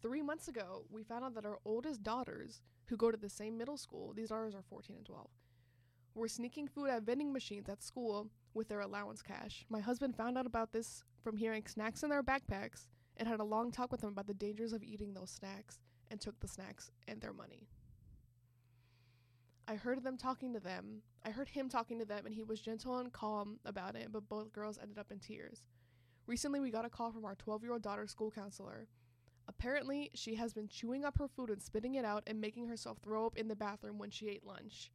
Three 0.00 0.22
months 0.22 0.48
ago, 0.48 0.84
we 0.90 1.02
found 1.02 1.24
out 1.24 1.34
that 1.34 1.44
our 1.44 1.58
oldest 1.64 2.02
daughters, 2.02 2.62
who 2.86 2.96
go 2.96 3.10
to 3.10 3.16
the 3.16 3.28
same 3.28 3.58
middle 3.58 3.76
school, 3.76 4.12
these 4.14 4.28
daughters 4.28 4.54
are 4.54 4.62
14 4.62 4.96
and 4.96 5.06
12, 5.06 5.28
were 6.14 6.28
sneaking 6.28 6.68
food 6.68 6.88
at 6.90 7.02
vending 7.02 7.32
machines 7.32 7.68
at 7.68 7.82
school 7.82 8.28
with 8.54 8.68
their 8.68 8.80
allowance 8.80 9.22
cash. 9.22 9.64
My 9.68 9.80
husband 9.80 10.16
found 10.16 10.36
out 10.38 10.46
about 10.46 10.72
this 10.72 11.04
from 11.22 11.36
hearing 11.36 11.64
snacks 11.66 12.02
in 12.02 12.10
their 12.10 12.22
backpacks 12.22 12.86
and 13.16 13.28
had 13.28 13.40
a 13.40 13.44
long 13.44 13.70
talk 13.70 13.92
with 13.92 14.00
them 14.00 14.10
about 14.10 14.26
the 14.26 14.34
dangers 14.34 14.72
of 14.72 14.82
eating 14.82 15.14
those 15.14 15.30
snacks 15.30 15.80
and 16.10 16.20
took 16.20 16.38
the 16.40 16.48
snacks 16.48 16.90
and 17.08 17.20
their 17.20 17.32
money. 17.32 17.68
I 19.68 19.76
heard 19.76 20.02
them 20.02 20.16
talking 20.16 20.52
to 20.54 20.60
them. 20.60 21.02
I 21.24 21.30
heard 21.30 21.48
him 21.48 21.68
talking 21.68 21.98
to 21.98 22.04
them, 22.04 22.26
and 22.26 22.34
he 22.34 22.42
was 22.42 22.60
gentle 22.60 22.98
and 22.98 23.12
calm 23.12 23.58
about 23.64 23.94
it, 23.96 24.08
but 24.12 24.28
both 24.28 24.52
girls 24.52 24.78
ended 24.80 24.98
up 24.98 25.12
in 25.12 25.20
tears. 25.20 25.62
Recently, 26.26 26.60
we 26.60 26.70
got 26.70 26.84
a 26.84 26.90
call 26.90 27.12
from 27.12 27.24
our 27.24 27.34
12 27.36 27.62
year 27.62 27.72
old 27.72 27.82
daughter's 27.82 28.10
school 28.10 28.30
counselor. 28.30 28.88
Apparently, 29.48 30.10
she 30.14 30.34
has 30.34 30.52
been 30.52 30.68
chewing 30.68 31.04
up 31.04 31.18
her 31.18 31.28
food 31.28 31.50
and 31.50 31.62
spitting 31.62 31.94
it 31.94 32.04
out 32.04 32.22
and 32.26 32.40
making 32.40 32.68
herself 32.68 32.98
throw 33.02 33.26
up 33.26 33.36
in 33.36 33.48
the 33.48 33.56
bathroom 33.56 33.98
when 33.98 34.10
she 34.10 34.28
ate 34.28 34.46
lunch. 34.46 34.90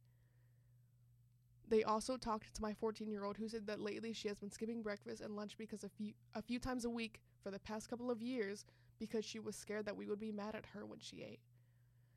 They 1.68 1.84
also 1.84 2.16
talked 2.16 2.54
to 2.54 2.62
my 2.62 2.72
14 2.72 3.10
year 3.10 3.24
old 3.24 3.36
who 3.36 3.48
said 3.48 3.66
that 3.66 3.80
lately 3.80 4.12
she 4.12 4.28
has 4.28 4.38
been 4.38 4.50
skipping 4.50 4.82
breakfast 4.82 5.20
and 5.20 5.36
lunch 5.36 5.58
because 5.58 5.84
a 5.84 5.88
few, 5.88 6.12
a 6.34 6.42
few 6.42 6.58
times 6.58 6.84
a 6.84 6.90
week 6.90 7.20
for 7.42 7.50
the 7.50 7.58
past 7.58 7.90
couple 7.90 8.10
of 8.10 8.22
years 8.22 8.64
because 8.98 9.24
she 9.24 9.38
was 9.38 9.54
scared 9.54 9.84
that 9.86 9.96
we 9.96 10.06
would 10.06 10.18
be 10.20 10.32
mad 10.32 10.54
at 10.54 10.66
her 10.74 10.86
when 10.86 10.98
she 10.98 11.22
ate. 11.22 11.40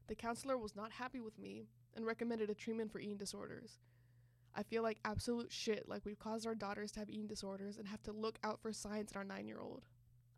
The 0.08 0.16
counselor 0.16 0.58
was 0.58 0.76
not 0.76 0.92
happy 0.92 1.20
with 1.20 1.38
me 1.38 1.68
and 1.96 2.06
recommended 2.06 2.50
a 2.50 2.56
treatment 2.56 2.92
for 2.92 3.00
eating 3.00 3.18
disorders. 3.18 3.80
I 4.56 4.64
feel 4.64 4.84
like 4.84 5.00
absolute 5.06 5.52
shit, 5.52 5.88
like 5.88 6.06
we've 6.06 6.20
caused 6.20 6.46
our 6.46 6.56
daughters 6.56 6.92
to 6.94 7.00
have 7.00 7.10
eating 7.10 7.28
disorders 7.28 7.78
and 7.78 7.88
have 7.88 8.04
to 8.04 8.12
look 8.12 8.38
out 8.44 8.62
for 8.62 8.74
signs 8.74 9.12
in 9.12 9.18
our 9.18 9.24
nine 9.24 9.48
year 9.48 9.60
old. 9.60 9.86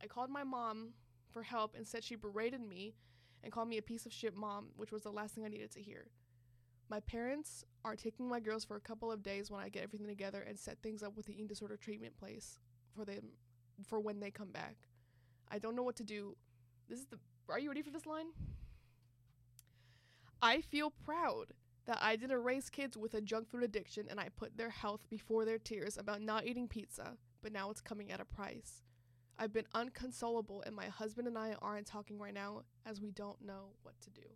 I 0.01 0.07
called 0.07 0.29
my 0.29 0.43
mom 0.43 0.89
for 1.31 1.43
help 1.43 1.75
and 1.75 1.87
said 1.87 2.03
she 2.03 2.15
berated 2.15 2.61
me 2.61 2.95
and 3.43 3.51
called 3.51 3.69
me 3.69 3.77
a 3.77 3.83
piece 3.83 4.05
of 4.05 4.13
shit 4.13 4.35
mom, 4.35 4.67
which 4.75 4.91
was 4.91 5.03
the 5.03 5.11
last 5.11 5.35
thing 5.35 5.45
I 5.45 5.49
needed 5.49 5.71
to 5.71 5.81
hear. 5.81 6.07
My 6.93 6.99
parents 6.99 7.65
are 7.83 7.95
taking 7.95 8.29
my 8.29 8.39
girls 8.39 8.63
for 8.63 8.75
a 8.75 8.79
couple 8.79 9.11
of 9.11 9.23
days 9.23 9.49
when 9.49 9.59
I 9.59 9.67
get 9.67 9.81
everything 9.81 10.05
together 10.05 10.45
and 10.47 10.59
set 10.59 10.77
things 10.83 11.01
up 11.01 11.17
with 11.17 11.25
the 11.25 11.33
eating 11.33 11.47
disorder 11.47 11.75
treatment 11.75 12.15
place 12.17 12.59
for 12.95 13.03
them 13.03 13.29
for 13.83 13.99
when 13.99 14.19
they 14.19 14.29
come 14.29 14.51
back. 14.51 14.75
I 15.49 15.57
don't 15.57 15.75
know 15.75 15.81
what 15.81 15.95
to 15.95 16.03
do. 16.03 16.37
This 16.87 16.99
is 16.99 17.07
the 17.07 17.17
Are 17.49 17.57
you 17.57 17.69
ready 17.69 17.81
for 17.81 17.89
this 17.89 18.05
line? 18.05 18.27
I 20.39 20.61
feel 20.61 20.91
proud 20.91 21.53
that 21.87 21.97
I 21.99 22.15
didn't 22.15 22.43
raise 22.43 22.69
kids 22.69 22.95
with 22.95 23.15
a 23.15 23.21
junk 23.21 23.49
food 23.49 23.63
addiction 23.63 24.05
and 24.07 24.19
I 24.19 24.29
put 24.29 24.55
their 24.55 24.69
health 24.69 25.09
before 25.09 25.45
their 25.45 25.57
tears 25.57 25.97
about 25.97 26.21
not 26.21 26.45
eating 26.45 26.67
pizza, 26.67 27.17
but 27.41 27.51
now 27.51 27.71
it's 27.71 27.81
coming 27.81 28.11
at 28.11 28.21
a 28.21 28.25
price. 28.25 28.83
I've 29.39 29.51
been 29.51 29.65
unconsolable 29.73 30.61
and 30.67 30.75
my 30.75 30.89
husband 30.89 31.27
and 31.27 31.39
I 31.39 31.55
aren't 31.59 31.87
talking 31.87 32.19
right 32.19 32.35
now 32.35 32.61
as 32.85 33.01
we 33.01 33.09
don't 33.09 33.43
know 33.43 33.69
what 33.81 33.99
to 34.01 34.11
do. 34.11 34.27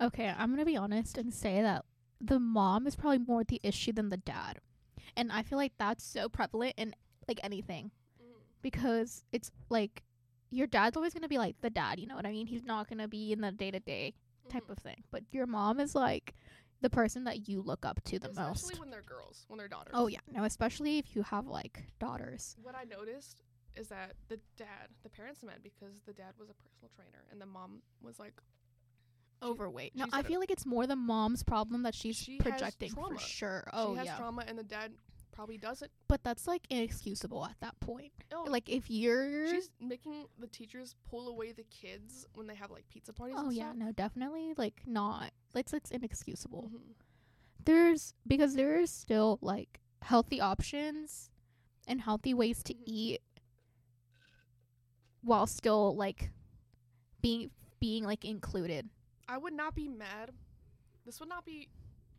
Okay, 0.00 0.32
I'm 0.36 0.50
gonna 0.50 0.64
be 0.64 0.76
honest 0.76 1.18
and 1.18 1.32
say 1.32 1.62
that 1.62 1.84
the 2.20 2.38
mom 2.38 2.86
is 2.86 2.96
probably 2.96 3.18
more 3.18 3.44
the 3.44 3.60
issue 3.62 3.92
than 3.92 4.08
the 4.08 4.16
dad, 4.16 4.58
and 5.16 5.32
I 5.32 5.42
feel 5.42 5.58
like 5.58 5.72
that's 5.78 6.04
so 6.04 6.28
prevalent 6.28 6.74
in 6.76 6.94
like 7.28 7.40
anything 7.42 7.90
mm-hmm. 8.22 8.38
because 8.62 9.24
it's 9.32 9.50
like 9.70 10.02
your 10.50 10.66
dad's 10.66 10.96
always 10.96 11.14
gonna 11.14 11.28
be 11.28 11.38
like 11.38 11.56
the 11.60 11.70
dad. 11.70 11.98
You 11.98 12.06
know 12.06 12.16
what 12.16 12.26
I 12.26 12.32
mean? 12.32 12.46
He's 12.46 12.64
not 12.64 12.88
gonna 12.88 13.08
be 13.08 13.32
in 13.32 13.40
the 13.40 13.52
day 13.52 13.70
to 13.70 13.80
day 13.80 14.14
type 14.48 14.68
of 14.68 14.76
mm-hmm. 14.76 14.88
thing. 14.88 15.04
But 15.10 15.22
your 15.30 15.46
mom 15.46 15.80
is 15.80 15.94
like 15.94 16.34
the 16.80 16.90
person 16.90 17.24
that 17.24 17.48
you 17.48 17.62
look 17.62 17.84
up 17.86 18.02
to 18.04 18.18
the 18.18 18.28
Especially 18.28 18.74
most. 18.74 18.80
when 18.80 18.90
they're 18.90 19.02
girls, 19.02 19.44
when 19.48 19.58
they're 19.58 19.68
daughters. 19.68 19.94
Oh 19.94 20.08
yeah, 20.08 20.20
no, 20.30 20.44
especially 20.44 20.98
if 20.98 21.16
you 21.16 21.22
have 21.22 21.46
like 21.46 21.84
daughters. 21.98 22.56
What 22.62 22.74
I 22.74 22.84
noticed 22.84 23.42
is 23.76 23.88
that 23.88 24.12
the 24.28 24.38
dad, 24.56 24.88
the 25.02 25.10
parents 25.10 25.42
met 25.42 25.62
because 25.62 25.94
the 26.06 26.12
dad 26.12 26.32
was 26.38 26.48
a 26.48 26.54
personal 26.54 26.90
trainer 26.94 27.24
and 27.30 27.40
the 27.40 27.46
mom 27.46 27.82
was 28.02 28.18
like 28.18 28.34
Overweight. 29.46 29.94
No, 29.94 30.06
I 30.12 30.22
feel 30.22 30.40
like 30.40 30.50
it's 30.50 30.66
more 30.66 30.86
the 30.86 30.96
mom's 30.96 31.42
problem 31.42 31.82
that 31.84 31.94
she's 31.94 32.16
She 32.16 32.38
projecting 32.38 32.90
for 32.92 33.18
sure. 33.18 33.68
Oh 33.72 33.92
she 33.92 33.98
has 33.98 34.06
yeah, 34.06 34.16
trauma 34.18 34.44
and 34.46 34.58
the 34.58 34.62
dad 34.64 34.92
probably 35.32 35.58
doesn't. 35.58 35.90
but 36.08 36.24
that's 36.24 36.46
like 36.48 36.62
inexcusable 36.70 37.44
at 37.44 37.56
that 37.60 37.78
point. 37.80 38.12
Oh, 38.32 38.44
Like 38.48 38.68
if 38.70 38.90
you're 38.90 39.48
she's 39.50 39.70
making 39.80 40.26
the 40.38 40.46
teachers 40.46 40.94
pull 41.10 41.28
away 41.28 41.52
the 41.52 41.64
kids 41.64 42.26
when 42.34 42.46
they 42.46 42.54
have 42.54 42.70
like 42.70 42.88
pizza 42.88 43.12
parties. 43.12 43.36
Oh 43.38 43.50
yeah, 43.50 43.66
stuff. 43.70 43.76
no, 43.76 43.92
definitely 43.92 44.54
like 44.56 44.80
not. 44.86 45.30
It's 45.54 45.72
it's 45.74 45.90
inexcusable. 45.90 46.70
Mhm. 46.74 46.94
There's 47.64 48.14
because 48.26 48.54
there 48.54 48.78
is 48.80 48.90
still 48.90 49.38
like 49.42 49.80
healthy 50.02 50.40
options 50.40 51.30
and 51.86 52.00
healthy 52.00 52.32
ways 52.34 52.62
to 52.64 52.74
Mhm. 52.74 52.82
eat 52.86 53.20
while 55.22 55.46
still 55.46 55.94
like 55.96 56.30
being 57.20 57.50
being 57.80 58.04
like 58.04 58.24
included. 58.24 58.88
I 59.28 59.38
would 59.38 59.52
not 59.52 59.74
be 59.74 59.88
mad. 59.88 60.30
This 61.04 61.20
would 61.20 61.28
not 61.28 61.44
be 61.44 61.68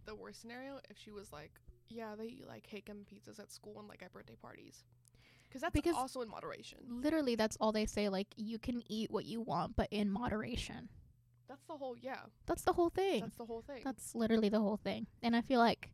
the 0.05 0.15
worst 0.15 0.41
scenario 0.41 0.79
if 0.89 0.97
she 0.97 1.11
was 1.11 1.31
like, 1.31 1.51
yeah, 1.89 2.15
they 2.17 2.25
eat 2.25 2.47
like 2.47 2.63
cake 2.63 2.89
and 2.89 3.05
pizzas 3.05 3.39
at 3.39 3.51
school 3.51 3.79
and 3.79 3.87
like 3.87 4.01
at 4.03 4.11
birthday 4.13 4.35
parties. 4.41 4.83
Because 5.47 5.61
that's 5.61 5.73
Because- 5.73 5.95
also 5.95 6.21
in 6.21 6.29
moderation. 6.29 6.79
Literally 6.89 7.35
that's 7.35 7.57
all 7.61 7.71
they 7.71 7.85
say 7.85 8.09
like 8.09 8.27
you 8.35 8.59
can 8.59 8.83
eat 8.89 9.09
what 9.11 9.25
you 9.25 9.41
want 9.41 9.75
but 9.75 9.87
in 9.91 10.09
moderation. 10.09 10.89
That's 11.47 11.63
the 11.65 11.77
whole, 11.77 11.95
yeah. 12.01 12.19
That's 12.45 12.63
the 12.63 12.73
whole 12.73 12.89
thing. 12.89 13.21
That's 13.21 13.37
the 13.37 13.45
whole 13.45 13.61
thing. 13.61 13.81
That's 13.83 14.13
literally 14.13 14.49
the 14.49 14.59
whole 14.59 14.75
thing. 14.75 15.07
And 15.23 15.33
I 15.33 15.39
feel 15.41 15.59
like 15.61 15.91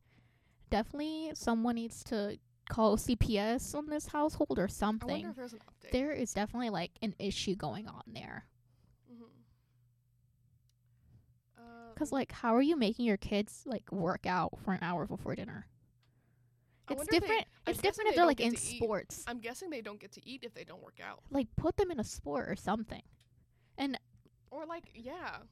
definitely 0.72 1.32
someone 1.36 1.76
needs 1.76 2.04
to 2.06 2.40
call 2.70 2.98
CPS 2.98 3.76
on 3.76 3.86
this 3.88 4.08
household 4.08 4.58
or 4.58 4.64
I 4.64 4.68
something. 4.68 5.10
wonder 5.10 5.30
if 5.30 5.36
there's 5.36 5.54
an 5.54 5.60
update. 5.60 5.92
there 5.92 6.12
is 6.12 6.34
definitely 6.34 6.72
like 6.72 6.92
an 7.04 7.14
issue 7.20 7.56
going 7.56 7.88
on 7.88 8.02
there. 8.08 8.46
Mhm. 12.04 12.08
Uh, 12.08 12.10
Cause 12.10 12.12
like, 12.12 12.32
how 12.32 12.56
are 12.56 12.62
you 12.62 12.76
making 12.76 13.06
your 13.06 13.18
kids 13.18 13.64
like 13.66 13.92
work 13.92 14.26
out 14.26 14.60
for 14.60 14.74
an 14.74 14.80
hour 14.82 15.06
before 15.06 15.36
dinner? 15.36 15.68
It's 16.90 17.02
if 17.04 17.08
they- 17.08 17.20
different. 17.20 17.46
It's 17.66 17.82
different 17.82 18.10
if 18.10 18.16
they 18.16 18.18
they're 18.18 18.26
like 18.26 18.42
in 18.42 18.54
eat. 18.54 18.58
sports. 18.60 19.24
I'm 19.26 19.40
guessing 19.40 19.70
they 19.70 19.82
don't 19.82 20.00
get 20.00 20.12
to 20.14 20.28
eat 20.28 20.44
if 20.44 20.54
they 20.54 20.66
don't 20.66 20.84
work 20.84 21.00
out. 21.02 21.24
Like, 21.32 21.48
put 21.56 21.78
them 21.78 21.92
in 21.92 22.00
a 22.00 22.04
sport 22.04 22.50
or 22.50 22.56
something. 22.56 23.04
And 23.78 23.98
or 24.52 24.66
like, 24.66 24.92
yeah. 24.94 25.44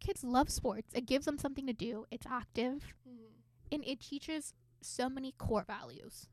Kids 0.00 0.22
love 0.22 0.48
sports. 0.48 0.92
It 0.94 1.06
gives 1.06 1.24
them 1.26 1.38
something 1.38 1.66
to 1.66 1.72
do. 1.72 2.06
It's 2.10 2.26
active, 2.26 2.94
hmm 3.04 3.24
and 3.72 3.84
it 3.84 3.98
teaches 4.00 4.54
so 4.80 5.08
many 5.08 5.32
core 5.32 5.64
values: 5.64 6.28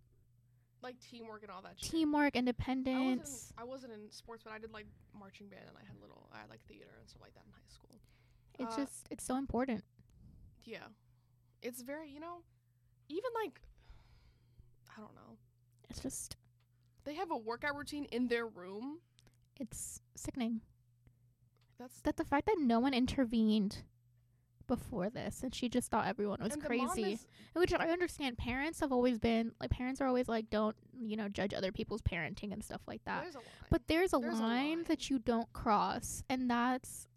Like 0.84 1.00
teamwork 1.00 1.41
and 1.41 1.52
all 1.52 1.64
that 1.64 1.80
shit. 1.80 1.89
teamwork, 1.89 2.36
I 2.36 2.39
wasn't, 2.39 2.48
independence. 2.50 3.54
I 3.58 3.64
wasn't 3.64 3.94
in 3.94 4.12
sports, 4.12 4.44
but 4.44 4.54
I 4.54 4.60
did 4.60 4.72
like 4.72 4.86
marching 5.18 5.48
band 5.50 5.64
and 5.68 5.76
I 5.76 5.82
had 5.84 6.00
little, 6.00 6.30
I 6.32 6.41
had 6.41 6.50
like 6.52 6.62
theater 6.68 6.94
and 7.00 7.10
stuff 7.10 7.24
like 7.24 7.34
that 7.34 7.44
in 7.48 7.52
high 7.54 7.68
school. 7.70 8.00
It's 8.60 8.76
uh, 8.76 8.82
just 8.82 9.08
it's 9.12 9.24
so 9.24 9.36
important. 9.38 9.84
Yeah. 10.64 10.88
It's 11.62 11.82
very, 11.82 12.10
you 12.10 12.20
know, 12.20 12.41
even 13.10 13.30
like, 13.43 13.62
I 14.95 14.99
don't 14.99 15.16
know. 15.16 15.38
It's 15.89 15.99
just 15.99 16.36
They 17.06 17.16
have 17.16 17.32
a 17.32 17.38
workout 17.38 17.76
routine 17.76 18.06
in 18.12 18.28
their 18.28 18.47
room. 18.47 18.99
it's 19.60 19.99
sickening. 20.16 20.62
That's 21.80 22.01
That 22.01 22.18
the 22.18 22.24
fact 22.26 22.45
that 22.47 22.58
no 22.60 22.80
one 22.80 22.93
intervened 22.93 23.84
before 24.68 25.10
this 25.10 25.43
and 25.43 25.54
she 25.54 25.68
just 25.68 25.91
thought 25.91 26.08
everyone 26.08 26.39
was 26.41 26.56
crazy. 26.56 27.20
Which 27.54 27.74
I 27.74 27.89
understand. 27.89 28.38
Parents 28.38 28.80
have 28.80 28.91
always 28.93 29.20
been 29.20 29.51
like 29.60 29.70
parents 29.72 29.99
are 29.99 30.08
always 30.08 30.30
like 30.30 30.49
don't 30.49 30.76
you 31.01 31.18
know 31.18 31.28
judge 31.28 31.54
other 31.54 31.72
people's 31.72 32.01
parenting 32.01 32.54
and 32.54 32.64
stuff 32.64 32.82
like 32.88 33.04
that. 33.06 33.24
there's 33.24 33.36
a. 33.36 33.39
But 33.70 33.82
there's 33.88 34.14
a, 34.14 34.20
There's 34.20 34.39
a 34.39 34.41
line, 34.41 34.70
line. 34.78 34.84
that 34.88 35.10
you 35.10 35.20
don't 35.20 35.51
cross, 35.51 36.24
and 36.30 36.49
that's 36.49 37.08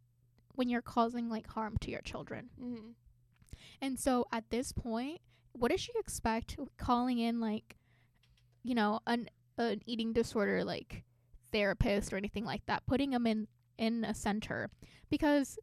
when 0.57 0.68
you're 0.68 0.82
causing 0.82 1.28
like 1.28 1.46
harm 1.46 1.76
to 1.82 1.90
your 1.90 2.02
children. 2.02 2.50
hmm 2.59 2.90
And 3.80 3.98
so 3.98 4.26
at 4.32 4.50
this 4.50 4.72
point, 4.72 5.20
what 5.52 5.70
does 5.70 5.80
she 5.80 5.92
expect 5.98 6.57
calling 6.76 7.18
in 7.18 7.40
like, 7.40 7.76
you 8.62 8.74
know, 8.74 9.00
an 9.07 9.28
an 9.59 9.80
eating 9.86 10.12
disorder 10.12 10.64
like 10.64 11.04
therapist 11.52 12.12
or 12.12 12.16
anything 12.16 12.44
like 12.44 12.64
that, 12.66 12.84
putting 12.86 13.11
them 13.11 13.26
in 13.26 13.48
in 13.78 14.04
a 14.04 14.14
center 14.14 14.70
because 15.11 15.59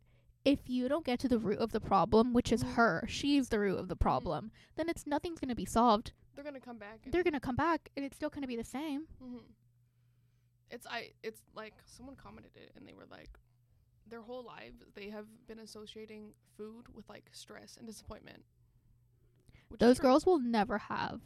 if 0.46 0.60
you 0.68 0.88
don't 0.90 1.06
get 1.06 1.20
to 1.20 1.28
the 1.30 1.40
root 1.40 1.60
of 1.60 1.72
the 1.72 1.80
problem, 1.80 2.34
which 2.34 2.52
is 2.52 2.64
Mhm. 2.64 2.74
her, 2.74 3.06
she's 3.08 3.50
the 3.50 3.60
root 3.60 3.80
of 3.80 3.88
the 3.88 3.96
problem, 3.96 4.52
then 4.76 4.90
it's 4.90 5.08
nothing's 5.08 5.40
going 5.40 5.50
to 5.50 5.56
be 5.56 5.66
solved. 5.66 6.12
They're 6.36 6.44
gonna 6.44 6.60
come 6.60 6.78
back. 6.78 7.00
They're 7.10 7.24
going 7.24 7.34
to 7.34 7.40
come 7.40 7.56
back 7.56 7.90
and 7.96 8.04
it's 8.06 8.16
still 8.18 8.30
going 8.30 8.42
to 8.42 8.48
be 8.48 8.56
the 8.58 8.64
same. 8.64 9.08
hmm 9.20 9.38
It's 10.70 10.86
I. 10.88 11.12
It's 11.24 11.42
like 11.56 11.76
someone 11.86 12.16
commented 12.16 12.52
it, 12.56 12.72
and 12.76 12.88
they 12.88 12.94
were 12.94 13.06
like, 13.10 13.30
their 14.14 14.22
whole 14.22 14.46
lives 14.46 14.84
they 14.94 15.10
have 15.10 15.26
been 15.48 15.58
associating 15.58 16.34
food 16.56 16.86
with 16.94 17.10
like 17.10 17.26
stress 17.32 17.78
and 17.78 17.88
disappointment. 17.88 18.44
Those 19.80 19.98
girls 19.98 20.24
will 20.24 20.38
never 20.38 20.78
have 20.78 21.20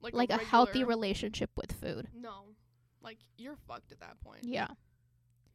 like, 0.00 0.14
like 0.14 0.30
a 0.30 0.38
healthy 0.38 0.82
relationship 0.82 1.50
with 1.56 1.72
food. 1.72 2.08
No, 2.18 2.44
like 3.02 3.18
you're 3.36 3.58
fucked 3.68 3.92
at 3.92 4.00
that 4.00 4.18
point. 4.20 4.44
Yeah. 4.44 4.68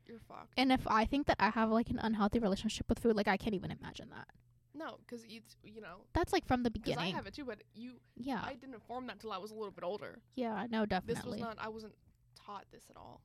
you're 0.06 0.20
fucked. 0.20 0.54
And 0.56 0.72
if 0.72 0.82
I 0.86 1.06
think 1.06 1.26
that 1.26 1.38
I 1.40 1.50
have 1.50 1.72
like 1.72 1.90
an 1.90 1.98
unhealthy 2.00 2.38
relationship 2.38 2.88
with 2.90 3.00
food, 3.00 3.16
like 3.16 3.28
I 3.28 3.38
can't 3.38 3.56
even 3.56 3.72
imagine 3.72 4.10
that. 4.12 4.28
no, 4.76 5.00
because 5.04 5.26
it's 5.28 5.56
you 5.64 5.82
know, 5.82 6.06
That's 6.14 6.32
like 6.32 6.46
from 6.46 6.62
the 6.62 6.70
because 6.70 6.98
I 6.98 7.08
have 7.08 7.26
it 7.26 7.34
too. 7.34 7.46
But 7.46 7.64
you, 7.74 7.94
yeah. 8.16 8.42
I 8.46 8.54
didn't 8.54 8.84
form 8.84 9.08
that 9.08 9.20
till 9.20 9.32
I 9.32 9.40
was 9.40 9.50
a 9.50 9.56
little 9.56 9.72
bit 9.72 9.84
older. 9.84 10.20
yeah, 10.36 10.68
no, 10.70 10.86
definitely. 10.86 11.16
This 11.16 11.26
was 11.26 11.40
not. 11.40 11.58
I 11.60 11.70
wasn't 11.70 11.96
taught 12.36 12.66
this 12.72 12.84
at 12.92 12.98
all. 12.98 13.22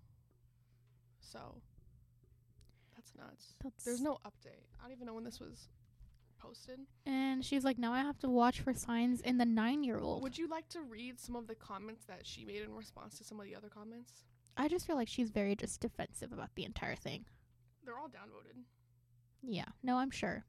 So 1.21 1.61
that's 3.03 3.17
nuts. 3.17 3.55
That's 3.63 3.85
There's 3.85 4.01
no 4.01 4.19
update. 4.27 4.67
I 4.79 4.85
don't 4.85 4.93
even 4.93 5.07
know 5.07 5.15
when 5.15 5.25
this 5.25 5.41
was 5.41 5.69
posted. 6.39 6.81
And 7.07 7.45
she's 7.45 7.65
like, 7.65 7.79
now 7.79 7.93
I 7.93 8.01
have 8.01 8.19
to 8.21 8.29
watch 8.29 8.61
for 8.61 8.75
signs 8.75 9.21
in 9.21 9.39
the 9.39 9.45
nine 9.45 9.85
year 9.85 9.99
old. 9.99 10.23
Would 10.23 10.39
you 10.39 10.49
like 10.49 10.69
to 10.71 10.81
read 10.83 11.21
some 11.21 11.37
of 11.37 11.47
the 11.47 11.55
comments 11.55 12.05
that 12.07 12.27
she 12.27 12.45
made 12.45 12.63
in 12.63 12.75
response 12.75 13.19
to 13.19 13.25
some 13.25 13.39
of 13.39 13.47
the 13.47 13.55
other 13.55 13.69
comments? 13.69 14.25
I 14.57 14.69
just 14.69 14.87
feel 14.87 14.97
like 14.97 15.09
she's 15.09 15.31
very 15.31 15.57
just 15.57 15.81
defensive 15.81 16.33
about 16.33 16.51
the 16.55 16.65
entire 16.65 16.97
thing. 16.97 17.25
They're 17.85 17.99
all 17.99 18.09
downvoted. 18.09 18.63
Yeah. 19.43 19.67
No, 19.83 19.97
I'm 19.97 20.11
sure. 20.11 20.45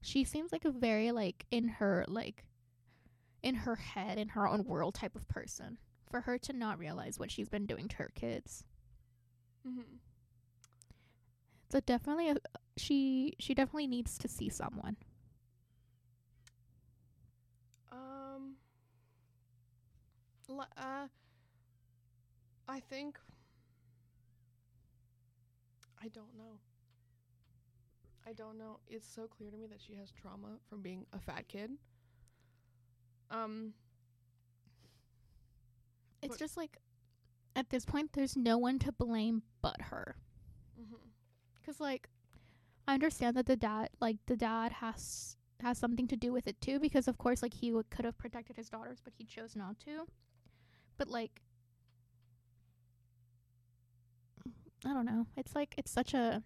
She 0.00 0.24
seems 0.24 0.52
like 0.52 0.64
a 0.64 0.70
very 0.70 1.12
like 1.12 1.46
in 1.50 1.68
her 1.68 2.04
like 2.08 2.44
in 3.42 3.54
her 3.54 3.76
head, 3.76 4.18
in 4.18 4.28
her 4.28 4.48
own 4.48 4.64
world 4.64 4.94
type 4.94 5.14
of 5.14 5.28
person. 5.28 5.78
For 6.10 6.20
her 6.20 6.38
to 6.38 6.52
not 6.52 6.78
realize 6.78 7.18
what 7.18 7.30
she's 7.30 7.48
been 7.48 7.66
doing 7.66 7.88
to 7.88 7.96
her 7.96 8.12
kids. 8.14 8.64
Mm-hmm. 9.66 9.96
Mm-hmm. 11.74 11.94
So 12.04 12.18
definitely 12.18 12.30
a, 12.30 12.36
she 12.76 13.34
she 13.38 13.54
definitely 13.54 13.86
needs 13.88 14.18
to 14.18 14.28
see 14.28 14.48
someone. 14.48 14.96
Um. 17.92 18.56
Uh. 20.76 21.08
I 22.68 22.80
think. 22.80 23.18
I 26.02 26.08
don't 26.08 26.36
know. 26.36 26.60
I 28.26 28.32
don't 28.32 28.58
know. 28.58 28.80
It's 28.88 29.06
so 29.06 29.26
clear 29.26 29.50
to 29.50 29.56
me 29.56 29.66
that 29.66 29.80
she 29.80 29.94
has 29.94 30.10
trauma 30.12 30.58
from 30.68 30.82
being 30.82 31.06
a 31.12 31.18
fat 31.18 31.48
kid. 31.48 31.70
Um. 33.30 33.74
It's 36.22 36.36
just 36.36 36.56
like 36.56 36.78
at 37.56 37.70
this 37.70 37.84
point 37.84 38.12
there's 38.12 38.36
no 38.36 38.58
one 38.58 38.78
to 38.80 38.92
blame 38.92 39.42
but 39.62 39.80
her. 39.82 40.16
mhm. 40.76 41.12
Cuz 41.64 41.80
like 41.80 42.08
I 42.86 42.94
understand 42.94 43.36
that 43.36 43.46
the 43.46 43.56
dad 43.56 43.90
like 44.00 44.18
the 44.26 44.36
dad 44.36 44.72
has 44.72 45.36
has 45.60 45.78
something 45.78 46.06
to 46.08 46.16
do 46.16 46.32
with 46.32 46.46
it 46.46 46.60
too 46.60 46.78
because 46.78 47.08
of 47.08 47.16
course 47.16 47.42
like 47.42 47.54
he 47.54 47.72
would, 47.72 47.88
could 47.90 48.04
have 48.04 48.18
protected 48.18 48.56
his 48.56 48.68
daughters 48.68 49.00
but 49.02 49.14
he 49.16 49.24
chose 49.24 49.56
not 49.56 49.78
to. 49.80 50.06
But 50.98 51.08
like 51.08 51.42
I 54.84 54.92
don't 54.92 55.06
know. 55.06 55.26
It's 55.36 55.54
like 55.54 55.74
it's 55.78 55.90
such 55.90 56.12
a 56.14 56.42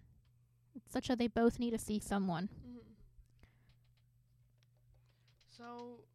it's 0.75 0.91
such 0.91 1.09
a 1.09 1.15
they 1.15 1.27
both 1.27 1.59
need 1.59 1.71
to 1.71 1.77
see 1.77 1.99
someone. 1.99 2.49
Mhm. 2.65 2.95
So 5.57 6.05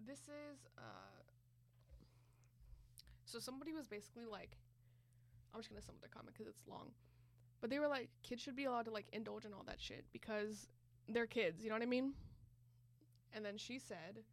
this 0.00 0.20
is 0.28 0.66
uh 0.76 1.22
so 3.24 3.38
somebody 3.38 3.72
was 3.72 3.86
basically 3.86 4.26
like 4.26 4.56
I'm 5.54 5.60
just 5.60 5.74
to 5.74 5.82
sum 5.82 5.94
up 5.96 6.00
their 6.00 6.10
comment 6.10 6.36
cuz 6.36 6.46
it's 6.46 6.66
long. 6.66 6.92
But 7.60 7.70
they 7.70 7.78
were 7.78 7.88
like 7.88 8.08
kids 8.22 8.42
should 8.42 8.56
be 8.56 8.64
allowed 8.64 8.86
to 8.86 8.90
like 8.90 9.06
indulge 9.12 9.44
in 9.44 9.52
all 9.52 9.64
that 9.66 9.80
shit 9.80 10.04
because 10.12 10.68
they're 11.08 11.26
kids, 11.26 11.62
you 11.62 11.68
know 11.68 11.74
what 11.74 11.82
I 11.82 11.86
mean? 11.86 12.12
And 13.32 13.44
then 13.44 13.56
she 13.56 13.78
said 13.78 14.24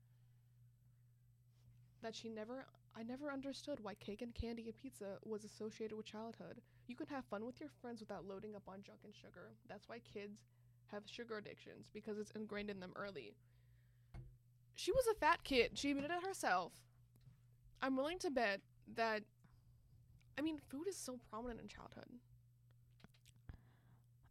that 2.02 2.16
she 2.16 2.30
never 2.30 2.66
I 2.96 3.04
never 3.04 3.32
understood 3.32 3.80
why 3.82 3.94
cake 3.96 4.22
and 4.22 4.34
candy 4.34 4.64
and 4.66 4.76
pizza 4.76 5.18
was 5.24 5.44
associated 5.44 5.96
with 5.96 6.08
childhood. 6.08 6.62
You 6.88 6.96
can 6.96 7.08
have 7.08 7.26
fun 7.26 7.46
with 7.46 7.60
your 7.60 7.70
friends 7.82 8.00
without 8.00 8.26
loading 8.26 8.56
up 8.56 8.64
on 8.68 8.82
junk 8.82 9.00
and 9.04 9.14
sugar. 9.14 9.52
That's 9.70 9.88
why 9.88 10.00
kids 10.00 10.40
have 10.88 11.04
sugar 11.06 11.38
addictions 11.38 11.90
because 11.94 12.18
it's 12.18 12.32
ingrained 12.32 12.70
in 12.70 12.80
them 12.80 12.94
early. 12.96 13.36
She 14.76 14.92
was 14.92 15.06
a 15.12 15.20
fat 15.20 15.44
kid. 15.44 15.72
She 15.76 15.92
admitted 15.92 16.12
it 16.12 16.26
herself. 16.26 16.74
I'm 17.82 17.96
willing 17.96 18.20
to 18.20 18.32
bet 18.32 18.62
that 18.96 19.24
I 20.38 20.42
mean, 20.42 20.60
food 20.70 20.88
is 20.88 20.96
so 20.96 21.20
prominent 21.30 21.62
in 21.62 21.68
childhood. 21.68 22.06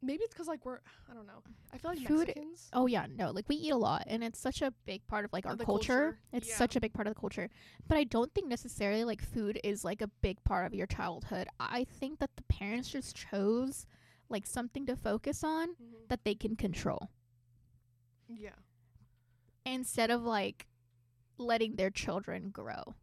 Maybe 0.02 0.22
it's 0.24 0.34
cuz 0.34 0.46
like 0.46 0.64
we're 0.64 0.80
I 1.10 1.14
don't 1.14 1.26
know. 1.26 1.42
I 1.72 1.78
feel 1.78 1.90
like 1.92 2.06
Food- 2.06 2.28
Mexicans 2.28 2.68
Oh 2.72 2.86
yeah, 2.86 3.06
no, 3.14 3.30
like 3.30 3.48
we 3.48 3.56
eat 3.56 3.70
a 3.70 3.76
lot 3.76 4.04
and 4.06 4.22
it's 4.22 4.38
such 4.38 4.62
a 4.62 4.70
big 4.84 5.06
part 5.08 5.24
of 5.24 5.32
like 5.32 5.46
our 5.46 5.56
culture. 5.56 5.66
culture, 5.66 6.18
It's 6.32 6.48
yeah. 6.48 6.56
such 6.56 6.76
a 6.76 6.80
big 6.80 6.92
part 6.92 7.06
of 7.08 7.14
the 7.14 7.20
culture. 7.20 7.48
But 7.88 7.98
I 7.98 8.04
don't 8.04 8.32
think 8.34 8.46
necessarily 8.48 9.04
like 9.04 9.22
food 9.22 9.58
is 9.64 9.84
like 9.84 10.02
a 10.02 10.08
big 10.08 10.42
part 10.44 10.66
of 10.66 10.74
your 10.74 10.86
childhood. 10.86 11.48
I 11.58 11.84
think 11.84 12.18
that 12.20 12.36
the 12.36 12.42
parents 12.44 12.88
just 12.90 13.16
chose 13.16 13.86
like 14.28 14.46
something 14.46 14.86
to 14.86 14.96
focus 14.96 15.42
on 15.44 15.70
Mhm. 15.76 16.08
that 16.08 16.24
they 16.24 16.34
can 16.34 16.56
control 16.56 17.10
Yeah. 18.28 18.56
instead 19.64 20.10
of 20.10 20.22
like 20.22 20.66
letting 21.38 21.76
their 21.76 21.90
children 21.90 22.50
grow. 22.50 22.94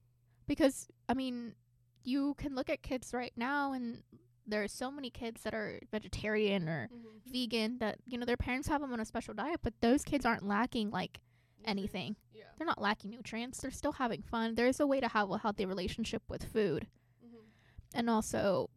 Because 0.47 0.87
I 1.09 1.13
mean, 1.13 1.55
you 2.03 2.33
can 2.35 2.55
look 2.55 2.69
at 2.69 2.81
kids 2.81 3.13
right 3.13 3.33
now 3.35 3.71
and 3.73 4.03
there 4.45 4.63
are 4.63 4.67
so 4.67 4.91
many 4.91 5.09
kids 5.09 5.41
that 5.43 5.53
are 5.53 5.79
vegetarian 5.91 6.67
or 6.67 6.89
Mhm. 6.91 7.21
vegan 7.31 7.77
that 7.79 7.99
you 8.05 8.17
know 8.17 8.25
their 8.25 8.37
parents 8.37 8.67
have 8.67 8.81
them 8.81 8.91
on 8.93 8.99
a 8.99 9.05
special 9.05 9.33
diet, 9.33 9.61
but 9.63 9.79
those 9.81 10.03
kids 10.03 10.25
aren't 10.25 10.43
lacking 10.43 10.89
like 10.91 11.19
anything. 11.65 12.15
Yeah. 12.33 12.43
they're 12.57 12.67
not 12.67 12.81
lacking 12.81 13.09
nutrients. 13.11 13.61
They're 13.61 13.71
still 13.71 13.93
having 13.93 14.21
fun. 14.21 14.55
There's 14.55 14.79
a 14.79 14.85
way 14.87 14.99
to 14.99 15.07
have 15.07 15.29
a 15.31 15.37
healthy 15.37 15.65
relationship 15.65 16.21
with 16.29 16.43
food, 16.43 16.87
Mhm. 17.25 17.45
and 17.93 18.09
also, 18.09 18.69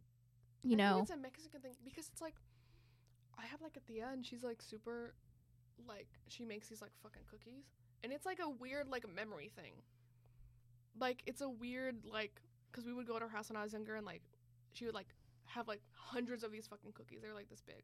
you 0.63 0.73
I 0.73 0.75
know, 0.77 0.99
it's 1.01 1.11
a 1.11 1.17
Mexican 1.17 1.61
thing 1.61 1.75
because 1.83 2.07
it's 2.09 2.21
like 2.21 2.35
I 3.37 3.45
have 3.45 3.61
like 3.61 3.75
at 3.77 3.85
the 3.85 4.01
end 4.01 4.25
she's 4.25 4.43
like 4.43 4.61
super 4.61 5.13
like 5.85 6.07
she 6.27 6.43
makes 6.43 6.69
these 6.69 6.81
like 6.81 6.95
fucking 7.03 7.23
cookies 7.25 7.65
and 8.03 8.11
it's 8.11 8.25
like 8.25 8.39
a 8.39 8.49
weird 8.49 8.87
like 8.87 9.07
memory 9.07 9.49
thing. 9.49 9.83
Like 10.99 11.21
it's 11.27 11.41
a 11.41 11.49
weird 11.49 12.05
like 12.05 12.41
cuz 12.71 12.85
we 12.85 12.93
would 12.93 13.05
go 13.07 13.19
to 13.19 13.25
her 13.27 13.29
house 13.35 13.49
when 13.49 13.57
I 13.57 13.63
was 13.63 13.73
younger 13.73 13.95
and 13.95 14.05
like 14.05 14.23
she 14.73 14.85
would 14.85 14.95
like 14.95 15.13
have 15.47 15.67
like 15.67 15.81
hundreds 15.93 16.43
of 16.43 16.51
these 16.51 16.67
fucking 16.67 16.91
cookies. 16.93 17.19
They're 17.21 17.33
like 17.33 17.49
this 17.49 17.61
big. 17.61 17.83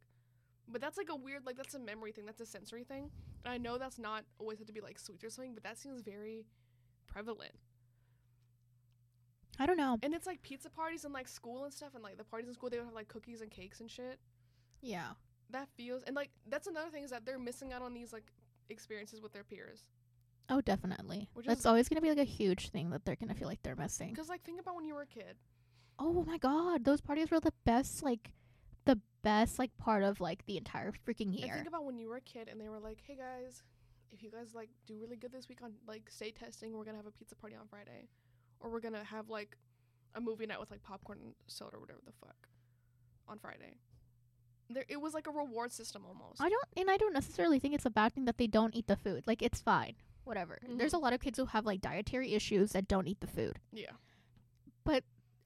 But 0.67 0.79
that's 0.81 0.97
like 0.97 1.09
a 1.09 1.15
weird, 1.15 1.45
like 1.45 1.57
that's 1.57 1.73
a 1.73 1.79
memory 1.79 2.11
thing. 2.11 2.25
That's 2.25 2.39
a 2.41 2.45
sensory 2.45 2.83
thing. 2.83 3.09
And 3.43 3.53
I 3.53 3.57
know 3.57 3.77
that's 3.77 3.99
not 3.99 4.23
always 4.39 4.59
had 4.59 4.67
to 4.67 4.73
be 4.73 4.81
like 4.81 4.97
sweets 4.99 5.23
or 5.23 5.29
something, 5.29 5.53
but 5.53 5.63
that 5.63 5.77
seems 5.77 6.01
very 6.01 6.45
prevalent. 7.07 7.51
I 9.59 9.65
don't 9.65 9.77
know. 9.77 9.97
And 10.01 10.13
it's 10.13 10.25
like 10.25 10.41
pizza 10.41 10.69
parties 10.69 11.05
and 11.05 11.13
like 11.13 11.27
school 11.27 11.63
and 11.65 11.73
stuff, 11.73 11.89
and 11.93 12.03
like 12.03 12.17
the 12.17 12.23
parties 12.23 12.47
in 12.47 12.53
school 12.55 12.69
they 12.69 12.77
would 12.77 12.85
have 12.85 12.95
like 12.95 13.07
cookies 13.07 13.41
and 13.41 13.51
cakes 13.51 13.81
and 13.81 13.89
shit. 13.91 14.19
Yeah. 14.81 15.09
That 15.51 15.67
feels 15.75 16.01
and 16.03 16.15
like 16.15 16.29
that's 16.49 16.67
another 16.67 16.89
thing 16.89 17.03
is 17.03 17.11
that 17.11 17.25
they're 17.25 17.37
missing 17.39 17.73
out 17.73 17.81
on 17.81 17.93
these 17.93 18.11
like 18.11 18.23
experiences 18.69 19.21
with 19.21 19.33
their 19.33 19.43
peers. 19.43 19.81
Oh, 20.49 20.61
definitely. 20.61 21.29
Which 21.33 21.45
That's 21.45 21.61
is- 21.61 21.65
always 21.65 21.87
gonna 21.87 22.01
be 22.01 22.09
like 22.09 22.17
a 22.17 22.23
huge 22.23 22.69
thing 22.69 22.89
that 22.89 23.05
they're 23.05 23.15
gonna 23.15 23.35
feel 23.35 23.47
like 23.47 23.61
they're 23.63 23.75
missing. 23.75 24.09
Because 24.09 24.29
like 24.29 24.43
think 24.43 24.59
about 24.59 24.75
when 24.75 24.85
you 24.85 24.95
were 24.95 25.03
a 25.03 25.07
kid. 25.07 25.35
Oh 25.99 26.23
my 26.23 26.37
god, 26.37 26.85
those 26.85 27.01
parties 27.01 27.31
were 27.31 27.39
the 27.39 27.53
best. 27.65 28.03
Like, 28.03 28.31
the 28.85 28.99
best 29.21 29.59
like 29.59 29.75
part 29.77 30.03
of 30.03 30.19
like 30.19 30.45
the 30.45 30.57
entire 30.57 30.91
freaking 31.07 31.37
year. 31.37 31.55
think 31.55 31.67
about 31.67 31.85
when 31.85 31.97
you 31.97 32.09
were 32.09 32.17
a 32.17 32.21
kid 32.21 32.47
and 32.49 32.59
they 32.59 32.69
were 32.69 32.79
like, 32.79 32.99
"Hey 33.05 33.15
guys, 33.15 33.63
if 34.11 34.21
you 34.21 34.31
guys 34.31 34.53
like 34.53 34.69
do 34.85 34.97
really 34.99 35.15
good 35.15 35.31
this 35.31 35.49
week 35.49 35.59
on 35.63 35.73
like 35.87 36.09
state 36.09 36.35
testing, 36.35 36.73
we're 36.73 36.85
gonna 36.85 36.97
have 36.97 37.05
a 37.05 37.11
pizza 37.11 37.35
party 37.35 37.55
on 37.55 37.67
Friday, 37.67 38.07
or 38.59 38.69
we're 38.69 38.79
gonna 38.79 39.03
have 39.03 39.29
like 39.29 39.57
a 40.15 40.21
movie 40.21 40.45
night 40.45 40.59
with 40.59 40.71
like 40.71 40.83
popcorn 40.83 41.19
and 41.23 41.33
soda 41.47 41.77
or 41.77 41.79
whatever 41.79 41.99
the 42.05 42.13
fuck 42.19 42.47
on 43.27 43.39
Friday." 43.39 43.77
There, 44.69 44.85
it 44.87 44.99
was 44.99 45.13
like 45.13 45.27
a 45.27 45.31
reward 45.31 45.71
system 45.71 46.03
almost. 46.07 46.41
I 46.41 46.49
don't, 46.49 46.65
and 46.77 46.89
I 46.89 46.97
don't 46.97 47.13
necessarily 47.13 47.59
think 47.59 47.75
it's 47.75 47.85
a 47.85 47.91
bad 47.91 48.13
thing 48.13 48.25
that 48.25 48.37
they 48.37 48.47
don't 48.47 48.75
eat 48.75 48.87
the 48.87 48.95
food. 48.95 49.23
Like, 49.27 49.41
it's 49.41 49.61
fine, 49.61 49.95
whatever. 50.23 50.59
There's 50.67 50.93
mm-hmm. 50.93 51.01
a 51.01 51.03
lot 51.03 51.13
of 51.13 51.19
kids 51.19 51.37
who 51.37 51.45
have 51.45 51.65
like 51.65 51.81
dietary 51.81 52.33
issues 52.33 52.71
that 52.71 52.87
don't 52.87 53.07
eat 53.07 53.19
the 53.19 53.27
food. 53.27 53.59
yeah, 53.71 53.91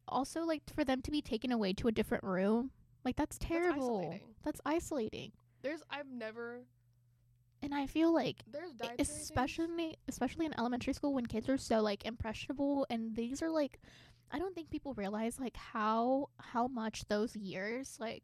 Also, 0.07 0.41
like 0.43 0.61
for 0.73 0.83
them 0.83 1.01
to 1.01 1.11
be 1.11 1.21
taken 1.21 1.51
away 1.51 1.73
to 1.73 1.87
a 1.87 1.91
different 1.91 2.23
room, 2.23 2.71
like 3.03 3.15
that's 3.15 3.37
terrible. 3.37 3.99
isolating. 3.99 4.21
That's 4.43 4.61
isolating. 4.65 5.31
there's 5.61 5.81
I've 5.89 6.09
never 6.09 6.61
And 7.61 7.73
I 7.73 7.87
feel 7.87 8.13
like 8.13 8.37
there's 8.51 8.71
e- 8.71 8.75
dietary 8.77 8.97
things- 8.97 9.09
especially 9.21 9.97
especially 10.07 10.45
in 10.45 10.53
elementary 10.57 10.93
school 10.93 11.13
when 11.13 11.25
kids 11.25 11.49
are 11.49 11.57
so 11.57 11.81
like 11.81 12.05
impressionable 12.05 12.85
and 12.89 13.15
these 13.15 13.41
are 13.41 13.49
like 13.49 13.79
I 14.31 14.39
don't 14.39 14.53
think 14.53 14.69
people 14.69 14.93
realize 14.93 15.39
like 15.39 15.55
how 15.57 16.29
how 16.39 16.67
much 16.67 17.05
those 17.07 17.35
years 17.35 17.97
like 17.99 18.23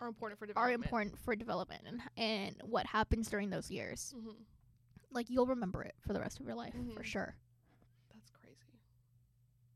are 0.00 0.08
important 0.08 0.38
for 0.38 0.46
development. 0.46 0.80
are 0.80 0.84
important 0.84 1.18
for 1.18 1.36
development 1.36 1.82
and 1.86 2.00
and 2.16 2.56
what 2.64 2.86
happens 2.86 3.28
during 3.28 3.50
those 3.50 3.70
years. 3.70 4.14
hmm 4.18 4.30
Like 5.12 5.28
you'll 5.28 5.46
remember 5.46 5.82
it 5.82 5.94
for 6.00 6.12
the 6.14 6.20
rest 6.20 6.40
of 6.40 6.46
your 6.46 6.54
life 6.54 6.74
for 6.94 7.02
Mhm. 7.02 7.04
sure. 7.04 7.36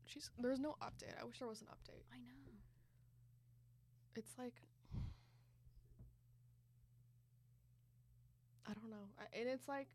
She's 0.05 0.29
there's 0.39 0.59
no 0.59 0.75
update. 0.81 1.15
I 1.19 1.25
wish 1.25 1.39
there 1.39 1.47
was 1.47 1.61
an 1.61 1.67
update. 1.67 2.03
I 2.13 2.17
know. 2.17 2.53
it's 4.15 4.33
like 4.37 4.53
I 8.67 8.73
don't 8.73 8.89
know, 8.89 9.07
I, 9.19 9.37
and 9.39 9.47
it's 9.49 9.67
like 9.67 9.87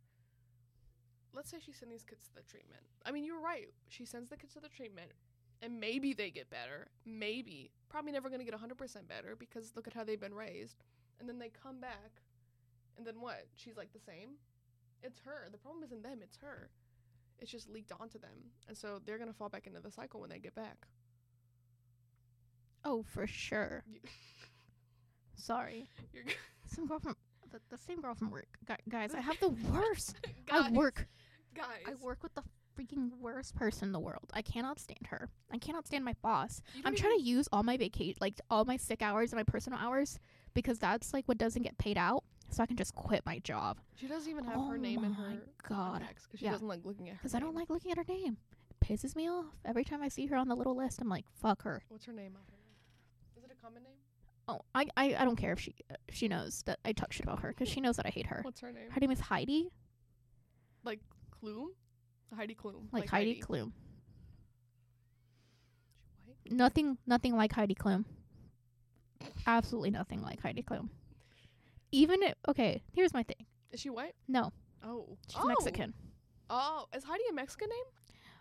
let's 1.32 1.50
say 1.50 1.58
she 1.64 1.72
sends 1.72 1.92
these 1.92 2.04
kids 2.04 2.24
to 2.26 2.34
the 2.34 2.42
treatment. 2.42 2.82
I 3.04 3.10
mean, 3.12 3.24
you're 3.24 3.40
right. 3.40 3.68
She 3.88 4.04
sends 4.04 4.30
the 4.30 4.36
kids 4.36 4.54
to 4.54 4.60
the 4.60 4.68
treatment, 4.68 5.12
and 5.62 5.78
maybe 5.80 6.12
they 6.12 6.30
get 6.30 6.50
better. 6.50 6.88
Maybe, 7.04 7.70
probably 7.88 8.12
never 8.12 8.28
gonna 8.30 8.44
get 8.44 8.54
100% 8.54 9.08
better 9.08 9.36
because 9.36 9.72
look 9.76 9.86
at 9.86 9.94
how 9.94 10.04
they've 10.04 10.20
been 10.20 10.34
raised. 10.34 10.84
And 11.18 11.28
then 11.28 11.38
they 11.38 11.50
come 11.50 11.80
back, 11.80 12.22
and 12.96 13.06
then 13.06 13.20
what? 13.20 13.46
She's 13.54 13.76
like 13.76 13.92
the 13.92 14.00
same. 14.00 14.30
It's 15.02 15.20
her. 15.20 15.48
The 15.50 15.58
problem 15.58 15.84
isn't 15.84 16.02
them. 16.02 16.20
It's 16.22 16.38
her. 16.38 16.70
It's 17.40 17.50
just 17.50 17.68
leaked 17.70 17.92
onto 17.98 18.18
them, 18.18 18.30
and 18.68 18.76
so 18.76 19.00
they're 19.04 19.18
gonna 19.18 19.32
fall 19.32 19.48
back 19.48 19.66
into 19.66 19.80
the 19.80 19.90
cycle 19.90 20.20
when 20.20 20.30
they 20.30 20.38
get 20.38 20.54
back. 20.54 20.86
Oh, 22.84 23.02
for 23.02 23.26
sure. 23.26 23.84
You- 23.92 24.00
Sorry. 25.36 25.88
You're 26.12 26.24
Some 26.66 26.86
girl 26.86 26.98
from 27.00 27.16
the, 27.50 27.60
the 27.70 27.78
same 27.78 28.02
girl 28.02 28.14
from 28.14 28.30
work. 28.30 28.58
Gu- 28.66 28.74
guys, 28.90 29.14
I 29.14 29.20
have 29.20 29.40
the 29.40 29.48
worst. 29.72 30.16
guys, 30.46 30.64
I 30.66 30.70
work 30.70 31.06
guys. 31.54 31.64
I 31.88 31.94
work 32.04 32.22
with 32.22 32.34
the 32.34 32.42
freaking 32.78 33.08
worst 33.18 33.54
person 33.54 33.88
in 33.88 33.92
the 33.92 34.00
world. 34.00 34.30
I 34.34 34.42
cannot 34.42 34.78
stand 34.78 35.06
her. 35.08 35.30
I 35.50 35.56
cannot 35.56 35.86
stand 35.86 36.04
my 36.04 36.14
boss. 36.22 36.60
I'm 36.84 36.94
trying 36.94 37.16
to 37.16 37.22
use 37.24 37.48
all 37.52 37.62
my 37.62 37.78
vacate, 37.78 38.20
like 38.20 38.38
all 38.50 38.66
my 38.66 38.76
sick 38.76 39.00
hours 39.00 39.32
and 39.32 39.38
my 39.38 39.44
personal 39.44 39.78
hours, 39.78 40.18
because 40.52 40.78
that's 40.78 41.14
like 41.14 41.26
what 41.26 41.38
doesn't 41.38 41.62
get 41.62 41.78
paid 41.78 41.96
out. 41.96 42.24
So 42.50 42.62
I 42.62 42.66
can 42.66 42.76
just 42.76 42.94
quit 42.94 43.24
my 43.24 43.38
job 43.40 43.78
She 43.96 44.06
doesn't 44.08 44.28
even 44.30 44.44
have 44.44 44.56
Oh 44.58 44.68
her 44.68 44.78
name 44.78 45.04
in 45.04 45.12
her 45.12 45.38
God. 45.68 46.02
because 46.08 46.38
she 46.40 46.44
Yeah. 46.44 46.52
doesn't 46.52 46.66
like 46.68 46.84
looking 46.84 47.08
at 47.08 47.14
her. 47.14 47.18
because 47.22 47.34
I 47.34 47.40
don't 47.40 47.54
like 47.54 47.70
looking 47.70 47.90
at 47.92 47.98
her 47.98 48.04
name. 48.08 48.36
It 48.70 48.80
pisses 48.86 49.14
me 49.14 49.28
off 49.28 49.46
every 49.64 49.84
time 49.84 50.02
I 50.02 50.08
see 50.08 50.26
her 50.26 50.36
on 50.36 50.48
the 50.48 50.54
little 50.56 50.74
list. 50.76 51.00
I'm 51.00 51.08
like, 51.08 51.26
fuck 51.40 51.62
her. 51.62 51.82
What's 51.88 52.04
her 52.06 52.12
name? 52.12 52.32
I 52.34 52.40
don't 52.50 52.58
know. 52.58 53.36
Is 53.38 53.44
it 53.44 53.50
a 53.56 53.62
common 53.62 53.82
name? 53.84 53.92
Oh, 54.48 54.60
I 54.74 54.86
I, 54.96 55.14
I 55.20 55.24
don't 55.24 55.36
care 55.36 55.52
if 55.52 55.60
she 55.60 55.74
uh, 55.90 55.94
she 56.10 56.26
knows 56.26 56.62
that 56.64 56.80
I 56.84 56.92
talk 56.92 57.12
shit 57.12 57.24
about 57.24 57.40
her 57.40 57.50
because 57.50 57.68
she 57.68 57.80
knows 57.80 57.96
that 57.96 58.06
I 58.06 58.10
hate 58.10 58.26
her. 58.26 58.40
What's 58.42 58.60
her 58.60 58.72
name? 58.72 58.90
Her 58.90 58.98
name 59.00 59.10
is 59.12 59.20
Heidi, 59.20 59.70
Like 60.82 61.00
Klum? 61.40 61.66
Heidi 62.34 62.54
Klum. 62.56 62.86
like, 62.92 63.08
Heidi, 63.08 63.40
Klum. 63.40 63.72
She 66.44 66.50
white? 66.50 66.52
Nothing 66.52 66.98
nothing 67.06 67.36
like 67.36 67.52
Heidi 67.52 67.74
Klum. 67.74 68.04
Absolutely 69.46 69.90
nothing 69.90 70.22
like 70.22 70.40
Heidi 70.40 70.62
Klum. 70.62 70.88
Even 71.92 72.22
if, 72.22 72.34
okay, 72.48 72.82
here's 72.92 73.12
my 73.12 73.22
thing. 73.22 73.46
Is 73.72 73.80
she 73.80 73.90
white? 73.90 74.14
No, 74.28 74.52
Oh. 74.84 75.16
she's 75.28 75.40
oh. 75.42 75.46
Mexican. 75.46 75.94
Oh, 76.48 76.86
is 76.94 77.04
Heidi 77.04 77.22
a 77.30 77.32
Mexican 77.32 77.68
name? 77.68 77.84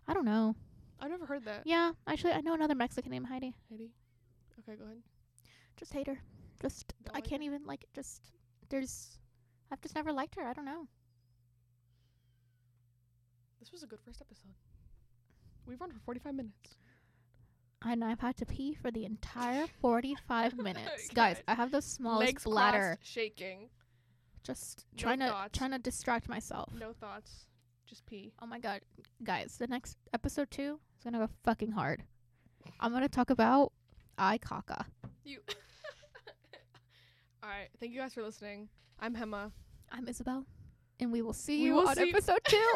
I 0.08 0.14
don't 0.14 0.26
know. 0.26 0.56
I've 1.00 1.10
never 1.12 1.26
heard 1.26 1.45
that. 1.45 1.62
Yeah, 1.66 1.91
actually, 2.08 2.34
I 2.34 2.41
know 2.41 2.54
another 2.54 2.76
Mexican 2.76 3.12
named 3.12 3.28
Heidi. 3.28 3.54
Heidi. 3.70 3.91
Okay, 4.60 4.78
go 4.78 4.86
ahead. 4.86 4.97
Just 5.78 5.93
hate 5.93 6.08
her. 6.08 6.20
Just 6.62 6.93
Don't 7.06 7.16
I 7.16 7.18
like 7.20 7.24
can't 7.24 7.43
even 7.43 7.66
like. 7.66 7.86
Just 7.93 8.22
there's. 8.70 9.18
I've 9.72 9.80
just 9.82 9.95
never 9.95 10.12
liked 10.12 10.36
her. 10.36 10.43
I 10.43 10.54
don't 10.54 10.66
know. 10.66 10.88
This 13.60 13.72
was 13.72 13.84
a 13.84 13.88
good 13.88 14.00
first 14.06 14.22
episode. 14.22 14.54
We've 15.66 15.80
run 15.80 15.91
for 15.91 16.00
45 16.00 16.34
minutes. 16.34 16.78
And 17.86 18.03
I've 18.03 18.19
had 18.19 18.36
to 18.38 18.45
pee 18.45 18.73
for 18.73 18.91
the 18.91 19.05
entire 19.05 19.65
45 19.82 20.57
minutes. 20.57 21.07
Guys, 21.09 21.38
Guys, 21.38 21.43
I 21.47 21.55
have 21.55 21.71
the 21.71 21.82
smallest 21.82 22.27
Legs 22.27 22.43
bladder. 22.43 22.97
crossed, 22.97 23.11
shaking. 23.11 23.69
Just 24.43 24.86
No 24.93 24.97
trying 25.01 25.19
to 25.19 25.49
trying 25.53 25.71
to 25.71 25.80
distract 25.80 26.27
myself. 26.30 26.73
No 26.77 26.93
thoughts. 26.93 27.45
Just 27.86 28.05
pee. 28.05 28.32
Oh 28.41 28.45
my 28.45 28.59
god, 28.59 28.82
guys, 29.23 29.57
the 29.57 29.67
next 29.67 29.97
episode 30.13 30.49
two 30.51 30.80
is 30.97 31.03
gonna 31.03 31.19
go 31.19 31.30
fucking 31.43 31.71
hard. 31.71 32.03
I'm 32.80 32.91
gonna 32.93 33.09
talk 33.09 33.30
about 33.30 33.71
eye 34.17 34.38
caca. 34.39 34.86
You. 35.23 35.39
All 37.43 37.49
right. 37.49 37.69
Thank 37.80 37.93
you 37.93 37.99
guys 37.99 38.13
for 38.13 38.23
listening. 38.23 38.69
I'm 38.99 39.15
Hema. 39.15 39.51
I'm 39.91 40.07
Isabel, 40.07 40.45
and 40.99 41.11
we 41.11 41.21
will 41.21 41.34
see 41.34 41.59
We 41.61 41.67
you 41.67 41.75
will 41.75 41.88
on 41.88 41.95
see- 41.95 42.09
episode 42.09 42.39
two. 42.47 42.71